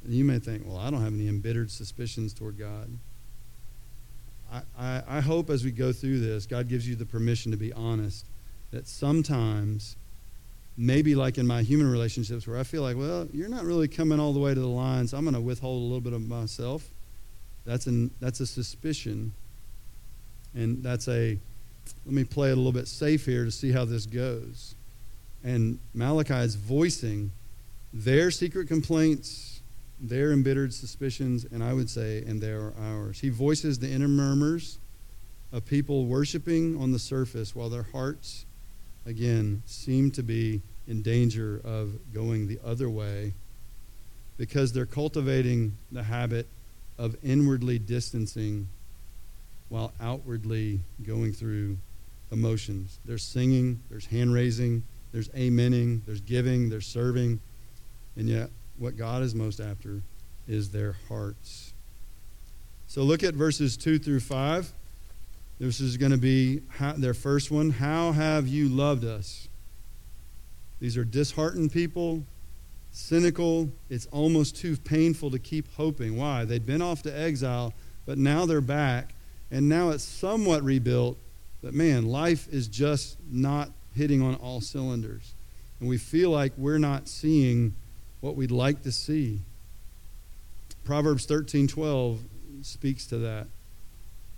And 0.05 0.13
you 0.13 0.25
may 0.25 0.39
think, 0.39 0.67
well, 0.67 0.79
I 0.79 0.91
don't 0.91 1.03
have 1.03 1.15
any 1.15 1.29
embittered 1.29 1.71
suspicions 1.71 2.33
toward 2.33 2.59
God. 2.59 2.91
I, 4.53 4.63
I, 4.79 5.03
I, 5.07 5.21
hope 5.21 5.51
as 5.51 5.65
we 5.65 5.71
go 5.71 5.93
through 5.93 6.21
this, 6.21 6.47
God 6.47 6.69
gives 6.69 6.89
you 6.89 6.97
the 6.97 7.07
permission 7.07 7.53
to 7.53 7.57
be 7.57 7.73
honest. 7.73 8.27
That 8.73 8.89
sometimes, 8.89 9.97
maybe 10.81 11.15
like 11.15 11.37
in 11.37 11.47
my 11.47 11.63
human 11.63 11.91
relationships, 11.91 12.47
where 12.47 12.59
I 12.59 12.63
feel 12.63 12.83
like, 12.83 12.97
well, 12.97 13.29
you're 13.33 13.51
not 13.51 13.65
really 13.65 13.87
coming 13.87 14.19
all 14.19 14.33
the 14.33 14.41
way 14.41 14.55
to 14.55 14.61
the 14.61 14.67
line, 14.67 15.07
so 15.07 15.19
I'm 15.19 15.25
going 15.25 15.35
to 15.35 15.41
withhold 15.41 15.83
a 15.83 15.85
little 15.85 16.01
bit 16.01 16.15
of 16.15 16.27
myself. 16.27 16.89
That's, 17.67 17.87
an, 17.87 18.11
that's 18.19 18.41
a 18.41 18.47
suspicion. 18.47 19.33
And 20.55 20.83
that's 20.83 21.07
a, 21.07 21.39
let 22.07 22.15
me 22.15 22.25
play 22.25 22.49
it 22.49 22.53
a 22.53 22.57
little 22.57 22.73
bit 22.73 22.89
safe 22.89 23.27
here 23.27 23.45
to 23.45 23.51
see 23.51 23.73
how 23.73 23.85
this 23.85 24.07
goes. 24.07 24.75
And 25.45 25.79
Malachi 25.93 26.35
is 26.35 26.55
voicing 26.55 27.31
their 27.93 28.31
secret 28.31 28.67
complaints 28.67 29.61
their 30.01 30.33
embittered 30.33 30.73
suspicions, 30.73 31.45
and 31.45 31.63
I 31.63 31.75
would 31.75 31.91
say, 31.91 32.25
and 32.27 32.41
they 32.41 32.53
are 32.53 32.73
ours. 32.81 33.21
He 33.21 33.29
voices 33.29 33.79
the 33.79 33.91
inner 33.91 34.09
murmurs 34.09 34.79
of 35.53 35.67
people 35.67 36.07
worshiping 36.07 36.81
on 36.81 36.93
the 36.93 36.99
surface 36.99 37.55
while 37.55 37.69
their 37.69 37.83
hearts, 37.83 38.47
again, 39.05 39.63
seem 39.67 40.11
to 40.13 40.23
be 40.23 40.63
in 40.87 41.03
danger 41.03 41.61
of 41.65 42.13
going 42.13 42.49
the 42.49 42.59
other 42.65 42.89
way 42.89 43.33
because 44.37 44.73
they're 44.73 44.87
cultivating 44.87 45.77
the 45.93 46.03
habit 46.03 46.47
of 46.99 47.17
inwardly 47.23 47.79
distancing 47.79 48.69
while 49.69 49.93
outwardly 50.01 50.81
going 51.07 51.33
through 51.33 51.77
emotions. 52.33 52.99
There's 53.05 53.23
singing, 53.23 53.81
there's 53.91 54.07
hand 54.07 54.33
raising, 54.33 54.83
there's 55.13 55.29
amening, 55.29 56.01
there's 56.07 56.21
giving, 56.21 56.71
there's 56.71 56.87
serving, 56.87 57.41
and 58.17 58.29
yet 58.29 58.51
what 58.79 58.97
God 58.97 59.23
is 59.23 59.35
most 59.35 59.61
after 59.61 60.01
is 60.49 60.71
their 60.71 60.97
hearts. 61.09 61.73
So 62.89 63.03
look 63.03 63.23
at 63.23 63.35
verses 63.35 63.77
2 63.77 63.99
through 63.99 64.21
5. 64.21 64.73
This 65.61 65.81
is 65.81 65.99
going 65.99 66.13
to 66.13 66.19
be 66.19 66.63
their 66.97 67.15
first 67.15 67.51
one. 67.51 67.71
How 67.71 68.13
have 68.13 68.49
you 68.49 68.69
loved 68.69 69.05
us? 69.05 69.49
These 70.81 70.97
are 70.97 71.05
disheartened 71.05 71.73
people, 71.73 72.25
cynical. 72.91 73.71
It's 73.89 74.07
almost 74.07 74.57
too 74.57 74.77
painful 74.77 75.31
to 75.31 75.39
keep 75.39 75.73
hoping. 75.75 76.17
Why? 76.17 76.45
They'd 76.45 76.67
been 76.67 76.83
off 76.83 77.03
to 77.03 77.17
exile, 77.17 77.75
but 78.07 78.19
now 78.19 78.47
they're 78.47 78.61
back, 78.61 79.15
and 79.51 79.69
now 79.69 79.91
it's 79.91 80.03
somewhat 80.03 80.65
rebuilt. 80.65 81.19
But 81.63 81.75
man, 81.75 82.07
life 82.07 82.49
is 82.51 82.67
just 82.67 83.19
not 83.31 83.71
hitting 83.95 84.23
on 84.23 84.35
all 84.37 84.61
cylinders. 84.61 85.35
And 85.79 85.89
we 85.89 85.99
feel 85.99 86.31
like 86.31 86.53
we're 86.57 86.79
not 86.79 87.09
seeing 87.09 87.75
what 88.21 88.37
we'd 88.37 88.51
like 88.51 88.83
to 88.83 88.93
see. 88.93 89.41
Proverbs 90.85 91.27
13:12 91.27 92.21
speaks 92.63 93.07
to 93.07 93.19
that. 93.19 93.49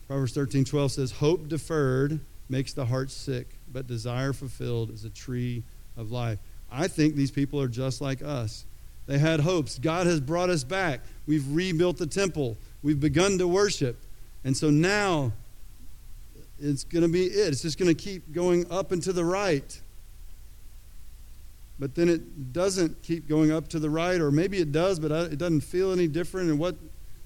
Proverbs 0.06 0.32
13:12 0.32 0.92
says, 0.92 1.12
"Hope 1.12 1.48
deferred 1.48 2.20
makes 2.48 2.72
the 2.72 2.86
heart 2.86 3.10
sick, 3.10 3.58
but 3.72 3.86
desire 3.86 4.32
fulfilled 4.32 4.90
is 4.90 5.04
a 5.04 5.10
tree 5.10 5.62
of 5.96 6.10
life." 6.10 6.38
I 6.70 6.88
think 6.88 7.14
these 7.14 7.30
people 7.30 7.60
are 7.60 7.68
just 7.68 8.00
like 8.00 8.22
us. 8.22 8.64
They 9.06 9.18
had 9.18 9.40
hopes. 9.40 9.78
God 9.78 10.06
has 10.06 10.20
brought 10.20 10.48
us 10.48 10.64
back. 10.64 11.00
We've 11.26 11.46
rebuilt 11.48 11.98
the 11.98 12.06
temple. 12.06 12.56
We've 12.82 13.00
begun 13.00 13.38
to 13.38 13.48
worship. 13.48 13.96
And 14.44 14.56
so 14.56 14.70
now 14.70 15.32
it's 16.58 16.84
going 16.84 17.02
to 17.02 17.08
be 17.08 17.24
it. 17.24 17.48
It's 17.48 17.62
just 17.62 17.78
going 17.78 17.94
to 17.94 18.00
keep 18.00 18.32
going 18.32 18.70
up 18.70 18.92
and 18.92 19.02
to 19.02 19.12
the 19.12 19.24
right 19.24 19.80
but 21.82 21.96
then 21.96 22.08
it 22.08 22.52
doesn't 22.52 23.02
keep 23.02 23.28
going 23.28 23.50
up 23.50 23.66
to 23.70 23.80
the 23.80 23.90
right, 23.90 24.20
or 24.20 24.30
maybe 24.30 24.58
it 24.58 24.70
does, 24.70 25.00
but 25.00 25.10
it 25.10 25.36
doesn't 25.36 25.62
feel 25.62 25.90
any 25.90 26.06
different. 26.06 26.48
And 26.48 26.56
what, 26.56 26.76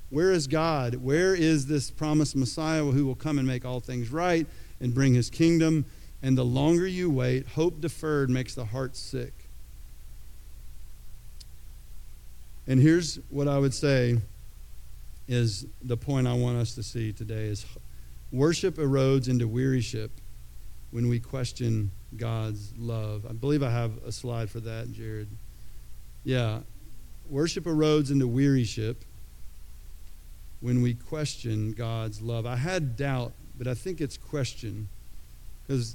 where 0.08 0.32
is 0.32 0.46
God? 0.46 0.94
Where 0.94 1.34
is 1.34 1.66
this 1.66 1.90
promised 1.90 2.34
Messiah 2.34 2.82
who 2.82 3.04
will 3.04 3.14
come 3.14 3.38
and 3.38 3.46
make 3.46 3.66
all 3.66 3.80
things 3.80 4.10
right 4.10 4.46
and 4.80 4.94
bring 4.94 5.12
his 5.12 5.28
kingdom? 5.28 5.84
And 6.26 6.36
the 6.36 6.44
longer 6.44 6.88
you 6.88 7.08
wait, 7.08 7.46
hope 7.46 7.80
deferred 7.80 8.30
makes 8.30 8.52
the 8.56 8.64
heart 8.64 8.96
sick. 8.96 9.32
And 12.66 12.80
here's 12.80 13.20
what 13.30 13.46
I 13.46 13.60
would 13.60 13.72
say 13.72 14.18
is 15.28 15.66
the 15.80 15.96
point 15.96 16.26
I 16.26 16.32
want 16.32 16.58
us 16.58 16.74
to 16.74 16.82
see 16.82 17.12
today 17.12 17.44
is 17.44 17.64
worship 18.32 18.74
erodes 18.74 19.28
into 19.28 19.46
wearyship 19.46 20.10
when 20.90 21.08
we 21.08 21.20
question 21.20 21.92
God's 22.16 22.72
love. 22.76 23.24
I 23.24 23.32
believe 23.32 23.62
I 23.62 23.70
have 23.70 23.92
a 24.04 24.10
slide 24.10 24.50
for 24.50 24.58
that, 24.58 24.92
Jared. 24.92 25.28
Yeah. 26.24 26.58
Worship 27.30 27.66
erodes 27.66 28.10
into 28.10 28.26
wearyship 28.26 29.04
when 30.58 30.82
we 30.82 30.94
question 30.94 31.70
God's 31.70 32.20
love. 32.20 32.46
I 32.46 32.56
had 32.56 32.96
doubt, 32.96 33.32
but 33.56 33.68
I 33.68 33.74
think 33.74 34.00
it's 34.00 34.16
question 34.16 34.88
because 35.64 35.94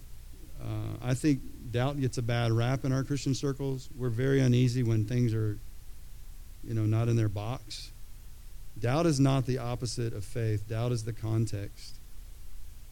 uh, 0.62 0.97
I 1.02 1.13
think 1.13 1.41
doubt 1.71 2.00
gets 2.00 2.17
a 2.17 2.21
bad 2.21 2.52
rap 2.52 2.86
in 2.86 2.91
our 2.91 3.04
Christian 3.04 3.34
circles. 3.34 3.89
We're 3.95 4.10
very 4.10 4.41
uneasy 4.41 4.84
when 4.84 5.06
things 5.06 5.34
are, 5.34 5.58
you 6.63 6.74
know, 6.74 6.86
not 6.86 7.08
in 7.08 7.15
their 7.15 7.30
box. 7.30 7.91
Doubt 8.80 9.06
is 9.06 9.19
not 9.19 9.45
the 9.45 9.58
opposite 9.58 10.13
of 10.13 10.24
faith. 10.24 10.67
Doubt 10.67 10.91
is 10.91 11.04
the 11.04 11.13
context 11.13 11.95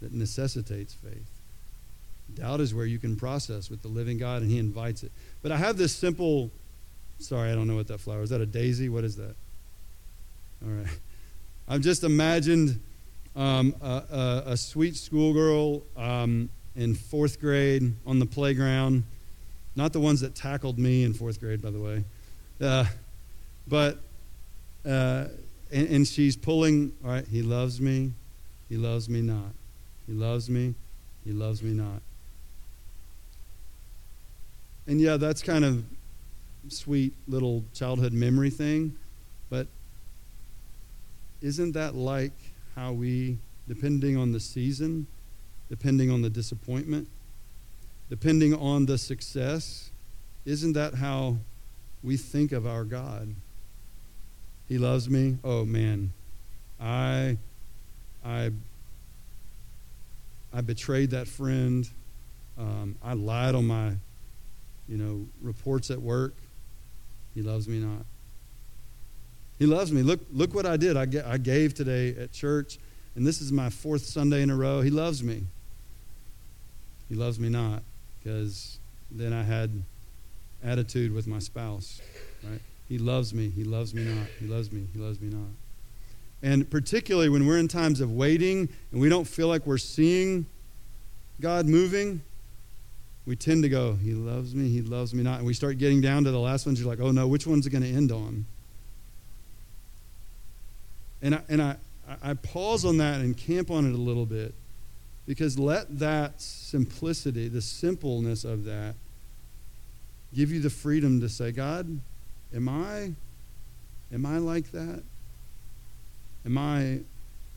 that 0.01 0.13
necessitates 0.13 0.93
faith. 0.93 1.27
Doubt 2.33 2.61
is 2.61 2.73
where 2.73 2.85
you 2.85 2.99
can 2.99 3.15
process 3.15 3.69
with 3.69 3.81
the 3.81 3.87
living 3.87 4.17
God, 4.17 4.41
and 4.41 4.51
He 4.51 4.57
invites 4.57 5.03
it. 5.03 5.11
But 5.41 5.51
I 5.51 5.57
have 5.57 5.77
this 5.77 5.95
simple. 5.95 6.51
Sorry, 7.17 7.51
I 7.51 7.55
don't 7.55 7.67
know 7.67 7.75
what 7.75 7.87
that 7.87 7.99
flower 7.99 8.21
is. 8.21 8.29
That 8.29 8.41
a 8.41 8.45
daisy? 8.45 8.87
What 8.87 9.03
is 9.03 9.15
that? 9.15 9.35
All 10.63 10.71
right. 10.71 10.99
I've 11.67 11.81
just 11.81 12.03
imagined 12.03 12.79
um, 13.35 13.75
a, 13.81 13.85
a, 13.85 14.43
a, 14.47 14.57
sweet 14.57 14.95
schoolgirl 14.95 15.83
um, 15.95 16.49
in 16.75 16.95
fourth 16.95 17.39
grade 17.39 17.93
on 18.05 18.19
the 18.19 18.25
playground. 18.25 19.03
Not 19.75 19.93
the 19.93 19.99
ones 19.99 20.21
that 20.21 20.35
tackled 20.35 20.77
me 20.77 21.03
in 21.03 21.13
fourth 21.13 21.39
grade, 21.39 21.61
by 21.61 21.71
the 21.71 21.79
way. 21.79 22.03
Uh, 22.59 22.85
but, 23.67 23.99
uh, 24.85 25.25
and, 25.71 25.87
and 25.89 26.07
she's 26.07 26.35
pulling, 26.35 26.93
all 27.03 27.11
right, 27.11 27.27
he 27.27 27.41
loves 27.41 27.79
me, 27.79 28.11
he 28.67 28.77
loves 28.77 29.07
me 29.09 29.21
not. 29.21 29.53
He 30.07 30.13
loves 30.13 30.49
me, 30.49 30.73
he 31.23 31.31
loves 31.31 31.61
me 31.61 31.71
not. 31.71 32.01
And 34.87 34.99
yeah, 34.99 35.17
that's 35.17 35.43
kind 35.43 35.63
of 35.63 35.83
sweet 36.67 37.13
little 37.27 37.63
childhood 37.73 38.11
memory 38.11 38.49
thing, 38.49 38.95
but 39.49 39.67
isn't 41.41 41.73
that 41.73 41.95
like 41.95 42.33
how 42.75 42.91
we, 42.91 43.37
depending 43.67 44.17
on 44.17 44.31
the 44.31 44.39
season, 44.39 45.05
depending 45.69 46.09
on 46.09 46.21
the 46.21 46.29
disappointment, 46.29 47.07
depending 48.09 48.53
on 48.53 48.85
the 48.85 48.97
success, 48.97 49.91
isn't 50.45 50.73
that 50.73 50.95
how 50.95 51.37
we 52.03 52.17
think 52.17 52.51
of 52.51 52.65
our 52.65 52.83
God? 52.83 53.33
He 54.67 54.77
loves 54.77 55.09
me. 55.09 55.37
Oh 55.43 55.65
man, 55.65 56.11
I, 56.79 57.37
I, 58.25 58.51
I 60.53 60.61
betrayed 60.61 61.11
that 61.11 61.27
friend. 61.27 61.87
Um, 62.57 62.95
I 63.03 63.13
lied 63.13 63.55
on 63.55 63.67
my, 63.67 63.93
you 64.87 64.97
know, 64.97 65.25
reports 65.41 65.91
at 65.91 66.01
work. 66.01 66.35
He 67.33 67.41
loves 67.41 67.67
me 67.67 67.79
not. 67.79 68.05
He 69.59 69.65
loves 69.65 69.91
me. 69.91 70.01
Look, 70.03 70.21
look 70.31 70.53
what 70.53 70.65
I 70.65 70.77
did. 70.77 70.97
I, 70.97 71.33
I 71.33 71.37
gave 71.37 71.73
today 71.73 72.15
at 72.15 72.31
church, 72.31 72.79
and 73.15 73.27
this 73.27 73.41
is 73.41 73.51
my 73.51 73.69
fourth 73.69 74.05
Sunday 74.05 74.41
in 74.41 74.49
a 74.49 74.55
row. 74.55 74.81
He 74.81 74.89
loves 74.89 75.21
me. 75.21 75.43
He 77.09 77.15
loves 77.15 77.39
me 77.39 77.49
not, 77.49 77.81
because 78.19 78.79
then 79.11 79.33
I 79.33 79.43
had 79.43 79.83
attitude 80.63 81.11
with 81.11 81.27
my 81.27 81.39
spouse, 81.39 82.01
right? 82.43 82.61
He 82.87 82.97
loves 82.97 83.33
me. 83.33 83.49
He 83.49 83.63
loves 83.63 83.93
me 83.93 84.03
not. 84.03 84.27
He 84.39 84.47
loves 84.47 84.71
me. 84.71 84.87
He 84.93 84.99
loves 84.99 85.19
me 85.19 85.29
not. 85.29 85.49
And 86.41 86.69
particularly 86.69 87.29
when 87.29 87.45
we're 87.45 87.57
in 87.57 87.67
times 87.67 87.99
of 88.01 88.11
waiting 88.11 88.69
and 88.91 89.01
we 89.01 89.09
don't 89.09 89.25
feel 89.25 89.47
like 89.47 89.65
we're 89.65 89.77
seeing 89.77 90.45
God 91.41 91.65
moving, 91.65 92.21
we 93.25 93.35
tend 93.35 93.63
to 93.63 93.69
go, 93.69 93.93
He 93.93 94.13
loves 94.13 94.55
me, 94.55 94.69
He 94.69 94.81
loves 94.81 95.13
me 95.13 95.23
not. 95.23 95.37
And 95.37 95.47
we 95.47 95.53
start 95.53 95.77
getting 95.77 96.01
down 96.01 96.23
to 96.23 96.31
the 96.31 96.39
last 96.39 96.65
ones. 96.65 96.79
You're 96.79 96.89
like, 96.89 96.99
oh 96.99 97.11
no, 97.11 97.27
which 97.27 97.45
one's 97.45 97.67
it 97.67 97.69
going 97.69 97.83
to 97.83 97.89
end 97.89 98.11
on? 98.11 98.45
And 101.21 101.35
I, 101.35 101.41
and 101.49 101.61
I, 101.61 101.75
I 102.23 102.33
pause 102.33 102.85
on 102.85 102.97
that 102.97 103.19
and 103.19 103.35
camp 103.35 103.69
on 103.69 103.85
it 103.85 103.93
a 103.93 104.01
little 104.01 104.25
bit 104.25 104.53
because 105.29 105.59
let 105.59 105.99
that 105.99 106.41
simplicity, 106.41 107.47
the 107.49 107.61
simpleness 107.61 108.43
of 108.43 108.63
that, 108.63 108.95
give 110.33 110.51
you 110.51 110.59
the 110.59 110.71
freedom 110.71 111.21
to 111.21 111.29
say, 111.29 111.51
God, 111.51 111.99
am 112.51 112.67
I, 112.67 113.13
am 114.11 114.25
I 114.25 114.39
like 114.39 114.71
that? 114.71 115.03
Am 116.47 116.57
I 116.57 117.01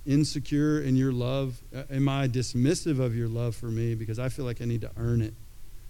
insecure 0.04 0.82
in 0.82 0.96
your 0.96 1.12
love? 1.12 1.62
Am 1.90 2.10
I 2.10 2.28
dismissive 2.28 3.00
of 3.00 3.16
your 3.16 3.28
love 3.28 3.56
for 3.56 3.70
me 3.70 3.94
because 3.94 4.18
I 4.18 4.28
feel 4.28 4.44
like 4.44 4.60
I 4.60 4.66
need 4.66 4.82
to 4.82 4.90
earn 4.98 5.22
it? 5.22 5.32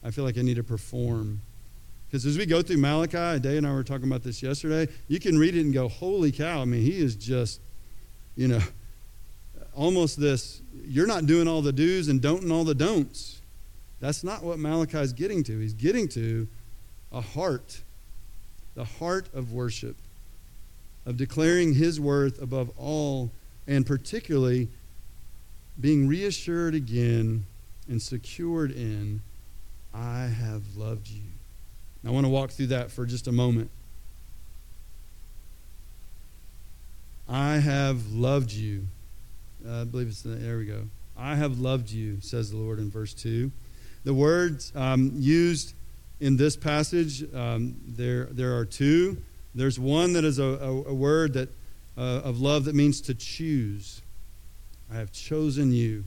I 0.05 0.13
feel 0.13 0.23
like 0.23 0.39
I 0.39 0.43
need 0.43 0.59
to 0.59 0.63
perform. 0.63 1.41
Because 2.07 2.25
as 2.25 2.39
we 2.39 2.47
go 2.47 2.63
through 2.63 2.77
Malachi, 2.77 3.41
Day 3.41 3.57
and 3.57 3.67
I 3.67 3.73
were 3.73 3.83
talking 3.83 4.07
about 4.07 4.23
this 4.23 4.41
yesterday, 4.41 4.87
you 5.09 5.19
can 5.19 5.37
read 5.37 5.57
it 5.57 5.63
and 5.63 5.75
go, 5.75 5.89
holy 5.89 6.31
cow. 6.31 6.63
I 6.63 6.65
mean, 6.65 6.83
he 6.83 7.01
is 7.01 7.17
just, 7.17 7.61
you 8.37 8.47
know, 8.47 8.63
almost 9.75 10.21
this, 10.21 10.61
you're 10.85 11.07
not 11.07 11.27
doing 11.27 11.49
all 11.49 11.63
the 11.63 11.73
do's 11.73 12.09
and 12.09 12.21
don't 12.21 12.43
and 12.43 12.53
all 12.53 12.65
the 12.65 12.75
don'ts. 12.75 13.41
That's 14.01 14.25
not 14.25 14.43
what 14.43 14.59
Malachi 14.59 14.99
is 14.99 15.13
getting 15.13 15.45
to. 15.45 15.59
He's 15.59 15.75
getting 15.75 16.09
to 16.09 16.49
a 17.13 17.21
heart, 17.21 17.81
the 18.75 18.85
heart 18.85 19.29
of 19.33 19.53
worship, 19.53 19.97
of 21.07 21.17
declaring 21.17 21.75
his 21.75 22.01
worth 22.01 22.41
above 22.41 22.71
all, 22.79 23.31
and 23.67 23.87
particularly 23.87 24.69
being 25.81 26.09
reassured 26.09 26.75
again 26.75 27.47
and 27.89 28.01
secured 28.03 28.73
in, 28.73 29.23
I 29.95 30.25
have 30.25 30.77
loved 30.77 31.09
you. 31.09 31.23
I 32.05 32.11
want 32.11 32.25
to 32.25 32.31
walk 32.31 32.51
through 32.51 32.69
that 32.69 32.91
for 32.91 33.07
just 33.07 33.29
a 33.29 33.33
moment. 33.33 33.71
I 37.29 37.59
have 37.59 38.13
loved 38.13 38.53
you. 38.53 38.89
Uh, 39.67 39.83
I 39.83 39.85
believe 39.85 40.09
it's 40.09 40.23
there 40.23 40.59
we 40.59 40.67
go. 40.67 40.85
I 41.17 41.35
have 41.37 41.59
loved 41.59 41.91
you, 41.91 42.21
says 42.21 42.51
the 42.51 42.57
Lord 42.57 42.79
in 42.79 42.91
verse 42.91 43.15
2. 43.15 43.51
The 44.05 44.15
words 44.15 44.73
um, 44.75 45.13
used 45.17 45.75
in 46.21 46.37
this 46.37 46.57
passage, 46.57 47.23
um, 47.35 47.77
there, 47.87 48.25
there 48.27 48.57
are 48.57 48.65
two. 48.65 49.19
There's 49.55 49.79
one 49.79 50.15
that 50.15 50.25
is 50.25 50.39
a, 50.39 50.45
a, 50.45 50.91
a 50.91 50.95
word 50.95 51.35
that, 51.35 51.49
uh, 51.97 52.23
of 52.25 52.41
love 52.41 52.65
that 52.65 52.75
means 52.75 53.01
to 53.03 53.15
choose. 53.15 54.03
I 54.91 54.97
have 54.97 55.13
chosen 55.13 55.73
you. 55.73 56.05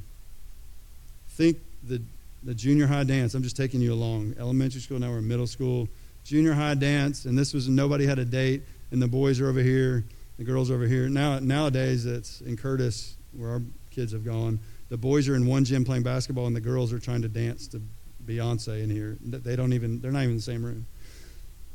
Think 1.30 1.58
the 1.84 2.02
the 2.46 2.54
junior 2.54 2.86
high 2.86 3.04
dance. 3.04 3.34
I'm 3.34 3.44
just 3.44 3.58
taking 3.58 3.82
you 3.82 3.92
along. 3.92 4.36
Elementary 4.40 4.80
school, 4.80 5.00
now 5.00 5.10
we're 5.10 5.18
in 5.18 5.28
middle 5.28 5.48
school. 5.48 5.90
Junior 6.24 6.54
high 6.54 6.76
dance, 6.76 7.26
and 7.26 7.38
this 7.38 7.54
was 7.54 7.68
nobody 7.68 8.06
had 8.06 8.20
a 8.20 8.26
date, 8.26 8.64
and 8.92 9.02
the 9.02 9.08
boys 9.08 9.40
are 9.40 9.50
over 9.50 9.62
here, 9.62 10.06
the 10.38 10.44
girls 10.44 10.72
are 10.72 10.76
over 10.76 10.88
here. 10.88 11.10
Now 11.10 11.40
nowadays, 11.40 12.06
it's 12.06 12.42
in 12.42 12.56
Curtis 12.56 13.16
where 13.38 13.52
our 13.52 13.62
kids 13.92 14.12
have 14.12 14.26
gone. 14.26 14.60
The 14.90 14.98
boys 14.98 15.28
are 15.28 15.36
in 15.36 15.46
one 15.48 15.66
gym 15.66 15.84
playing 15.84 16.04
basketball, 16.04 16.48
and 16.48 16.56
the 16.56 16.62
girls 16.62 16.94
are 16.94 17.00
trying 17.00 17.22
to 17.24 17.28
dance 17.28 17.68
to 17.70 17.82
Beyonce 18.26 18.84
in 18.84 18.90
here. 18.90 19.18
They 19.22 19.56
don't 19.56 19.74
even. 19.74 20.00
They're 20.02 20.12
not 20.12 20.20
even 20.20 20.32
in 20.32 20.38
the 20.38 20.44
same 20.44 20.64
room. 20.64 20.86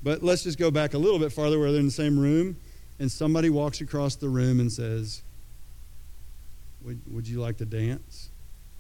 But 0.03 0.23
let's 0.23 0.43
just 0.43 0.59
go 0.59 0.71
back 0.71 0.95
a 0.95 0.99
little 0.99 1.19
bit 1.19 1.33
farther 1.33 1.59
where 1.59 1.71
they're 1.71 1.81
in 1.81 1.87
the 1.87 1.93
same 1.93 2.19
room, 2.19 2.57
and 2.99 3.11
somebody 3.11 3.51
walks 3.51 3.81
across 3.81 4.17
the 4.17 4.29
room 4.29 4.61
and 4.61 4.73
says, 4.73 5.23
"Would, 6.85 7.01
would 7.13 7.29
you 7.29 7.41
like 7.41 7.59
to 7.59 7.65
dance?" 7.65 8.31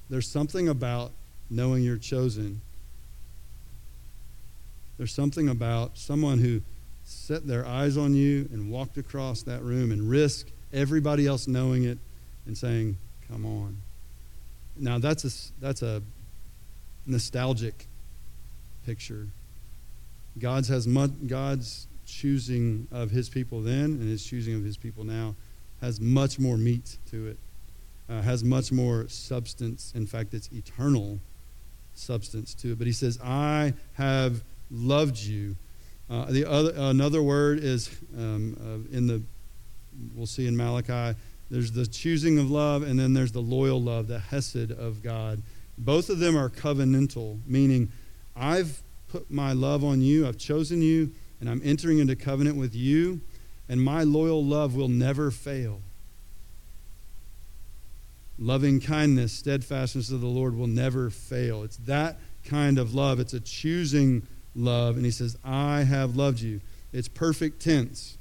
There's 0.08 0.26
something 0.26 0.68
about 0.68 1.12
knowing 1.50 1.82
you're 1.82 1.98
chosen. 1.98 2.60
There's 4.96 5.12
something 5.12 5.48
about 5.48 5.96
someone 5.96 6.38
who 6.38 6.62
set 7.04 7.46
their 7.46 7.66
eyes 7.66 7.96
on 7.96 8.14
you 8.14 8.48
and 8.52 8.70
walked 8.70 8.98
across 8.98 9.42
that 9.42 9.62
room 9.62 9.90
and 9.92 10.08
risked 10.08 10.52
everybody 10.72 11.26
else 11.26 11.48
knowing 11.48 11.84
it 11.84 11.98
and 12.46 12.56
saying, 12.56 12.96
Come 13.28 13.46
on. 13.46 13.76
Now, 14.76 14.98
that's 14.98 15.24
a, 15.24 15.52
that's 15.60 15.82
a 15.82 16.02
nostalgic 17.06 17.86
picture. 18.84 19.28
God's, 20.38 20.68
has 20.68 20.86
God's 20.86 21.86
choosing 22.06 22.88
of 22.90 23.10
his 23.10 23.28
people 23.28 23.60
then 23.60 23.84
and 23.84 24.08
his 24.08 24.24
choosing 24.24 24.54
of 24.54 24.64
his 24.64 24.76
people 24.76 25.04
now 25.04 25.34
has 25.80 26.00
much 26.00 26.38
more 26.38 26.56
meat 26.56 26.98
to 27.10 27.28
it, 27.28 27.38
uh, 28.08 28.20
has 28.22 28.42
much 28.42 28.72
more 28.72 29.06
substance. 29.08 29.92
In 29.94 30.06
fact, 30.06 30.34
it's 30.34 30.50
eternal 30.52 31.20
substance 31.94 32.54
to 32.54 32.72
it. 32.72 32.78
But 32.78 32.86
he 32.86 32.92
says, 32.92 33.18
I 33.22 33.74
have 33.94 34.42
loved 34.70 35.18
you. 35.18 35.56
Uh, 36.08 36.26
the 36.26 36.44
other, 36.50 36.72
another 36.76 37.22
word 37.22 37.60
is 37.60 37.88
um, 38.16 38.56
uh, 38.60 38.96
in 38.96 39.06
the, 39.06 39.22
we'll 40.14 40.26
see 40.26 40.46
in 40.46 40.56
Malachi, 40.56 41.16
there's 41.50 41.72
the 41.72 41.86
choosing 41.86 42.38
of 42.38 42.50
love, 42.50 42.82
and 42.82 42.98
then 42.98 43.12
there's 43.12 43.32
the 43.32 43.40
loyal 43.40 43.82
love, 43.82 44.06
the 44.06 44.18
hesed 44.18 44.70
of 44.70 45.02
God. 45.02 45.42
Both 45.76 46.08
of 46.10 46.18
them 46.18 46.36
are 46.36 46.48
covenantal, 46.48 47.40
meaning 47.46 47.90
I've 48.36 48.82
put 49.08 49.30
my 49.30 49.52
love 49.52 49.82
on 49.82 50.00
you, 50.00 50.28
I've 50.28 50.38
chosen 50.38 50.82
you, 50.82 51.10
and 51.40 51.48
I'm 51.48 51.60
entering 51.64 51.98
into 51.98 52.14
covenant 52.14 52.56
with 52.56 52.74
you, 52.74 53.20
and 53.68 53.82
my 53.82 54.04
loyal 54.04 54.44
love 54.44 54.74
will 54.76 54.88
never 54.88 55.30
fail. 55.30 55.80
loving 58.40 58.80
kindness, 58.80 59.32
steadfastness 59.32 60.10
of 60.10 60.20
the 60.22 60.26
Lord 60.26 60.56
will 60.56 60.66
never 60.66 61.10
fail. 61.10 61.62
It's 61.62 61.76
that 61.78 62.16
kind 62.44 62.78
of 62.78 62.94
love. 62.94 63.20
It's 63.20 63.34
a 63.34 63.40
choosing 63.40 64.26
love. 64.56 64.96
And 64.96 65.04
he 65.04 65.10
says, 65.10 65.36
I 65.44 65.82
have 65.82 66.16
loved 66.16 66.40
you. 66.40 66.60
It's 66.92 67.06
perfect 67.06 67.60
tense. 67.60 68.16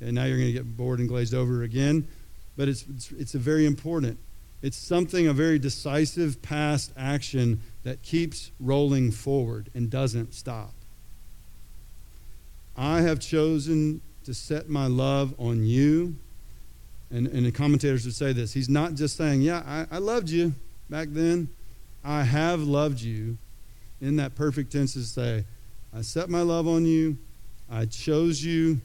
And 0.00 0.14
now 0.14 0.24
you're 0.24 0.36
going 0.36 0.48
to 0.48 0.52
get 0.52 0.76
bored 0.76 0.98
and 1.00 1.08
glazed 1.08 1.34
over 1.34 1.62
again. 1.62 2.06
But 2.56 2.68
it's, 2.68 2.84
it's, 2.94 3.12
it's 3.12 3.34
a 3.34 3.38
very 3.38 3.66
important. 3.66 4.18
It's 4.62 4.76
something, 4.76 5.26
a 5.26 5.32
very 5.32 5.58
decisive 5.58 6.40
past 6.40 6.92
action 6.96 7.60
that 7.82 8.02
keeps 8.02 8.52
rolling 8.60 9.10
forward 9.10 9.70
and 9.74 9.90
doesn't 9.90 10.34
stop. 10.34 10.72
I 12.76 13.00
have 13.02 13.20
chosen 13.20 14.00
to 14.24 14.34
set 14.34 14.68
my 14.68 14.86
love 14.86 15.34
on 15.38 15.64
you. 15.64 16.16
And, 17.10 17.26
and 17.26 17.44
the 17.44 17.52
commentators 17.52 18.04
would 18.04 18.14
say 18.14 18.32
this. 18.32 18.54
He's 18.54 18.68
not 18.68 18.94
just 18.94 19.16
saying, 19.16 19.42
Yeah, 19.42 19.62
I, 19.66 19.96
I 19.96 19.98
loved 19.98 20.30
you 20.30 20.54
back 20.88 21.08
then. 21.10 21.48
I 22.04 22.22
have 22.22 22.62
loved 22.62 23.00
you. 23.00 23.36
In 24.00 24.16
that 24.16 24.34
perfect 24.34 24.72
tense 24.72 24.94
to 24.94 25.02
say, 25.02 25.44
I 25.94 26.02
set 26.02 26.28
my 26.28 26.40
love 26.40 26.66
on 26.66 26.86
you. 26.86 27.16
I 27.70 27.84
chose 27.86 28.42
you. 28.42 28.80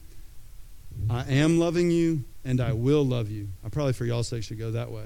I 1.10 1.24
am 1.32 1.58
loving 1.58 1.90
you, 1.90 2.24
and 2.48 2.62
I 2.62 2.72
will 2.72 3.04
love 3.04 3.30
you. 3.30 3.48
I 3.62 3.68
probably, 3.68 3.92
for 3.92 4.06
y'all's 4.06 4.28
sake, 4.28 4.42
should 4.42 4.58
go 4.58 4.70
that 4.70 4.90
way. 4.90 5.04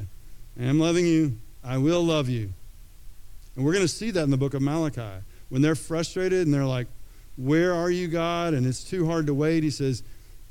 I 0.60 0.62
am 0.62 0.78
loving 0.78 1.04
you. 1.04 1.38
I 1.64 1.76
will 1.76 2.04
love 2.04 2.28
you. 2.28 2.50
And 3.56 3.64
we're 3.64 3.72
going 3.72 3.84
to 3.84 3.88
see 3.88 4.12
that 4.12 4.22
in 4.22 4.30
the 4.30 4.36
book 4.36 4.54
of 4.54 4.62
Malachi. 4.62 5.24
When 5.48 5.60
they're 5.60 5.74
frustrated 5.74 6.46
and 6.46 6.54
they're 6.54 6.64
like, 6.64 6.86
Where 7.36 7.74
are 7.74 7.90
you, 7.90 8.06
God? 8.06 8.54
And 8.54 8.64
it's 8.64 8.84
too 8.84 9.06
hard 9.06 9.26
to 9.26 9.34
wait, 9.34 9.64
he 9.64 9.70
says, 9.70 10.04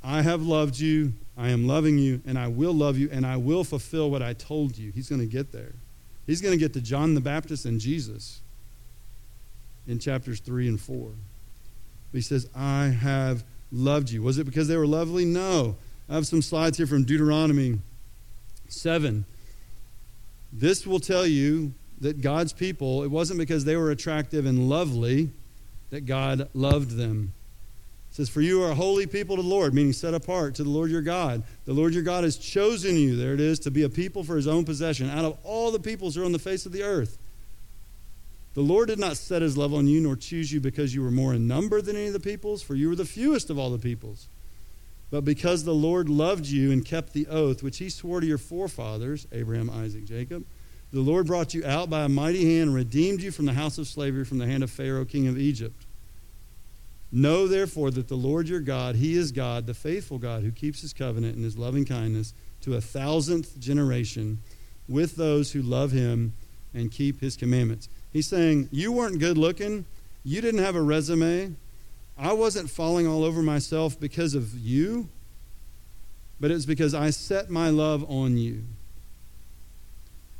I 0.03 0.21
have 0.21 0.41
loved 0.41 0.79
you. 0.79 1.13
I 1.37 1.49
am 1.49 1.65
loving 1.65 1.97
you, 1.97 2.21
and 2.25 2.37
I 2.37 2.49
will 2.49 2.73
love 2.73 2.97
you, 2.97 3.09
and 3.09 3.25
I 3.25 3.37
will 3.37 3.63
fulfill 3.63 4.11
what 4.11 4.21
I 4.21 4.33
told 4.33 4.77
you. 4.77 4.91
He's 4.91 5.07
going 5.07 5.21
to 5.21 5.27
get 5.27 5.53
there. 5.53 5.73
He's 6.27 6.41
going 6.41 6.51
to 6.51 6.57
get 6.57 6.73
to 6.73 6.81
John 6.81 7.15
the 7.15 7.21
Baptist 7.21 7.63
and 7.63 7.79
Jesus 7.79 8.41
in 9.87 9.97
chapters 9.97 10.41
3 10.41 10.67
and 10.67 10.79
4. 10.79 11.11
He 12.11 12.21
says, 12.21 12.49
I 12.53 12.87
have 12.87 13.45
loved 13.71 14.11
you. 14.11 14.21
Was 14.21 14.37
it 14.37 14.43
because 14.43 14.67
they 14.67 14.75
were 14.75 14.85
lovely? 14.85 15.23
No. 15.23 15.77
I 16.11 16.15
have 16.15 16.27
some 16.27 16.41
slides 16.41 16.77
here 16.77 16.87
from 16.87 17.05
Deuteronomy 17.05 17.79
7. 18.67 19.23
This 20.51 20.85
will 20.85 20.99
tell 20.99 21.25
you 21.25 21.73
that 22.01 22.19
God's 22.19 22.51
people, 22.51 23.03
it 23.03 23.07
wasn't 23.07 23.39
because 23.39 23.63
they 23.63 23.77
were 23.77 23.91
attractive 23.91 24.45
and 24.45 24.67
lovely 24.67 25.29
that 25.89 26.05
God 26.05 26.49
loved 26.53 26.97
them. 26.97 27.31
It 28.09 28.15
says, 28.15 28.27
For 28.27 28.41
you 28.41 28.61
are 28.61 28.71
a 28.71 28.75
holy 28.75 29.07
people 29.07 29.37
to 29.37 29.41
the 29.41 29.47
Lord, 29.47 29.73
meaning 29.73 29.93
set 29.93 30.13
apart 30.13 30.55
to 30.55 30.65
the 30.65 30.69
Lord 30.69 30.91
your 30.91 31.01
God. 31.01 31.43
The 31.63 31.71
Lord 31.71 31.93
your 31.93 32.03
God 32.03 32.25
has 32.25 32.35
chosen 32.35 32.97
you, 32.97 33.15
there 33.15 33.33
it 33.33 33.39
is, 33.39 33.59
to 33.59 33.71
be 33.71 33.83
a 33.83 33.89
people 33.89 34.25
for 34.25 34.35
his 34.35 34.47
own 34.47 34.65
possession 34.65 35.09
out 35.09 35.23
of 35.23 35.37
all 35.45 35.71
the 35.71 35.79
peoples 35.79 36.15
who 36.15 36.23
are 36.23 36.25
on 36.25 36.33
the 36.33 36.39
face 36.39 36.65
of 36.65 36.73
the 36.73 36.83
earth. 36.83 37.17
The 38.53 38.59
Lord 38.59 38.89
did 38.89 38.99
not 38.99 39.15
set 39.15 39.41
his 39.41 39.57
love 39.57 39.73
on 39.73 39.87
you, 39.87 40.01
nor 40.01 40.17
choose 40.17 40.51
you 40.51 40.59
because 40.59 40.93
you 40.93 41.03
were 41.03 41.11
more 41.11 41.33
in 41.33 41.47
number 41.47 41.81
than 41.81 41.95
any 41.95 42.07
of 42.07 42.13
the 42.13 42.19
peoples, 42.19 42.61
for 42.61 42.75
you 42.75 42.89
were 42.89 42.97
the 42.97 43.05
fewest 43.05 43.49
of 43.49 43.57
all 43.57 43.69
the 43.69 43.79
peoples. 43.79 44.27
But 45.11 45.25
because 45.25 45.65
the 45.65 45.75
Lord 45.75 46.09
loved 46.09 46.47
you 46.47 46.71
and 46.71 46.85
kept 46.85 47.11
the 47.13 47.27
oath 47.27 47.61
which 47.61 47.77
he 47.77 47.89
swore 47.89 48.21
to 48.21 48.25
your 48.25 48.37
forefathers, 48.37 49.27
Abraham, 49.33 49.69
Isaac, 49.69 50.05
Jacob, 50.05 50.45
the 50.91 51.01
Lord 51.01 51.27
brought 51.27 51.53
you 51.53 51.65
out 51.65 51.89
by 51.89 52.03
a 52.03 52.09
mighty 52.09 52.55
hand 52.55 52.69
and 52.69 52.75
redeemed 52.75 53.21
you 53.21 53.31
from 53.31 53.45
the 53.45 53.53
house 53.53 53.77
of 53.77 53.87
slavery, 53.87 54.25
from 54.25 54.39
the 54.39 54.47
hand 54.47 54.63
of 54.63 54.71
Pharaoh, 54.71 55.05
king 55.05 55.27
of 55.27 55.37
Egypt. 55.37 55.85
Know 57.11 57.45
therefore 57.45 57.91
that 57.91 58.07
the 58.07 58.15
Lord 58.15 58.47
your 58.47 58.61
God, 58.61 58.95
he 58.95 59.15
is 59.17 59.33
God, 59.33 59.67
the 59.67 59.73
faithful 59.73 60.17
God, 60.17 60.43
who 60.43 60.51
keeps 60.51 60.81
his 60.81 60.93
covenant 60.93 61.35
and 61.35 61.43
his 61.43 61.57
loving 61.57 61.83
kindness 61.83 62.33
to 62.61 62.75
a 62.75 62.81
thousandth 62.81 63.59
generation 63.59 64.39
with 64.87 65.17
those 65.17 65.51
who 65.51 65.61
love 65.61 65.91
him 65.91 66.33
and 66.73 66.89
keep 66.89 67.19
his 67.19 67.35
commandments. 67.35 67.89
He's 68.13 68.27
saying, 68.27 68.69
You 68.71 68.93
weren't 68.93 69.19
good 69.19 69.37
looking. 69.37 69.85
You 70.23 70.39
didn't 70.39 70.63
have 70.63 70.75
a 70.75 70.81
resume. 70.81 71.55
I 72.21 72.33
wasn't 72.33 72.69
falling 72.69 73.07
all 73.07 73.23
over 73.23 73.41
myself 73.41 73.99
because 73.99 74.35
of 74.35 74.55
you, 74.57 75.09
but 76.39 76.51
it's 76.51 76.65
because 76.65 76.93
I 76.93 77.09
set 77.09 77.49
my 77.49 77.69
love 77.69 78.09
on 78.09 78.37
you. 78.37 78.63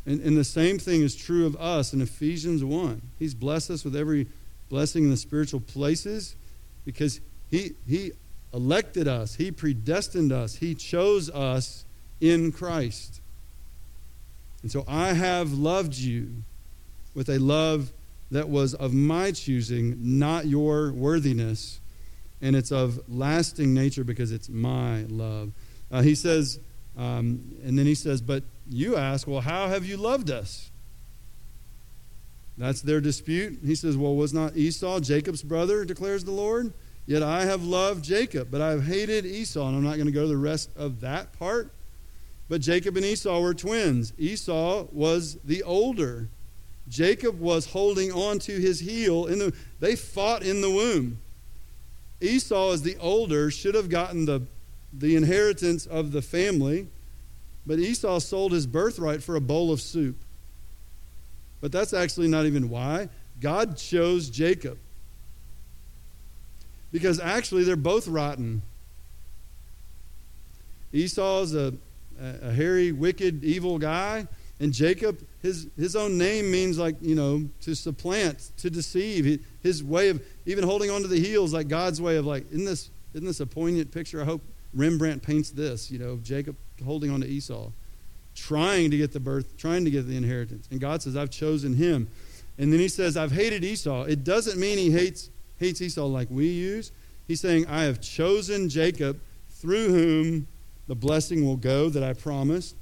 And, 0.06 0.22
and 0.22 0.38
the 0.38 0.44
same 0.44 0.78
thing 0.78 1.02
is 1.02 1.16
true 1.16 1.48
of 1.48 1.56
us 1.58 1.92
in 1.92 2.02
Ephesians 2.02 2.64
1. 2.64 3.02
He's 3.18 3.34
blessed 3.34 3.72
us 3.72 3.84
with 3.84 3.96
every 3.96 4.28
blessing 4.70 5.06
in 5.06 5.10
the 5.10 5.18
spiritual 5.18 5.60
places 5.60 6.36
because 6.86 7.20
he, 7.50 7.72
he 7.88 8.12
elected 8.54 9.08
us, 9.08 9.36
He 9.36 9.52
predestined 9.52 10.32
us, 10.32 10.56
He 10.56 10.76
chose 10.76 11.32
us 11.32 11.86
in 12.20 12.52
Christ. 12.52 13.22
And 14.62 14.72
so 14.72 14.86
I 14.88 15.14
have 15.14 15.52
loved 15.54 15.96
you 15.98 16.44
with 17.16 17.28
a 17.28 17.40
love 17.40 17.92
that 18.32 18.50
was 18.50 18.74
of 18.74 18.94
my 18.94 19.32
choosing, 19.32 19.98
not 20.00 20.48
your 20.48 20.92
worthiness. 20.94 21.80
And 22.42 22.56
it's 22.56 22.72
of 22.72 23.00
lasting 23.08 23.74
nature 23.74 24.04
because 24.04 24.32
it's 24.32 24.50
my 24.50 25.04
love. 25.04 25.52
Uh, 25.92 26.02
he 26.02 26.16
says, 26.16 26.60
um, 26.98 27.56
and 27.64 27.78
then 27.78 27.86
he 27.86 27.94
says, 27.94 28.22
But 28.22 28.44
you 28.68 28.96
ask, 28.98 29.28
well, 29.28 29.42
how 29.42 29.68
have 29.68 29.86
you 29.86 29.98
loved 29.98 30.32
us? 30.32 30.72
That's 32.58 32.82
their 32.82 33.02
dispute. 33.02 33.60
He 33.64 33.76
says, 33.76 33.98
Well, 33.98 34.16
was 34.16 34.34
not 34.34 34.56
Esau 34.56 35.00
Jacob's 35.00 35.44
brother, 35.44 35.86
declares 35.86 36.24
the 36.24 36.32
Lord? 36.32 36.74
Yet 37.06 37.24
I 37.24 37.46
have 37.46 37.64
loved 37.64 38.04
Jacob, 38.04 38.50
but 38.52 38.62
I 38.62 38.72
have 38.72 38.86
hated 38.86 39.26
Esau. 39.26 39.68
And 39.68 39.76
I'm 39.76 39.84
not 39.84 39.96
going 39.96 40.06
to 40.06 40.12
go 40.12 40.22
to 40.22 40.28
the 40.28 40.38
rest 40.38 40.70
of 40.76 41.02
that 41.02 41.38
part. 41.38 41.72
But 42.48 42.62
Jacob 42.62 42.98
and 42.98 43.06
Esau 43.06 43.42
were 43.42 43.54
twins. 43.54 44.14
Esau 44.18 44.88
was 44.92 45.38
the 45.44 45.64
older. 45.64 46.30
Jacob 46.88 47.40
was 47.40 47.68
holding 47.68 48.12
on 48.12 48.40
to 48.40 48.60
his 48.60 48.80
heel. 48.80 49.28
In 49.28 49.40
the, 49.40 49.54
they 49.80 49.96
fought 49.96 50.44
in 50.44 50.62
the 50.62 50.70
womb. 50.70 51.20
Esau, 52.20 52.72
as 52.72 52.82
the 52.82 52.98
older, 52.98 53.50
should 53.50 53.76
have 53.76 53.90
gotten 53.90 54.26
the, 54.26 54.42
the 54.94 55.16
inheritance 55.16 55.86
of 55.86 56.12
the 56.12 56.22
family, 56.22 56.88
but 57.66 57.80
Esau 57.80 58.20
sold 58.20 58.52
his 58.52 58.68
birthright 58.68 59.24
for 59.24 59.36
a 59.36 59.42
bowl 59.42 59.72
of 59.72 59.82
soup. 59.82 60.18
But 61.62 61.72
that's 61.72 61.94
actually 61.94 62.28
not 62.28 62.46
even 62.46 62.70
why. 62.70 63.10
God 63.40 63.78
chose 63.78 64.30
Jacob. 64.30 64.78
Because 66.92 67.20
actually, 67.20 67.64
they're 67.64 67.76
both 67.76 68.08
rotten. 68.08 68.62
Esau's 70.92 71.56
a, 71.56 71.74
a 72.20 72.52
hairy, 72.52 72.92
wicked, 72.92 73.44
evil 73.44 73.80
guy. 73.80 74.28
And 74.62 74.72
Jacob, 74.72 75.20
his, 75.42 75.68
his 75.76 75.96
own 75.96 76.20
name 76.20 76.52
means 76.52 76.78
like, 76.78 76.96
you 77.02 77.16
know, 77.16 77.50
to 77.62 77.74
supplant, 77.74 78.52
to 78.58 78.70
deceive. 78.70 79.44
His 79.64 79.84
way 79.84 80.10
of 80.10 80.22
even 80.46 80.64
holding 80.64 80.92
on 80.92 81.02
to 81.02 81.08
the 81.08 81.20
heels, 81.20 81.52
like 81.52 81.68
God's 81.68 82.00
way 82.00 82.18
of 82.18 82.28
like, 82.28 82.46
isn't 82.52 82.66
this, 82.66 82.92
isn't 83.16 83.26
this 83.26 83.40
a 83.40 83.48
poignant 83.48 83.92
picture? 83.92 84.22
I 84.22 84.26
hope 84.26 84.44
Rembrandt 84.76 85.24
paints 85.24 85.50
this, 85.50 85.90
you 85.90 85.98
know, 85.98 86.18
Jacob 86.18 86.56
holding 86.86 87.10
on 87.10 87.22
to 87.22 87.28
Esau, 87.28 87.72
trying 88.36 88.92
to 88.92 88.98
get 88.98 89.12
the 89.12 89.20
birth, 89.20 89.58
trying 89.58 89.84
to 89.84 89.90
get 89.90 90.08
the 90.08 90.16
inheritance. 90.16 90.68
And 90.70 90.80
God 90.80 91.02
says, 91.02 91.18
I've 91.18 91.32
chosen 91.32 91.74
him. 91.74 92.08
And 92.60 92.72
then 92.72 92.80
he 92.80 92.88
says, 92.88 93.18
I've 93.18 93.32
hated 93.32 93.64
Esau. 93.64 94.04
It 94.04 94.24
doesn't 94.24 94.60
mean 94.60 94.78
he 94.78 94.92
hates, 94.92 95.32
hates 95.58 95.82
Esau 95.82 96.06
like 96.06 96.28
we 96.30 96.48
use. 96.48 96.92
He's 97.28 97.42
saying, 97.42 97.66
I 97.66 97.86
have 97.86 98.00
chosen 98.00 98.70
Jacob 98.70 99.20
through 99.50 99.88
whom 99.88 100.48
the 100.88 100.96
blessing 100.96 101.44
will 101.44 101.58
go 101.58 101.90
that 101.90 102.04
I 102.04 102.14
promised. 102.14 102.76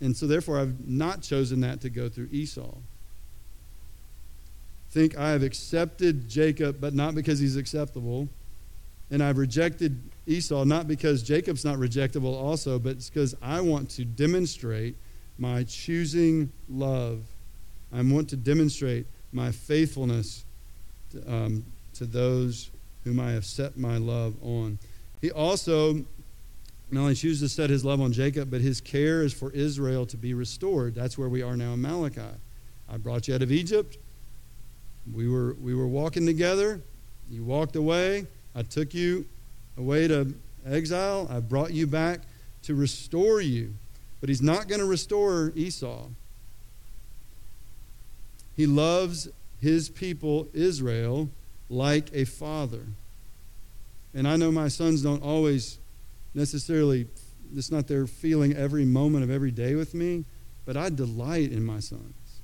And 0.00 0.16
so, 0.16 0.26
therefore, 0.26 0.58
I've 0.58 0.86
not 0.86 1.22
chosen 1.22 1.60
that 1.60 1.80
to 1.82 1.90
go 1.90 2.08
through 2.08 2.28
Esau. 2.30 2.74
Think 4.90 5.16
I 5.16 5.30
have 5.30 5.42
accepted 5.42 6.28
Jacob, 6.28 6.80
but 6.80 6.94
not 6.94 7.14
because 7.14 7.38
he's 7.38 7.56
acceptable. 7.56 8.28
And 9.10 9.22
I've 9.22 9.38
rejected 9.38 10.00
Esau, 10.26 10.64
not 10.64 10.88
because 10.88 11.22
Jacob's 11.22 11.64
not 11.64 11.76
rejectable 11.76 12.34
also, 12.34 12.78
but 12.78 12.92
it's 12.92 13.08
because 13.08 13.34
I 13.40 13.60
want 13.60 13.90
to 13.90 14.04
demonstrate 14.04 14.96
my 15.38 15.64
choosing 15.64 16.50
love. 16.68 17.20
I 17.92 18.02
want 18.02 18.28
to 18.30 18.36
demonstrate 18.36 19.06
my 19.32 19.52
faithfulness 19.52 20.44
to, 21.12 21.32
um, 21.32 21.64
to 21.94 22.04
those 22.04 22.70
whom 23.04 23.20
I 23.20 23.30
have 23.32 23.44
set 23.44 23.78
my 23.78 23.98
love 23.98 24.34
on. 24.42 24.78
He 25.20 25.30
also 25.30 26.04
not 26.90 27.00
only 27.00 27.14
chooses 27.14 27.50
to 27.50 27.54
set 27.54 27.70
his 27.70 27.84
love 27.84 28.00
on 28.00 28.12
Jacob, 28.12 28.50
but 28.50 28.60
his 28.60 28.80
care 28.80 29.22
is 29.22 29.32
for 29.32 29.50
Israel 29.50 30.06
to 30.06 30.16
be 30.16 30.34
restored. 30.34 30.94
That's 30.94 31.18
where 31.18 31.28
we 31.28 31.42
are 31.42 31.56
now 31.56 31.72
in 31.74 31.82
Malachi. 31.82 32.20
I 32.88 32.96
brought 32.96 33.26
you 33.26 33.34
out 33.34 33.42
of 33.42 33.50
Egypt. 33.50 33.98
We 35.12 35.28
were, 35.28 35.54
we 35.60 35.74
were 35.74 35.88
walking 35.88 36.26
together. 36.26 36.80
You 37.28 37.44
walked 37.44 37.74
away. 37.74 38.26
I 38.54 38.62
took 38.62 38.94
you 38.94 39.26
away 39.76 40.06
to 40.08 40.32
exile. 40.64 41.26
I 41.30 41.40
brought 41.40 41.72
you 41.72 41.86
back 41.86 42.20
to 42.62 42.74
restore 42.74 43.40
you. 43.40 43.74
But 44.20 44.28
he's 44.28 44.42
not 44.42 44.68
going 44.68 44.80
to 44.80 44.86
restore 44.86 45.52
Esau. 45.54 46.06
He 48.56 48.66
loves 48.66 49.28
his 49.60 49.88
people, 49.88 50.48
Israel, 50.54 51.28
like 51.68 52.10
a 52.14 52.24
father. 52.24 52.86
And 54.14 54.26
I 54.26 54.36
know 54.36 54.50
my 54.50 54.68
sons 54.68 55.02
don't 55.02 55.22
always 55.22 55.78
necessarily, 56.36 57.08
it's 57.56 57.72
not 57.72 57.88
their 57.88 58.06
feeling 58.06 58.54
every 58.54 58.84
moment 58.84 59.24
of 59.24 59.30
every 59.30 59.50
day 59.50 59.74
with 59.74 59.94
me, 59.94 60.24
but 60.66 60.76
I 60.76 60.90
delight 60.90 61.50
in 61.50 61.64
my 61.64 61.80
sons. 61.80 62.40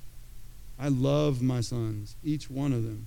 I 0.79 0.87
love 0.87 1.41
my 1.41 1.61
sons, 1.61 2.15
each 2.23 2.49
one 2.49 2.73
of 2.73 2.83
them. 2.83 3.05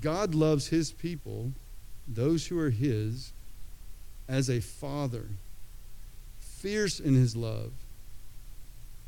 God 0.00 0.34
loves 0.34 0.68
his 0.68 0.92
people, 0.92 1.52
those 2.06 2.46
who 2.46 2.58
are 2.58 2.70
his, 2.70 3.32
as 4.28 4.48
a 4.48 4.60
father, 4.60 5.26
fierce 6.38 7.00
in 7.00 7.14
his 7.14 7.34
love, 7.34 7.72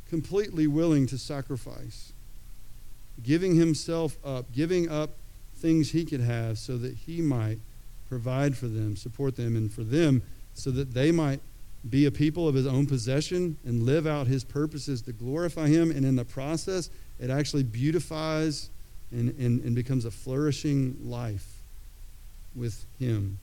completely 0.09 0.67
willing 0.67 1.07
to 1.07 1.19
sacrifice, 1.19 2.13
giving 3.23 3.55
himself 3.55 4.17
up, 4.25 4.51
giving 4.53 4.91
up 4.91 5.11
things 5.55 5.91
he 5.91 6.05
could 6.05 6.21
have 6.21 6.59
so 6.59 6.77
that 6.79 6.95
he 6.95 7.21
might 7.21 7.59
provide 8.09 8.57
for 8.57 8.67
them, 8.67 8.97
support 8.97 9.37
them, 9.37 9.57
and 9.57 9.73
for 9.73 9.85
them 9.85 10.23
so 10.55 10.71
that 10.71 10.93
they 10.93 11.13
might 11.13 11.41
be 11.89 12.07
a 12.07 12.11
people 12.11 12.49
of 12.49 12.55
his 12.55 12.67
own 12.67 12.87
possession 12.87 13.57
and 13.65 13.85
live 13.85 14.07
out 14.07 14.27
his 14.27 14.45
purposes 14.45 15.03
to 15.03 15.13
glorify 15.13 15.69
him. 15.69 15.91
And 15.91 16.05
in 16.05 16.17
the 16.17 16.25
process, 16.25 16.91
it 17.21 17.31
actually 17.31 17.63
beautifies 17.63 18.71
and, 19.11 19.31
and, 19.39 19.63
and 19.63 19.75
becomes 19.75 20.05
a 20.05 20.11
flourishing 20.11 20.97
life 21.03 21.47
with 22.55 22.85
him. 22.99 23.39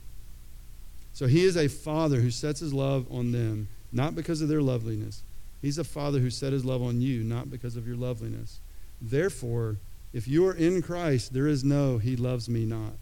So 1.14 1.26
he 1.26 1.44
is 1.44 1.56
a 1.56 1.68
father 1.68 2.20
who 2.20 2.30
sets 2.30 2.60
his 2.60 2.74
love 2.74 3.06
on 3.10 3.32
them, 3.32 3.68
not 3.90 4.14
because 4.14 4.42
of 4.42 4.48
their 4.48 4.60
loveliness. 4.60 5.22
He's 5.62 5.78
a 5.78 5.84
father 5.84 6.18
who 6.18 6.30
set 6.30 6.52
his 6.52 6.64
love 6.64 6.82
on 6.82 7.00
you, 7.00 7.24
not 7.24 7.50
because 7.50 7.76
of 7.76 7.86
your 7.86 7.96
loveliness. 7.96 8.60
Therefore, 9.00 9.76
if 10.12 10.28
you 10.28 10.46
are 10.46 10.54
in 10.54 10.82
Christ, 10.82 11.32
there 11.32 11.46
is 11.46 11.64
no, 11.64 11.98
he 11.98 12.16
loves 12.16 12.48
me 12.48 12.64
not. 12.66 12.92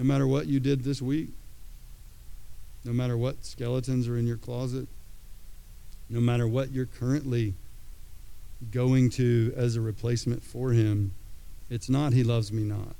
No 0.00 0.06
matter 0.06 0.26
what 0.26 0.46
you 0.46 0.60
did 0.60 0.82
this 0.82 1.02
week, 1.02 1.28
no 2.86 2.92
matter 2.94 3.18
what 3.18 3.44
skeletons 3.44 4.08
are 4.08 4.16
in 4.16 4.26
your 4.26 4.38
closet, 4.38 4.88
no 6.08 6.20
matter 6.20 6.48
what 6.48 6.72
you're 6.72 6.86
currently 6.86 7.52
going 8.72 9.10
to 9.10 9.52
as 9.54 9.76
a 9.76 9.82
replacement 9.82 10.42
for 10.42 10.70
him, 10.70 11.12
it's 11.68 11.90
not 11.90 12.14
he 12.14 12.24
loves 12.24 12.50
me 12.50 12.62
not. 12.62 12.96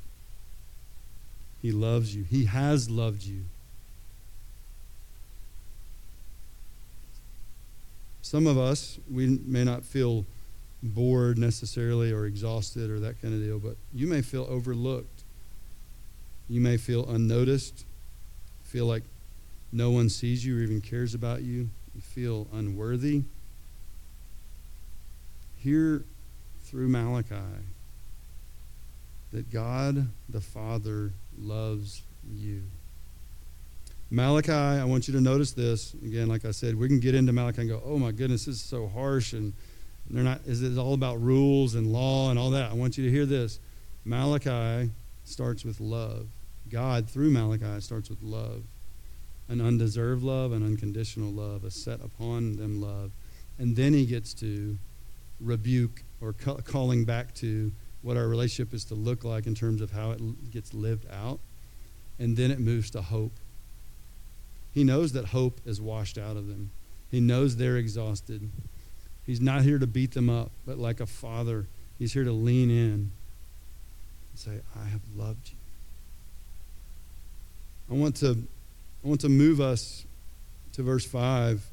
He 1.63 1.73
loves 1.73 2.15
you. 2.15 2.25
He 2.25 2.45
has 2.45 2.91
loved 2.91 3.23
you. 3.23 3.45
Some 8.21 8.47
of 8.47 8.59
us, 8.59 8.99
we 9.11 9.41
may 9.47 9.65
not 9.65 9.85
feel 9.85 10.27
bored 10.83 11.39
necessarily 11.39 12.13
or 12.13 12.27
exhausted 12.27 12.91
or 12.91 13.01
that 13.01 13.23
kind 13.23 13.33
of 13.33 13.41
deal, 13.41 13.59
but 13.59 13.77
you 13.95 14.07
may 14.07 14.21
feel 14.21 14.47
overlooked 14.51 15.20
you 16.51 16.61
may 16.61 16.77
feel 16.77 17.09
unnoticed, 17.09 17.87
feel 18.65 18.85
like 18.85 19.05
no 19.71 19.93
one 19.93 20.09
sees 20.09 20.45
you 20.45 20.59
or 20.59 20.63
even 20.63 20.81
cares 20.81 21.15
about 21.15 21.43
you. 21.43 21.71
You 21.95 22.01
feel 22.01 22.49
unworthy. 22.53 23.23
Hear 25.59 26.05
through 26.65 26.89
Malachi 26.89 27.37
that 29.33 29.49
God 29.53 30.09
the 30.29 30.41
Father 30.41 31.13
loves 31.39 32.03
you. 32.29 32.63
Malachi, 34.11 34.51
I 34.51 34.83
want 34.83 35.07
you 35.07 35.15
to 35.15 35.21
notice 35.21 35.53
this. 35.53 35.95
Again, 35.95 36.27
like 36.27 36.45
I 36.45 36.51
said, 36.51 36.75
we 36.75 36.89
can 36.89 36.99
get 36.99 37.15
into 37.15 37.33
Malachi 37.33 37.61
and 37.61 37.71
go, 37.71 37.81
oh 37.85 37.97
my 37.97 38.11
goodness, 38.11 38.47
this 38.47 38.57
is 38.57 38.63
so 38.63 38.89
harsh 38.89 39.35
and 39.35 39.53
they're 40.09 40.25
not 40.25 40.41
is 40.47 40.65
it 40.65 40.77
all 40.77 40.95
about 40.95 41.23
rules 41.23 41.77
and 41.77 41.93
law 41.93 42.31
and 42.31 42.41
all 42.41 42.51
that. 42.51 42.73
I 42.73 42.75
want 42.75 42.99
you 42.99 43.05
to 43.05 43.11
hear 43.11 43.25
this. 43.25 43.61
Malachi 44.05 44.91
starts 45.23 45.65
with 45.65 45.79
love. 45.79 46.27
God, 46.71 47.09
through 47.09 47.31
Malachi, 47.31 47.81
starts 47.81 48.09
with 48.09 48.23
love 48.23 48.63
an 49.51 49.61
undeserved 49.61 50.23
love, 50.23 50.53
an 50.53 50.65
unconditional 50.65 51.33
love, 51.33 51.65
a 51.65 51.71
set 51.71 52.01
upon 52.01 52.55
them 52.55 52.81
love. 52.81 53.11
And 53.59 53.75
then 53.75 53.93
he 53.93 54.07
gets 54.07 54.33
to 54.35 54.79
rebuke 55.41 56.05
or 56.21 56.33
ca- 56.33 56.59
calling 56.59 57.05
back 57.05 57.35
to 57.37 57.73
what 58.03 58.17
our 58.17 58.29
relationship 58.29 58.73
is 58.73 58.85
to 58.87 58.95
look 58.95 59.25
like 59.25 59.47
in 59.47 59.55
terms 59.57 59.83
of 59.83 59.91
how 59.91 60.13
it 60.13 60.51
gets 60.53 60.73
lived 60.73 61.05
out. 61.11 61.41
And 62.19 62.37
then 62.37 62.53
it 62.53 62.61
moves 62.61 62.91
to 62.93 63.03
hope. 63.03 63.33
He 64.73 64.85
knows 64.85 65.13
that 65.13 65.27
hope 65.27 65.61
is 65.67 65.81
washed 65.81 66.17
out 66.17 66.37
of 66.37 66.47
them. 66.47 66.71
He 67.11 67.19
knows 67.19 67.57
they're 67.57 67.77
exhausted. 67.77 68.49
He's 69.27 69.41
not 69.41 69.63
here 69.63 69.81
to 69.81 69.87
beat 69.87 70.13
them 70.13 70.31
up, 70.31 70.53
but 70.65 70.79
like 70.79 71.01
a 71.01 71.07
father, 71.07 71.67
he's 71.99 72.13
here 72.13 72.25
to 72.25 72.33
lean 72.33 72.71
in 72.71 72.77
and 72.93 73.11
say, 74.37 74.61
I 74.81 74.85
have 74.89 75.01
loved 75.17 75.51
you. 75.51 75.60
I 77.91 77.95
want 77.95 78.17
to, 78.17 78.37
I 79.05 79.09
want 79.09 79.21
to 79.23 79.29
move 79.29 79.61
us 79.61 80.05
to 80.75 80.83
verse 80.83 81.05
5. 81.05 81.65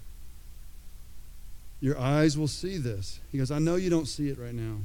Your 1.80 1.98
eyes 2.00 2.38
will 2.38 2.48
see 2.48 2.78
this. 2.78 3.20
He 3.32 3.38
goes, 3.38 3.52
I 3.52 3.60
know 3.60 3.76
you 3.76 3.90
don't 3.90 4.08
see 4.08 4.30
it 4.30 4.40
right 4.40 4.54
now. 4.54 4.78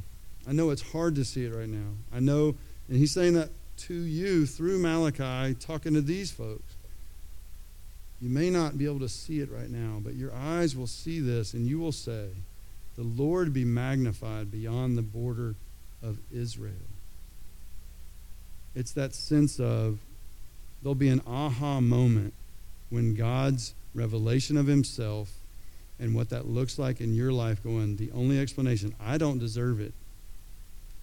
I 0.47 0.53
know 0.53 0.71
it's 0.71 0.83
hard 0.83 1.15
to 1.15 1.25
see 1.25 1.45
it 1.45 1.55
right 1.55 1.69
now. 1.69 1.93
I 2.13 2.21
know, 2.21 2.55
and 2.89 2.99
he's 2.99 3.13
saying 3.13 3.35
that 3.35 3.51
to 3.79 3.95
you 3.95 4.45
through 4.45 4.79
Malachi, 4.79 5.55
talking 5.55 5.95
to 5.95 6.03
these 6.03 6.31
folks. 6.31 6.75
You 8.21 8.29
may 8.29 8.51
not 8.51 8.77
be 8.79 8.85
able 8.85 9.01
to 9.01 9.09
see 9.09 9.41
it 9.41 9.51
right 9.51 9.71
now, 9.71 10.01
but 10.03 10.15
your 10.15 10.33
eyes 10.35 10.77
will 10.77 10.87
see 10.87 11.19
this, 11.19 11.55
and 11.55 11.67
you 11.67 11.79
will 11.79 11.93
say, 11.93 12.29
The 12.97 13.03
Lord 13.03 13.53
be 13.53 13.65
magnified 13.65 14.53
beyond 14.53 14.99
the 14.99 15.03
border 15.03 15.55
of 16.03 16.19
Israel. 16.31 16.75
It's 18.75 18.93
that 18.93 19.15
sense 19.15 19.59
of 19.59 19.99
there'll 20.83 20.95
be 20.95 21.09
an 21.09 21.23
aha 21.27 21.81
moment 21.81 22.35
when 22.91 23.15
God's 23.15 23.75
revelation 23.95 24.57
of 24.57 24.67
himself 24.67 25.31
and 25.99 26.15
what 26.15 26.31
that 26.31 26.47
looks 26.47 26.79
like 26.79 27.01
in 27.01 27.15
your 27.15 27.33
life 27.33 27.63
going, 27.63 27.97
the 27.97 28.11
only 28.13 28.39
explanation, 28.39 28.95
I 29.01 29.19
don't 29.19 29.39
deserve 29.39 29.81
it. 29.81 29.93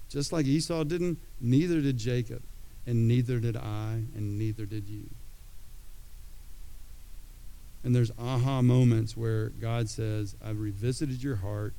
Just 0.10 0.34
like 0.34 0.46
Esau 0.46 0.84
didn't, 0.84 1.20
neither 1.40 1.82
did 1.82 1.98
Jacob, 1.98 2.42
and 2.86 3.08
neither 3.08 3.40
did 3.40 3.56
I, 3.56 4.02
and 4.16 4.38
neither 4.38 4.66
did 4.66 4.88
you. 4.90 5.06
And 7.84 7.96
there's 7.96 8.12
aha 8.20 8.62
moments 8.62 9.16
where 9.16 9.50
God 9.50 9.88
says, 9.88 10.36
I've 10.44 10.60
revisited 10.60 11.24
your 11.24 11.38
heart, 11.38 11.74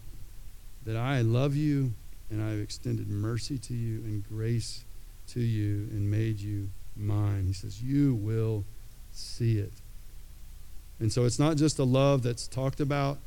that 0.86 0.96
I 0.96 1.20
love 1.20 1.56
you, 1.56 1.92
and 2.30 2.42
I've 2.42 2.60
extended 2.60 3.08
mercy 3.08 3.58
to 3.58 3.74
you 3.74 3.98
and 4.04 4.26
grace 4.26 4.84
to 5.28 5.40
you, 5.40 5.88
and 5.90 6.10
made 6.10 6.40
you 6.40 6.70
mine. 7.00 7.46
He 7.46 7.52
says, 7.52 7.82
You 7.82 8.14
will 8.14 8.64
see 9.12 9.58
it. 9.58 9.72
And 10.98 11.12
so 11.12 11.24
it's 11.24 11.38
not 11.38 11.56
just 11.56 11.78
a 11.78 11.84
love 11.84 12.22
that's 12.22 12.46
talked 12.46 12.80
about, 12.80 13.18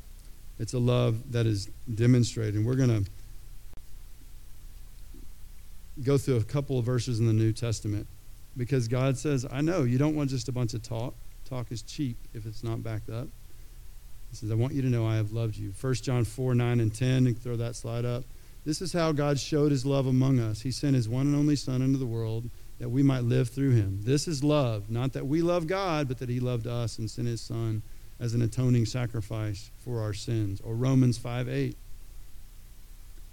it's 0.58 0.74
a 0.74 0.78
love 0.78 1.32
that 1.32 1.46
is 1.46 1.68
demonstrated. 1.92 2.54
And 2.54 2.64
we're 2.64 2.76
going 2.76 3.04
to 3.04 3.10
go 6.02 6.16
through 6.16 6.36
a 6.36 6.44
couple 6.44 6.78
of 6.78 6.84
verses 6.84 7.18
in 7.18 7.26
the 7.26 7.32
New 7.32 7.52
Testament 7.52 8.06
because 8.56 8.86
God 8.88 9.18
says, 9.18 9.44
I 9.50 9.60
know 9.60 9.82
you 9.82 9.98
don't 9.98 10.14
want 10.14 10.30
just 10.30 10.48
a 10.48 10.52
bunch 10.52 10.74
of 10.74 10.82
talk. 10.82 11.14
Talk 11.44 11.72
is 11.72 11.82
cheap 11.82 12.16
if 12.32 12.46
it's 12.46 12.62
not 12.62 12.82
backed 12.82 13.10
up. 13.10 13.26
He 14.30 14.36
says, 14.36 14.50
I 14.50 14.54
want 14.54 14.72
you 14.72 14.82
to 14.82 14.88
know 14.88 15.06
I 15.06 15.16
have 15.16 15.32
loved 15.32 15.56
you. 15.56 15.72
1 15.80 15.94
John 15.94 16.24
4 16.24 16.54
9 16.54 16.80
and 16.80 16.94
10, 16.94 17.26
and 17.26 17.38
throw 17.38 17.56
that 17.56 17.76
slide 17.76 18.04
up. 18.04 18.24
This 18.64 18.80
is 18.80 18.92
how 18.92 19.12
God 19.12 19.38
showed 19.38 19.70
his 19.70 19.84
love 19.84 20.06
among 20.06 20.40
us. 20.40 20.62
He 20.62 20.70
sent 20.70 20.96
his 20.96 21.08
one 21.08 21.26
and 21.26 21.36
only 21.36 21.54
Son 21.54 21.82
into 21.82 21.98
the 21.98 22.06
world 22.06 22.48
that 22.78 22.88
we 22.88 23.02
might 23.02 23.24
live 23.24 23.48
through 23.48 23.70
him. 23.70 24.00
This 24.02 24.26
is 24.26 24.42
love, 24.42 24.90
not 24.90 25.12
that 25.12 25.26
we 25.26 25.42
love 25.42 25.66
God, 25.66 26.08
but 26.08 26.18
that 26.18 26.28
he 26.28 26.40
loved 26.40 26.66
us 26.66 26.98
and 26.98 27.10
sent 27.10 27.28
his 27.28 27.40
Son 27.40 27.82
as 28.20 28.34
an 28.34 28.42
atoning 28.42 28.86
sacrifice 28.86 29.70
for 29.84 30.00
our 30.00 30.14
sins. 30.14 30.60
Or 30.62 30.74
Romans 30.74 31.18
5 31.18 31.48
8. 31.48 31.76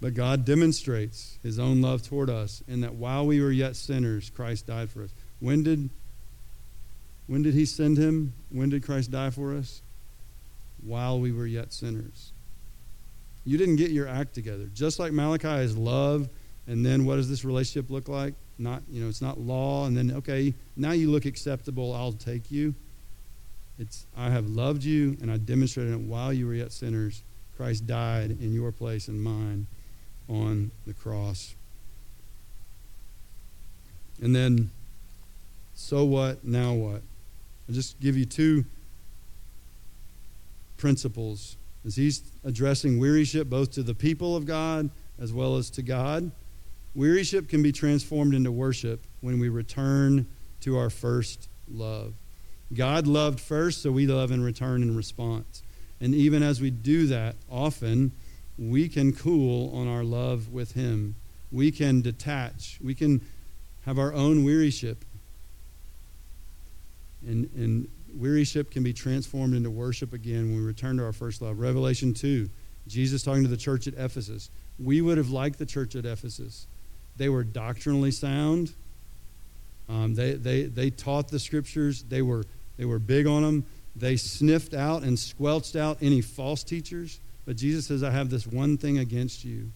But 0.00 0.14
God 0.14 0.44
demonstrates 0.44 1.38
his 1.42 1.58
own 1.58 1.80
love 1.80 2.02
toward 2.02 2.28
us 2.28 2.62
in 2.66 2.80
that 2.80 2.94
while 2.94 3.24
we 3.24 3.40
were 3.40 3.52
yet 3.52 3.76
sinners, 3.76 4.30
Christ 4.30 4.66
died 4.66 4.90
for 4.90 5.04
us. 5.04 5.10
When 5.38 5.62
did, 5.62 5.90
when 7.28 7.42
did 7.42 7.54
he 7.54 7.64
send 7.64 7.98
him? 7.98 8.32
When 8.50 8.68
did 8.68 8.82
Christ 8.82 9.12
die 9.12 9.30
for 9.30 9.54
us? 9.54 9.80
While 10.84 11.20
we 11.20 11.30
were 11.30 11.46
yet 11.46 11.72
sinners. 11.72 12.32
You 13.44 13.58
didn't 13.58 13.76
get 13.76 13.92
your 13.92 14.08
act 14.08 14.34
together. 14.34 14.68
Just 14.74 14.98
like 14.98 15.12
Malachi 15.12 15.62
is 15.64 15.76
love, 15.76 16.28
and 16.66 16.84
then 16.84 17.04
what 17.04 17.16
does 17.16 17.28
this 17.28 17.44
relationship 17.44 17.90
look 17.90 18.08
like? 18.08 18.34
Not, 18.58 18.82
you 18.90 19.02
know, 19.02 19.08
it's 19.08 19.22
not 19.22 19.40
law, 19.40 19.86
and 19.86 19.96
then, 19.96 20.12
okay, 20.12 20.54
now 20.76 20.92
you 20.92 21.10
look 21.10 21.24
acceptable, 21.24 21.94
I'll 21.94 22.12
take 22.12 22.50
you. 22.50 22.74
It's, 23.78 24.06
I 24.16 24.30
have 24.30 24.48
loved 24.48 24.84
you, 24.84 25.16
and 25.20 25.30
I 25.30 25.38
demonstrated 25.38 25.92
it 25.94 26.00
while 26.00 26.32
you 26.32 26.46
were 26.46 26.54
yet 26.54 26.72
sinners. 26.72 27.22
Christ 27.56 27.86
died 27.86 28.30
in 28.30 28.52
your 28.52 28.72
place 28.72 29.08
and 29.08 29.22
mine 29.22 29.66
on 30.28 30.70
the 30.86 30.94
cross. 30.94 31.54
And 34.20 34.34
then, 34.34 34.70
so 35.74 36.04
what, 36.04 36.44
now 36.44 36.74
what? 36.74 37.02
I'll 37.68 37.74
just 37.74 37.98
give 38.00 38.16
you 38.16 38.24
two 38.24 38.64
principles 40.76 41.56
as 41.84 41.96
he's 41.96 42.22
addressing 42.44 42.98
wearyship 42.98 43.48
both 43.48 43.72
to 43.72 43.82
the 43.82 43.94
people 43.94 44.36
of 44.36 44.46
God 44.46 44.90
as 45.20 45.32
well 45.32 45.56
as 45.56 45.70
to 45.70 45.82
God. 45.82 46.30
Wearyship 46.94 47.48
can 47.48 47.62
be 47.62 47.72
transformed 47.72 48.34
into 48.34 48.52
worship 48.52 49.06
when 49.20 49.38
we 49.38 49.48
return 49.48 50.26
to 50.60 50.76
our 50.76 50.90
first 50.90 51.48
love. 51.68 52.14
God 52.74 53.06
loved 53.06 53.40
first, 53.40 53.82
so 53.82 53.90
we 53.90 54.06
love 54.06 54.30
in 54.30 54.42
return 54.42 54.82
in 54.82 54.96
response. 54.96 55.62
And 56.00 56.14
even 56.14 56.42
as 56.42 56.60
we 56.60 56.70
do 56.70 57.06
that, 57.06 57.36
often 57.50 58.12
we 58.58 58.88
can 58.88 59.12
cool 59.12 59.74
on 59.76 59.88
our 59.88 60.04
love 60.04 60.50
with 60.52 60.72
Him. 60.72 61.14
We 61.50 61.70
can 61.70 62.00
detach. 62.02 62.78
We 62.82 62.94
can 62.94 63.20
have 63.84 63.98
our 63.98 64.12
own 64.12 64.44
wearyship. 64.44 65.04
And, 67.26 67.48
and 67.54 67.88
wearyship 68.14 68.70
can 68.70 68.82
be 68.82 68.92
transformed 68.92 69.54
into 69.54 69.70
worship 69.70 70.12
again 70.12 70.50
when 70.50 70.56
we 70.56 70.62
return 70.62 70.96
to 70.98 71.04
our 71.04 71.12
first 71.12 71.40
love. 71.40 71.58
Revelation 71.58 72.14
2, 72.14 72.48
Jesus 72.88 73.22
talking 73.22 73.42
to 73.42 73.48
the 73.48 73.56
church 73.56 73.86
at 73.86 73.94
Ephesus. 73.94 74.50
We 74.78 75.00
would 75.00 75.18
have 75.18 75.30
liked 75.30 75.58
the 75.58 75.66
church 75.66 75.94
at 75.94 76.04
Ephesus. 76.04 76.66
They 77.16 77.28
were 77.28 77.44
doctrinally 77.44 78.10
sound. 78.10 78.72
Um, 79.88 80.14
they, 80.14 80.32
they, 80.32 80.62
they 80.64 80.90
taught 80.90 81.28
the 81.28 81.38
scriptures. 81.38 82.02
They 82.04 82.22
were, 82.22 82.44
they 82.76 82.84
were 82.84 82.98
big 82.98 83.26
on 83.26 83.42
them. 83.42 83.66
They 83.94 84.16
sniffed 84.16 84.74
out 84.74 85.02
and 85.02 85.18
squelched 85.18 85.76
out 85.76 85.98
any 86.00 86.20
false 86.20 86.62
teachers. 86.62 87.20
But 87.44 87.56
Jesus 87.56 87.86
says, 87.86 88.02
I 88.02 88.10
have 88.10 88.30
this 88.30 88.46
one 88.46 88.78
thing 88.78 88.98
against 88.98 89.44
you 89.44 89.70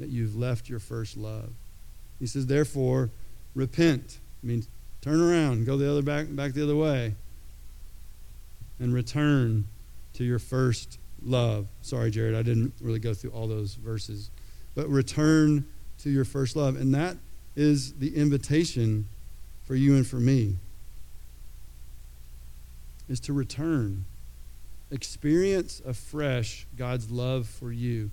that 0.00 0.08
you've 0.08 0.34
left 0.34 0.68
your 0.68 0.80
first 0.80 1.16
love. 1.16 1.50
He 2.18 2.26
says, 2.26 2.46
therefore, 2.46 3.10
repent. 3.54 4.18
I 4.42 4.46
mean, 4.46 4.64
turn 5.00 5.20
around, 5.20 5.66
go 5.66 5.76
the 5.76 5.88
other 5.88 6.02
back, 6.02 6.26
back 6.30 6.52
the 6.52 6.64
other 6.64 6.76
way, 6.76 7.14
and 8.80 8.92
return 8.92 9.66
to 10.14 10.24
your 10.24 10.38
first 10.38 10.98
love. 11.22 11.66
Sorry, 11.82 12.10
Jared, 12.10 12.34
I 12.34 12.42
didn't 12.42 12.72
really 12.80 12.98
go 12.98 13.14
through 13.14 13.30
all 13.30 13.46
those 13.46 13.74
verses. 13.74 14.30
But 14.74 14.88
return 14.88 15.66
to 16.04 16.10
your 16.10 16.24
first 16.26 16.54
love. 16.54 16.76
And 16.76 16.94
that 16.94 17.16
is 17.56 17.94
the 17.94 18.14
invitation 18.14 19.08
for 19.64 19.74
you 19.74 19.96
and 19.96 20.06
for 20.06 20.20
me 20.20 20.56
is 23.08 23.20
to 23.20 23.32
return 23.32 24.04
experience 24.90 25.80
afresh 25.86 26.66
god's 26.76 27.10
love 27.10 27.48
for 27.48 27.72
you. 27.72 28.10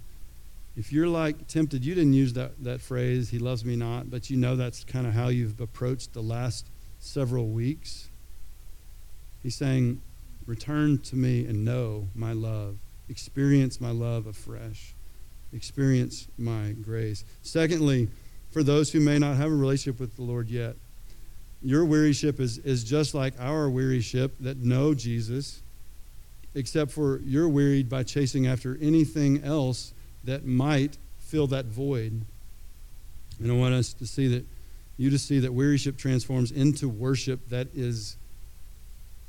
If 0.77 0.93
you're 0.93 1.07
like 1.07 1.47
tempted 1.47 1.83
you 1.83 1.93
didn't 1.93 2.13
use 2.13 2.33
that, 2.33 2.63
that 2.63 2.79
phrase 2.79 3.29
he 3.29 3.39
loves 3.39 3.65
me 3.65 3.75
not 3.75 4.09
but 4.09 4.29
you 4.29 4.37
know 4.37 4.55
that's 4.55 4.85
kind 4.85 5.05
of 5.05 5.13
how 5.13 5.27
you've 5.27 5.59
approached 5.59 6.13
the 6.13 6.21
last 6.21 6.69
several 6.99 7.49
weeks. 7.49 8.09
He's 9.43 9.55
saying 9.55 10.01
return 10.45 10.99
to 10.99 11.17
me 11.17 11.45
and 11.45 11.65
know 11.65 12.07
my 12.15 12.31
love. 12.31 12.77
Experience 13.09 13.81
my 13.81 13.91
love 13.91 14.27
afresh 14.27 14.95
experience 15.53 16.27
my 16.37 16.71
grace 16.81 17.23
secondly 17.41 18.07
for 18.51 18.63
those 18.63 18.91
who 18.91 18.99
may 18.99 19.17
not 19.17 19.37
have 19.37 19.51
a 19.51 19.55
relationship 19.55 19.99
with 19.99 20.15
the 20.15 20.21
Lord 20.21 20.49
yet. 20.49 20.75
Your 21.61 21.85
wearyship 21.85 22.39
is, 22.39 22.57
is 22.59 22.83
just 22.83 23.13
like 23.13 23.33
our 23.39 23.69
wearyship 23.69 24.35
that 24.39 24.57
know 24.57 24.93
Jesus, 24.93 25.61
except 26.55 26.91
for 26.91 27.19
you're 27.19 27.47
wearied 27.47 27.87
by 27.87 28.03
chasing 28.03 28.47
after 28.47 28.77
anything 28.81 29.43
else 29.43 29.93
that 30.23 30.45
might 30.45 30.97
fill 31.19 31.47
that 31.47 31.65
void. 31.65 32.25
And 33.39 33.51
I 33.51 33.55
want 33.55 33.73
us 33.73 33.93
to 33.93 34.05
see 34.05 34.27
that, 34.27 34.45
you 34.97 35.09
to 35.09 35.19
see 35.19 35.39
that 35.39 35.53
wearyship 35.53 35.97
transforms 35.97 36.51
into 36.51 36.89
worship 36.89 37.47
that 37.49 37.67
is 37.73 38.17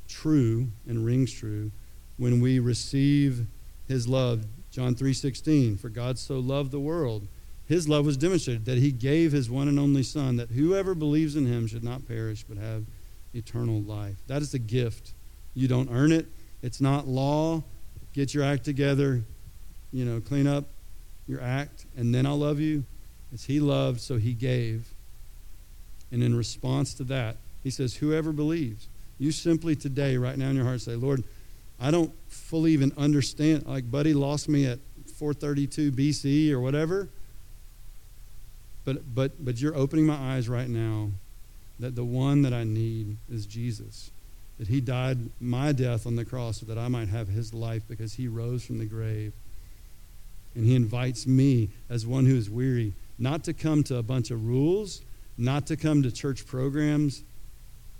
true 0.07 0.67
and 0.87 1.05
rings 1.05 1.31
true 1.31 1.71
when 2.17 2.41
we 2.41 2.59
receive 2.59 3.45
his 3.87 4.07
love. 4.07 4.45
John 4.73 4.95
3:16, 4.95 5.77
for 5.77 5.87
God 5.87 6.19
so 6.19 6.39
loved 6.39 6.71
the 6.71 6.79
world 6.79 7.27
his 7.65 7.87
love 7.87 8.05
was 8.05 8.17
demonstrated 8.17 8.65
that 8.65 8.77
he 8.77 8.91
gave 8.91 9.31
his 9.31 9.49
one 9.49 9.67
and 9.67 9.79
only 9.79 10.03
son 10.03 10.35
that 10.37 10.49
whoever 10.49 10.93
believes 10.93 11.35
in 11.35 11.45
him 11.45 11.65
should 11.65 11.83
not 11.83 12.07
perish 12.07 12.43
but 12.47 12.57
have 12.57 12.83
eternal 13.33 13.81
life. 13.81 14.17
That 14.27 14.41
is 14.41 14.53
a 14.53 14.59
gift. 14.59 15.13
You 15.53 15.67
don't 15.67 15.89
earn 15.89 16.11
it. 16.11 16.27
It's 16.61 16.81
not 16.81 17.07
law. 17.07 17.63
Get 18.13 18.33
your 18.33 18.43
act 18.43 18.63
together 18.65 19.23
you 19.91 20.03
know 20.03 20.19
clean 20.19 20.47
up 20.47 20.65
your 21.27 21.39
act 21.39 21.85
and 21.95 22.13
then 22.13 22.25
i'll 22.25 22.37
love 22.37 22.59
you. 22.59 22.83
As 23.33 23.45
he 23.45 23.59
loved 23.59 24.01
so 24.01 24.17
he 24.17 24.33
gave. 24.33 24.93
And 26.11 26.21
in 26.21 26.35
response 26.35 26.93
to 26.95 27.03
that 27.05 27.37
he 27.63 27.69
says 27.69 27.95
whoever 27.95 28.31
believes 28.31 28.87
you 29.17 29.31
simply 29.31 29.75
today 29.75 30.17
right 30.17 30.37
now 30.37 30.49
in 30.49 30.55
your 30.55 30.65
heart 30.65 30.81
say 30.81 30.95
lord 30.95 31.23
i 31.83 31.91
don't 31.91 32.11
fully 32.27 32.71
even 32.71 32.91
understand 32.97 33.65
like 33.67 33.89
buddy 33.91 34.13
lost 34.13 34.49
me 34.49 34.65
at 34.65 34.79
432 35.17 35.91
bc 35.91 36.51
or 36.51 36.59
whatever 36.59 37.09
but, 38.85 39.15
but, 39.15 39.43
but 39.43 39.61
you're 39.61 39.75
opening 39.75 40.05
my 40.05 40.15
eyes 40.15 40.49
right 40.49 40.67
now 40.67 41.11
that 41.79 41.95
the 41.95 42.03
one 42.03 42.41
that 42.43 42.53
I 42.53 42.63
need 42.63 43.17
is 43.31 43.45
Jesus. 43.45 44.11
That 44.59 44.67
he 44.67 44.81
died 44.81 45.17
my 45.39 45.71
death 45.71 46.05
on 46.05 46.15
the 46.15 46.25
cross 46.25 46.59
so 46.59 46.65
that 46.67 46.77
I 46.77 46.87
might 46.87 47.09
have 47.09 47.27
his 47.27 47.53
life 47.53 47.83
because 47.87 48.13
he 48.13 48.27
rose 48.27 48.63
from 48.63 48.79
the 48.79 48.85
grave. 48.85 49.33
And 50.55 50.65
he 50.65 50.75
invites 50.75 51.25
me 51.25 51.69
as 51.89 52.05
one 52.05 52.25
who 52.25 52.35
is 52.35 52.49
weary 52.49 52.93
not 53.19 53.43
to 53.43 53.53
come 53.53 53.83
to 53.83 53.97
a 53.97 54.03
bunch 54.03 54.31
of 54.31 54.45
rules, 54.47 55.01
not 55.37 55.67
to 55.67 55.77
come 55.77 56.03
to 56.03 56.11
church 56.11 56.45
programs, 56.45 57.23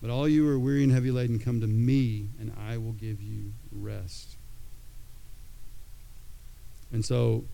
but 0.03 0.11
all 0.11 0.27
you 0.27 0.43
who 0.43 0.51
are 0.51 0.59
weary 0.59 0.83
and 0.83 0.91
heavy 0.91 1.11
laden, 1.11 1.39
come 1.39 1.61
to 1.61 1.67
me 1.67 2.27
and 2.37 2.51
I 2.69 2.77
will 2.77 2.91
give 2.91 3.21
you 3.21 3.53
rest. 3.71 4.35
And 6.91 7.05
so, 7.05 7.45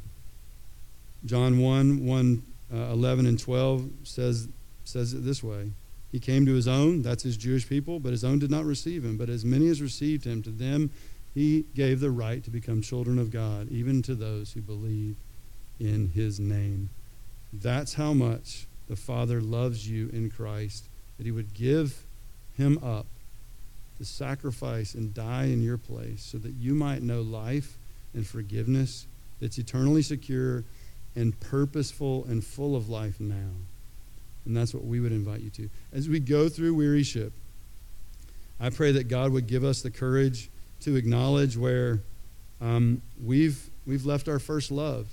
John 1.28 1.60
1 1.60 2.08
1 2.08 2.43
uh, 2.74 2.76
11 2.76 3.28
and 3.28 3.39
12 3.39 3.89
says, 4.04 4.47
says 4.84 5.14
it 5.14 5.24
this 5.24 5.43
way 5.43 5.70
He 6.12 6.20
came 6.20 6.47
to 6.47 6.56
his 6.56 6.68
own, 6.68 7.04
that's 7.04 7.22
his 7.22 7.38
Jewish 7.38 7.70
people, 7.70 8.00
but 8.00 8.14
his 8.14 8.24
own 8.24 8.39
did 8.39 8.50
not 8.50 8.66
receive 8.66 9.06
him. 9.06 9.16
But 9.16 9.30
as 9.30 9.45
many 9.45 9.68
as 9.68 9.80
received 9.80 10.26
him, 10.26 10.41
to 10.41 10.50
them 10.50 10.89
he 11.36 11.66
gave 11.76 12.00
the 12.00 12.10
right 12.10 12.43
to 12.43 12.50
become 12.50 12.82
children 12.82 13.20
of 13.20 13.30
God, 13.30 13.70
even 13.70 14.02
to 14.02 14.16
those 14.16 14.54
who 14.54 14.62
believe 14.62 15.18
in 15.80 16.10
his 16.16 16.39
name. 16.39 16.89
That's 17.54 17.93
how 17.93 18.14
much 18.14 18.66
the 18.88 18.95
Father 18.95 19.39
loves 19.39 19.88
you 19.88 20.10
in 20.12 20.32
Christ, 20.32 20.86
that 21.20 21.28
he 21.28 21.32
would 21.32 21.54
give 21.54 22.06
him 22.60 22.78
up 22.84 23.07
to 23.97 24.05
sacrifice 24.05 24.93
and 24.93 25.14
die 25.14 25.45
in 25.45 25.64
your 25.64 25.78
place 25.78 26.22
so 26.22 26.38
that 26.38 26.53
you 26.53 26.76
might 26.76 27.01
know 27.01 27.22
life 27.22 27.78
and 28.14 28.26
forgiveness 28.26 29.07
that's 29.41 29.57
eternally 29.57 30.01
secure 30.01 30.64
and 31.16 31.38
purposeful 31.39 32.26
and 32.26 32.43
full 32.43 32.76
of 32.76 32.89
life 32.89 33.20
now. 33.20 33.49
And 34.45 34.55
that's 34.55 34.74
what 34.74 34.86
we 34.86 34.99
would 34.99 35.12
invite 35.12 35.41
you 35.41 35.49
to. 35.51 35.70
As 35.91 36.07
we 36.07 36.20
go 36.20 36.49
through 36.49 36.76
wearyship, 36.76 37.34
I 38.60 38.70
pray 38.70 38.91
that 38.93 39.07
God 39.07 39.32
would 39.32 39.47
give 39.47 39.64
us 39.64 39.82
the 39.82 39.91
courage 39.91 40.49
to 40.82 40.95
acknowledge 40.95 41.57
where 41.57 42.01
um, 42.62 43.01
we've, 43.24 43.70
we've 43.86 44.05
left 44.05 44.28
our 44.28 44.39
first 44.39 44.72
love. 44.72 45.07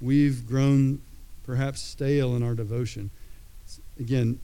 We've 0.00 0.46
grown 0.46 1.00
perhaps 1.44 1.80
stale 1.80 2.36
in 2.36 2.42
our 2.42 2.54
devotion. 2.54 3.10
Again, 3.98 4.38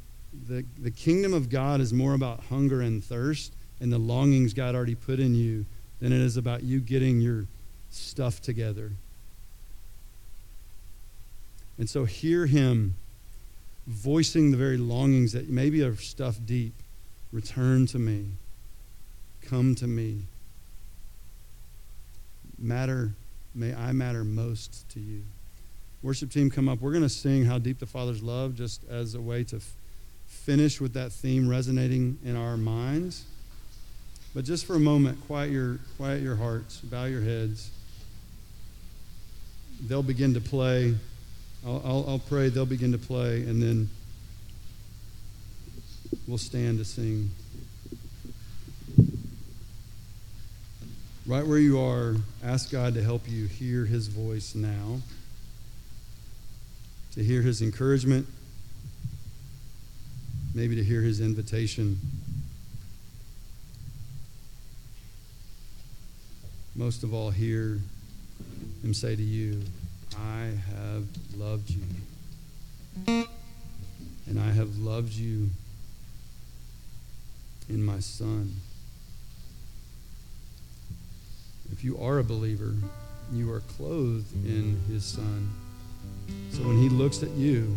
the, 0.49 0.65
the 0.79 0.91
kingdom 0.91 1.33
of 1.33 1.49
God 1.49 1.81
is 1.81 1.93
more 1.93 2.15
about 2.15 2.45
hunger 2.45 2.81
and 2.81 3.03
thirst 3.03 3.53
and 3.81 3.93
the 3.93 3.99
longings 3.99 4.55
God 4.55 4.75
already 4.75 4.95
put 4.95 5.21
in 5.21 5.35
you 5.35 5.67
than 6.01 6.13
it 6.13 6.21
is 6.21 6.37
about 6.37 6.63
you 6.63 6.81
getting 6.81 7.21
your 7.21 7.47
stuff 7.91 8.41
together 8.41 8.93
and 11.79 11.89
so 11.89 12.05
hear 12.05 12.47
him 12.47 12.95
voicing 13.87 14.51
the 14.51 14.57
very 14.57 14.77
longings 14.77 15.33
that 15.33 15.49
maybe 15.49 15.83
are 15.83 15.97
stuffed 15.97 16.47
deep. 16.47 16.75
Return 17.33 17.87
to 17.87 17.99
me. 17.99 18.27
Come 19.43 19.75
to 19.77 19.87
me. 19.87 20.23
Matter, 22.59 23.13
may 23.55 23.75
I 23.75 23.93
matter 23.93 24.25
most 24.25 24.89
to 24.91 25.01
you. 25.01 25.23
Worship 26.03 26.31
team, 26.31 26.51
come 26.51 26.69
up. 26.69 26.81
We're 26.81 26.93
going 26.93 27.03
to 27.03 27.09
sing 27.09 27.45
How 27.45 27.59
Deep 27.59 27.79
the 27.79 27.87
Father's 27.87 28.23
Love 28.23 28.55
just 28.55 28.85
as 28.89 29.15
a 29.15 29.21
way 29.21 29.43
to 29.45 29.61
finish 30.45 30.79
with 30.79 30.93
that 30.93 31.11
theme 31.11 31.49
resonating 31.49 32.19
in 32.23 32.37
our 32.37 32.59
minds. 32.59 33.25
But 34.35 34.45
just 34.45 34.67
for 34.67 34.75
a 34.75 34.81
moment, 34.81 35.19
quiet 35.27 35.51
your, 35.51 35.79
quiet 35.97 36.23
your 36.23 36.37
hearts, 36.37 36.81
bow 36.81 37.05
your 37.05 37.23
heads. 37.23 37.71
They'll 39.87 40.03
begin 40.03 40.35
to 40.35 40.41
play. 40.41 40.95
I'll, 41.65 41.81
I'll, 41.83 42.05
I'll 42.09 42.19
pray, 42.19 42.51
they'll 42.51 42.67
begin 42.67 42.93
to 42.93 42.99
play, 42.99 43.43
and 43.43 43.63
then 43.63 43.89
we'll 46.29 46.37
stand 46.37 46.79
to 46.79 46.85
sing. 46.85 47.31
Right 51.27 51.47
where 51.47 51.59
you 51.59 51.81
are, 51.81 52.17
ask 52.43 52.71
God 52.71 52.93
to 52.95 53.03
help 53.03 53.23
you 53.27 53.47
hear 53.47 53.87
his 53.87 54.09
voice 54.09 54.55
now, 54.55 55.01
to 57.15 57.25
hear 57.25 57.41
his 57.41 57.63
encouragement, 57.63 58.27
maybe 60.55 60.77
to 60.77 60.85
hear 60.85 61.03
his 61.03 61.21
invitation. 61.21 61.99
Most 66.77 67.03
of 67.03 67.13
all, 67.13 67.31
hear 67.31 67.81
him 68.83 68.95
say 68.95 69.15
to 69.17 69.23
you, 69.23 69.63
I 70.17 70.51
have 70.77 71.05
loved 71.37 71.71
you. 71.71 73.27
And 74.27 74.41
I 74.41 74.51
have 74.53 74.79
loved 74.79 75.13
you 75.13 75.51
in 77.69 77.85
my 77.85 77.99
Son. 78.01 78.55
If 81.73 81.85
you 81.85 81.99
are 81.99 82.19
a 82.19 82.25
believer, 82.25 82.75
you 83.33 83.53
are 83.53 83.61
clothed 83.61 84.33
in 84.47 84.81
his 84.89 85.05
Son. 85.05 85.51
So 86.51 86.61
when 86.63 86.79
he 86.79 86.89
looks 86.89 87.23
at 87.23 87.31
you, 87.31 87.77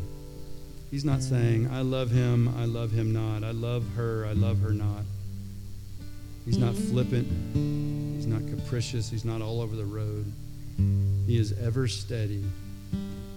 he's 0.92 1.06
not 1.06 1.22
saying, 1.22 1.70
I 1.72 1.82
love 1.82 2.10
him, 2.10 2.54
I 2.58 2.66
love 2.66 2.92
him 2.92 3.14
not, 3.14 3.44
I 3.44 3.52
love 3.52 3.86
her, 3.96 4.26
I 4.26 4.34
love 4.34 4.60
her 4.60 4.72
not. 4.72 5.04
He's 6.46 6.58
not 6.58 6.76
flippant, 6.76 7.28
he's 8.16 8.28
not 8.28 8.42
capricious, 8.50 9.10
he's 9.10 9.26
not 9.26 9.42
all 9.42 9.62
over 9.62 9.76
the 9.76 9.86
road. 9.86 10.32
He 11.26 11.38
is 11.38 11.54
ever 11.60 11.88
steady 11.88 12.44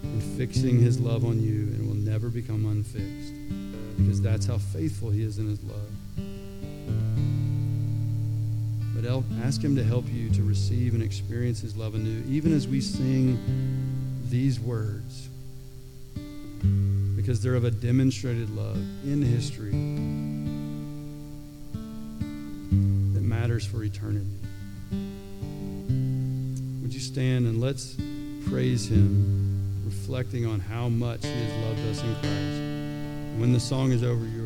in 0.03 0.21
fixing 0.37 0.79
his 0.79 0.99
love 0.99 1.25
on 1.25 1.41
you 1.41 1.63
and 1.73 1.87
will 1.87 1.95
never 1.95 2.29
become 2.29 2.65
unfixed 2.65 3.33
because 3.97 4.21
that's 4.21 4.45
how 4.45 4.57
faithful 4.57 5.09
he 5.09 5.23
is 5.23 5.37
in 5.37 5.47
his 5.47 5.61
love. 5.63 5.91
But 8.95 9.23
ask 9.43 9.61
him 9.61 9.75
to 9.75 9.83
help 9.83 10.05
you 10.07 10.29
to 10.29 10.43
receive 10.43 10.93
and 10.93 11.03
experience 11.03 11.59
his 11.61 11.75
love 11.75 11.95
anew, 11.95 12.23
even 12.27 12.53
as 12.53 12.67
we 12.67 12.79
sing 12.79 13.37
these 14.29 14.59
words, 14.59 15.29
because 17.31 17.41
they're 17.41 17.55
of 17.55 17.63
a 17.63 17.71
demonstrated 17.71 18.49
love 18.49 18.75
in 19.05 19.21
history 19.21 19.71
that 23.13 23.21
matters 23.21 23.65
for 23.65 23.85
eternity. 23.85 24.27
Would 26.81 26.93
you 26.93 26.99
stand 26.99 27.45
and 27.47 27.61
let's 27.61 27.95
praise 28.49 28.91
him, 28.91 29.81
reflecting 29.85 30.45
on 30.45 30.59
how 30.59 30.89
much 30.89 31.23
he 31.23 31.31
has 31.31 31.53
loved 31.63 31.79
us 31.87 32.03
in 32.03 32.13
Christ. 32.15 33.39
When 33.39 33.53
the 33.53 33.61
song 33.61 33.93
is 33.93 34.03
over, 34.03 34.25
you 34.25 34.43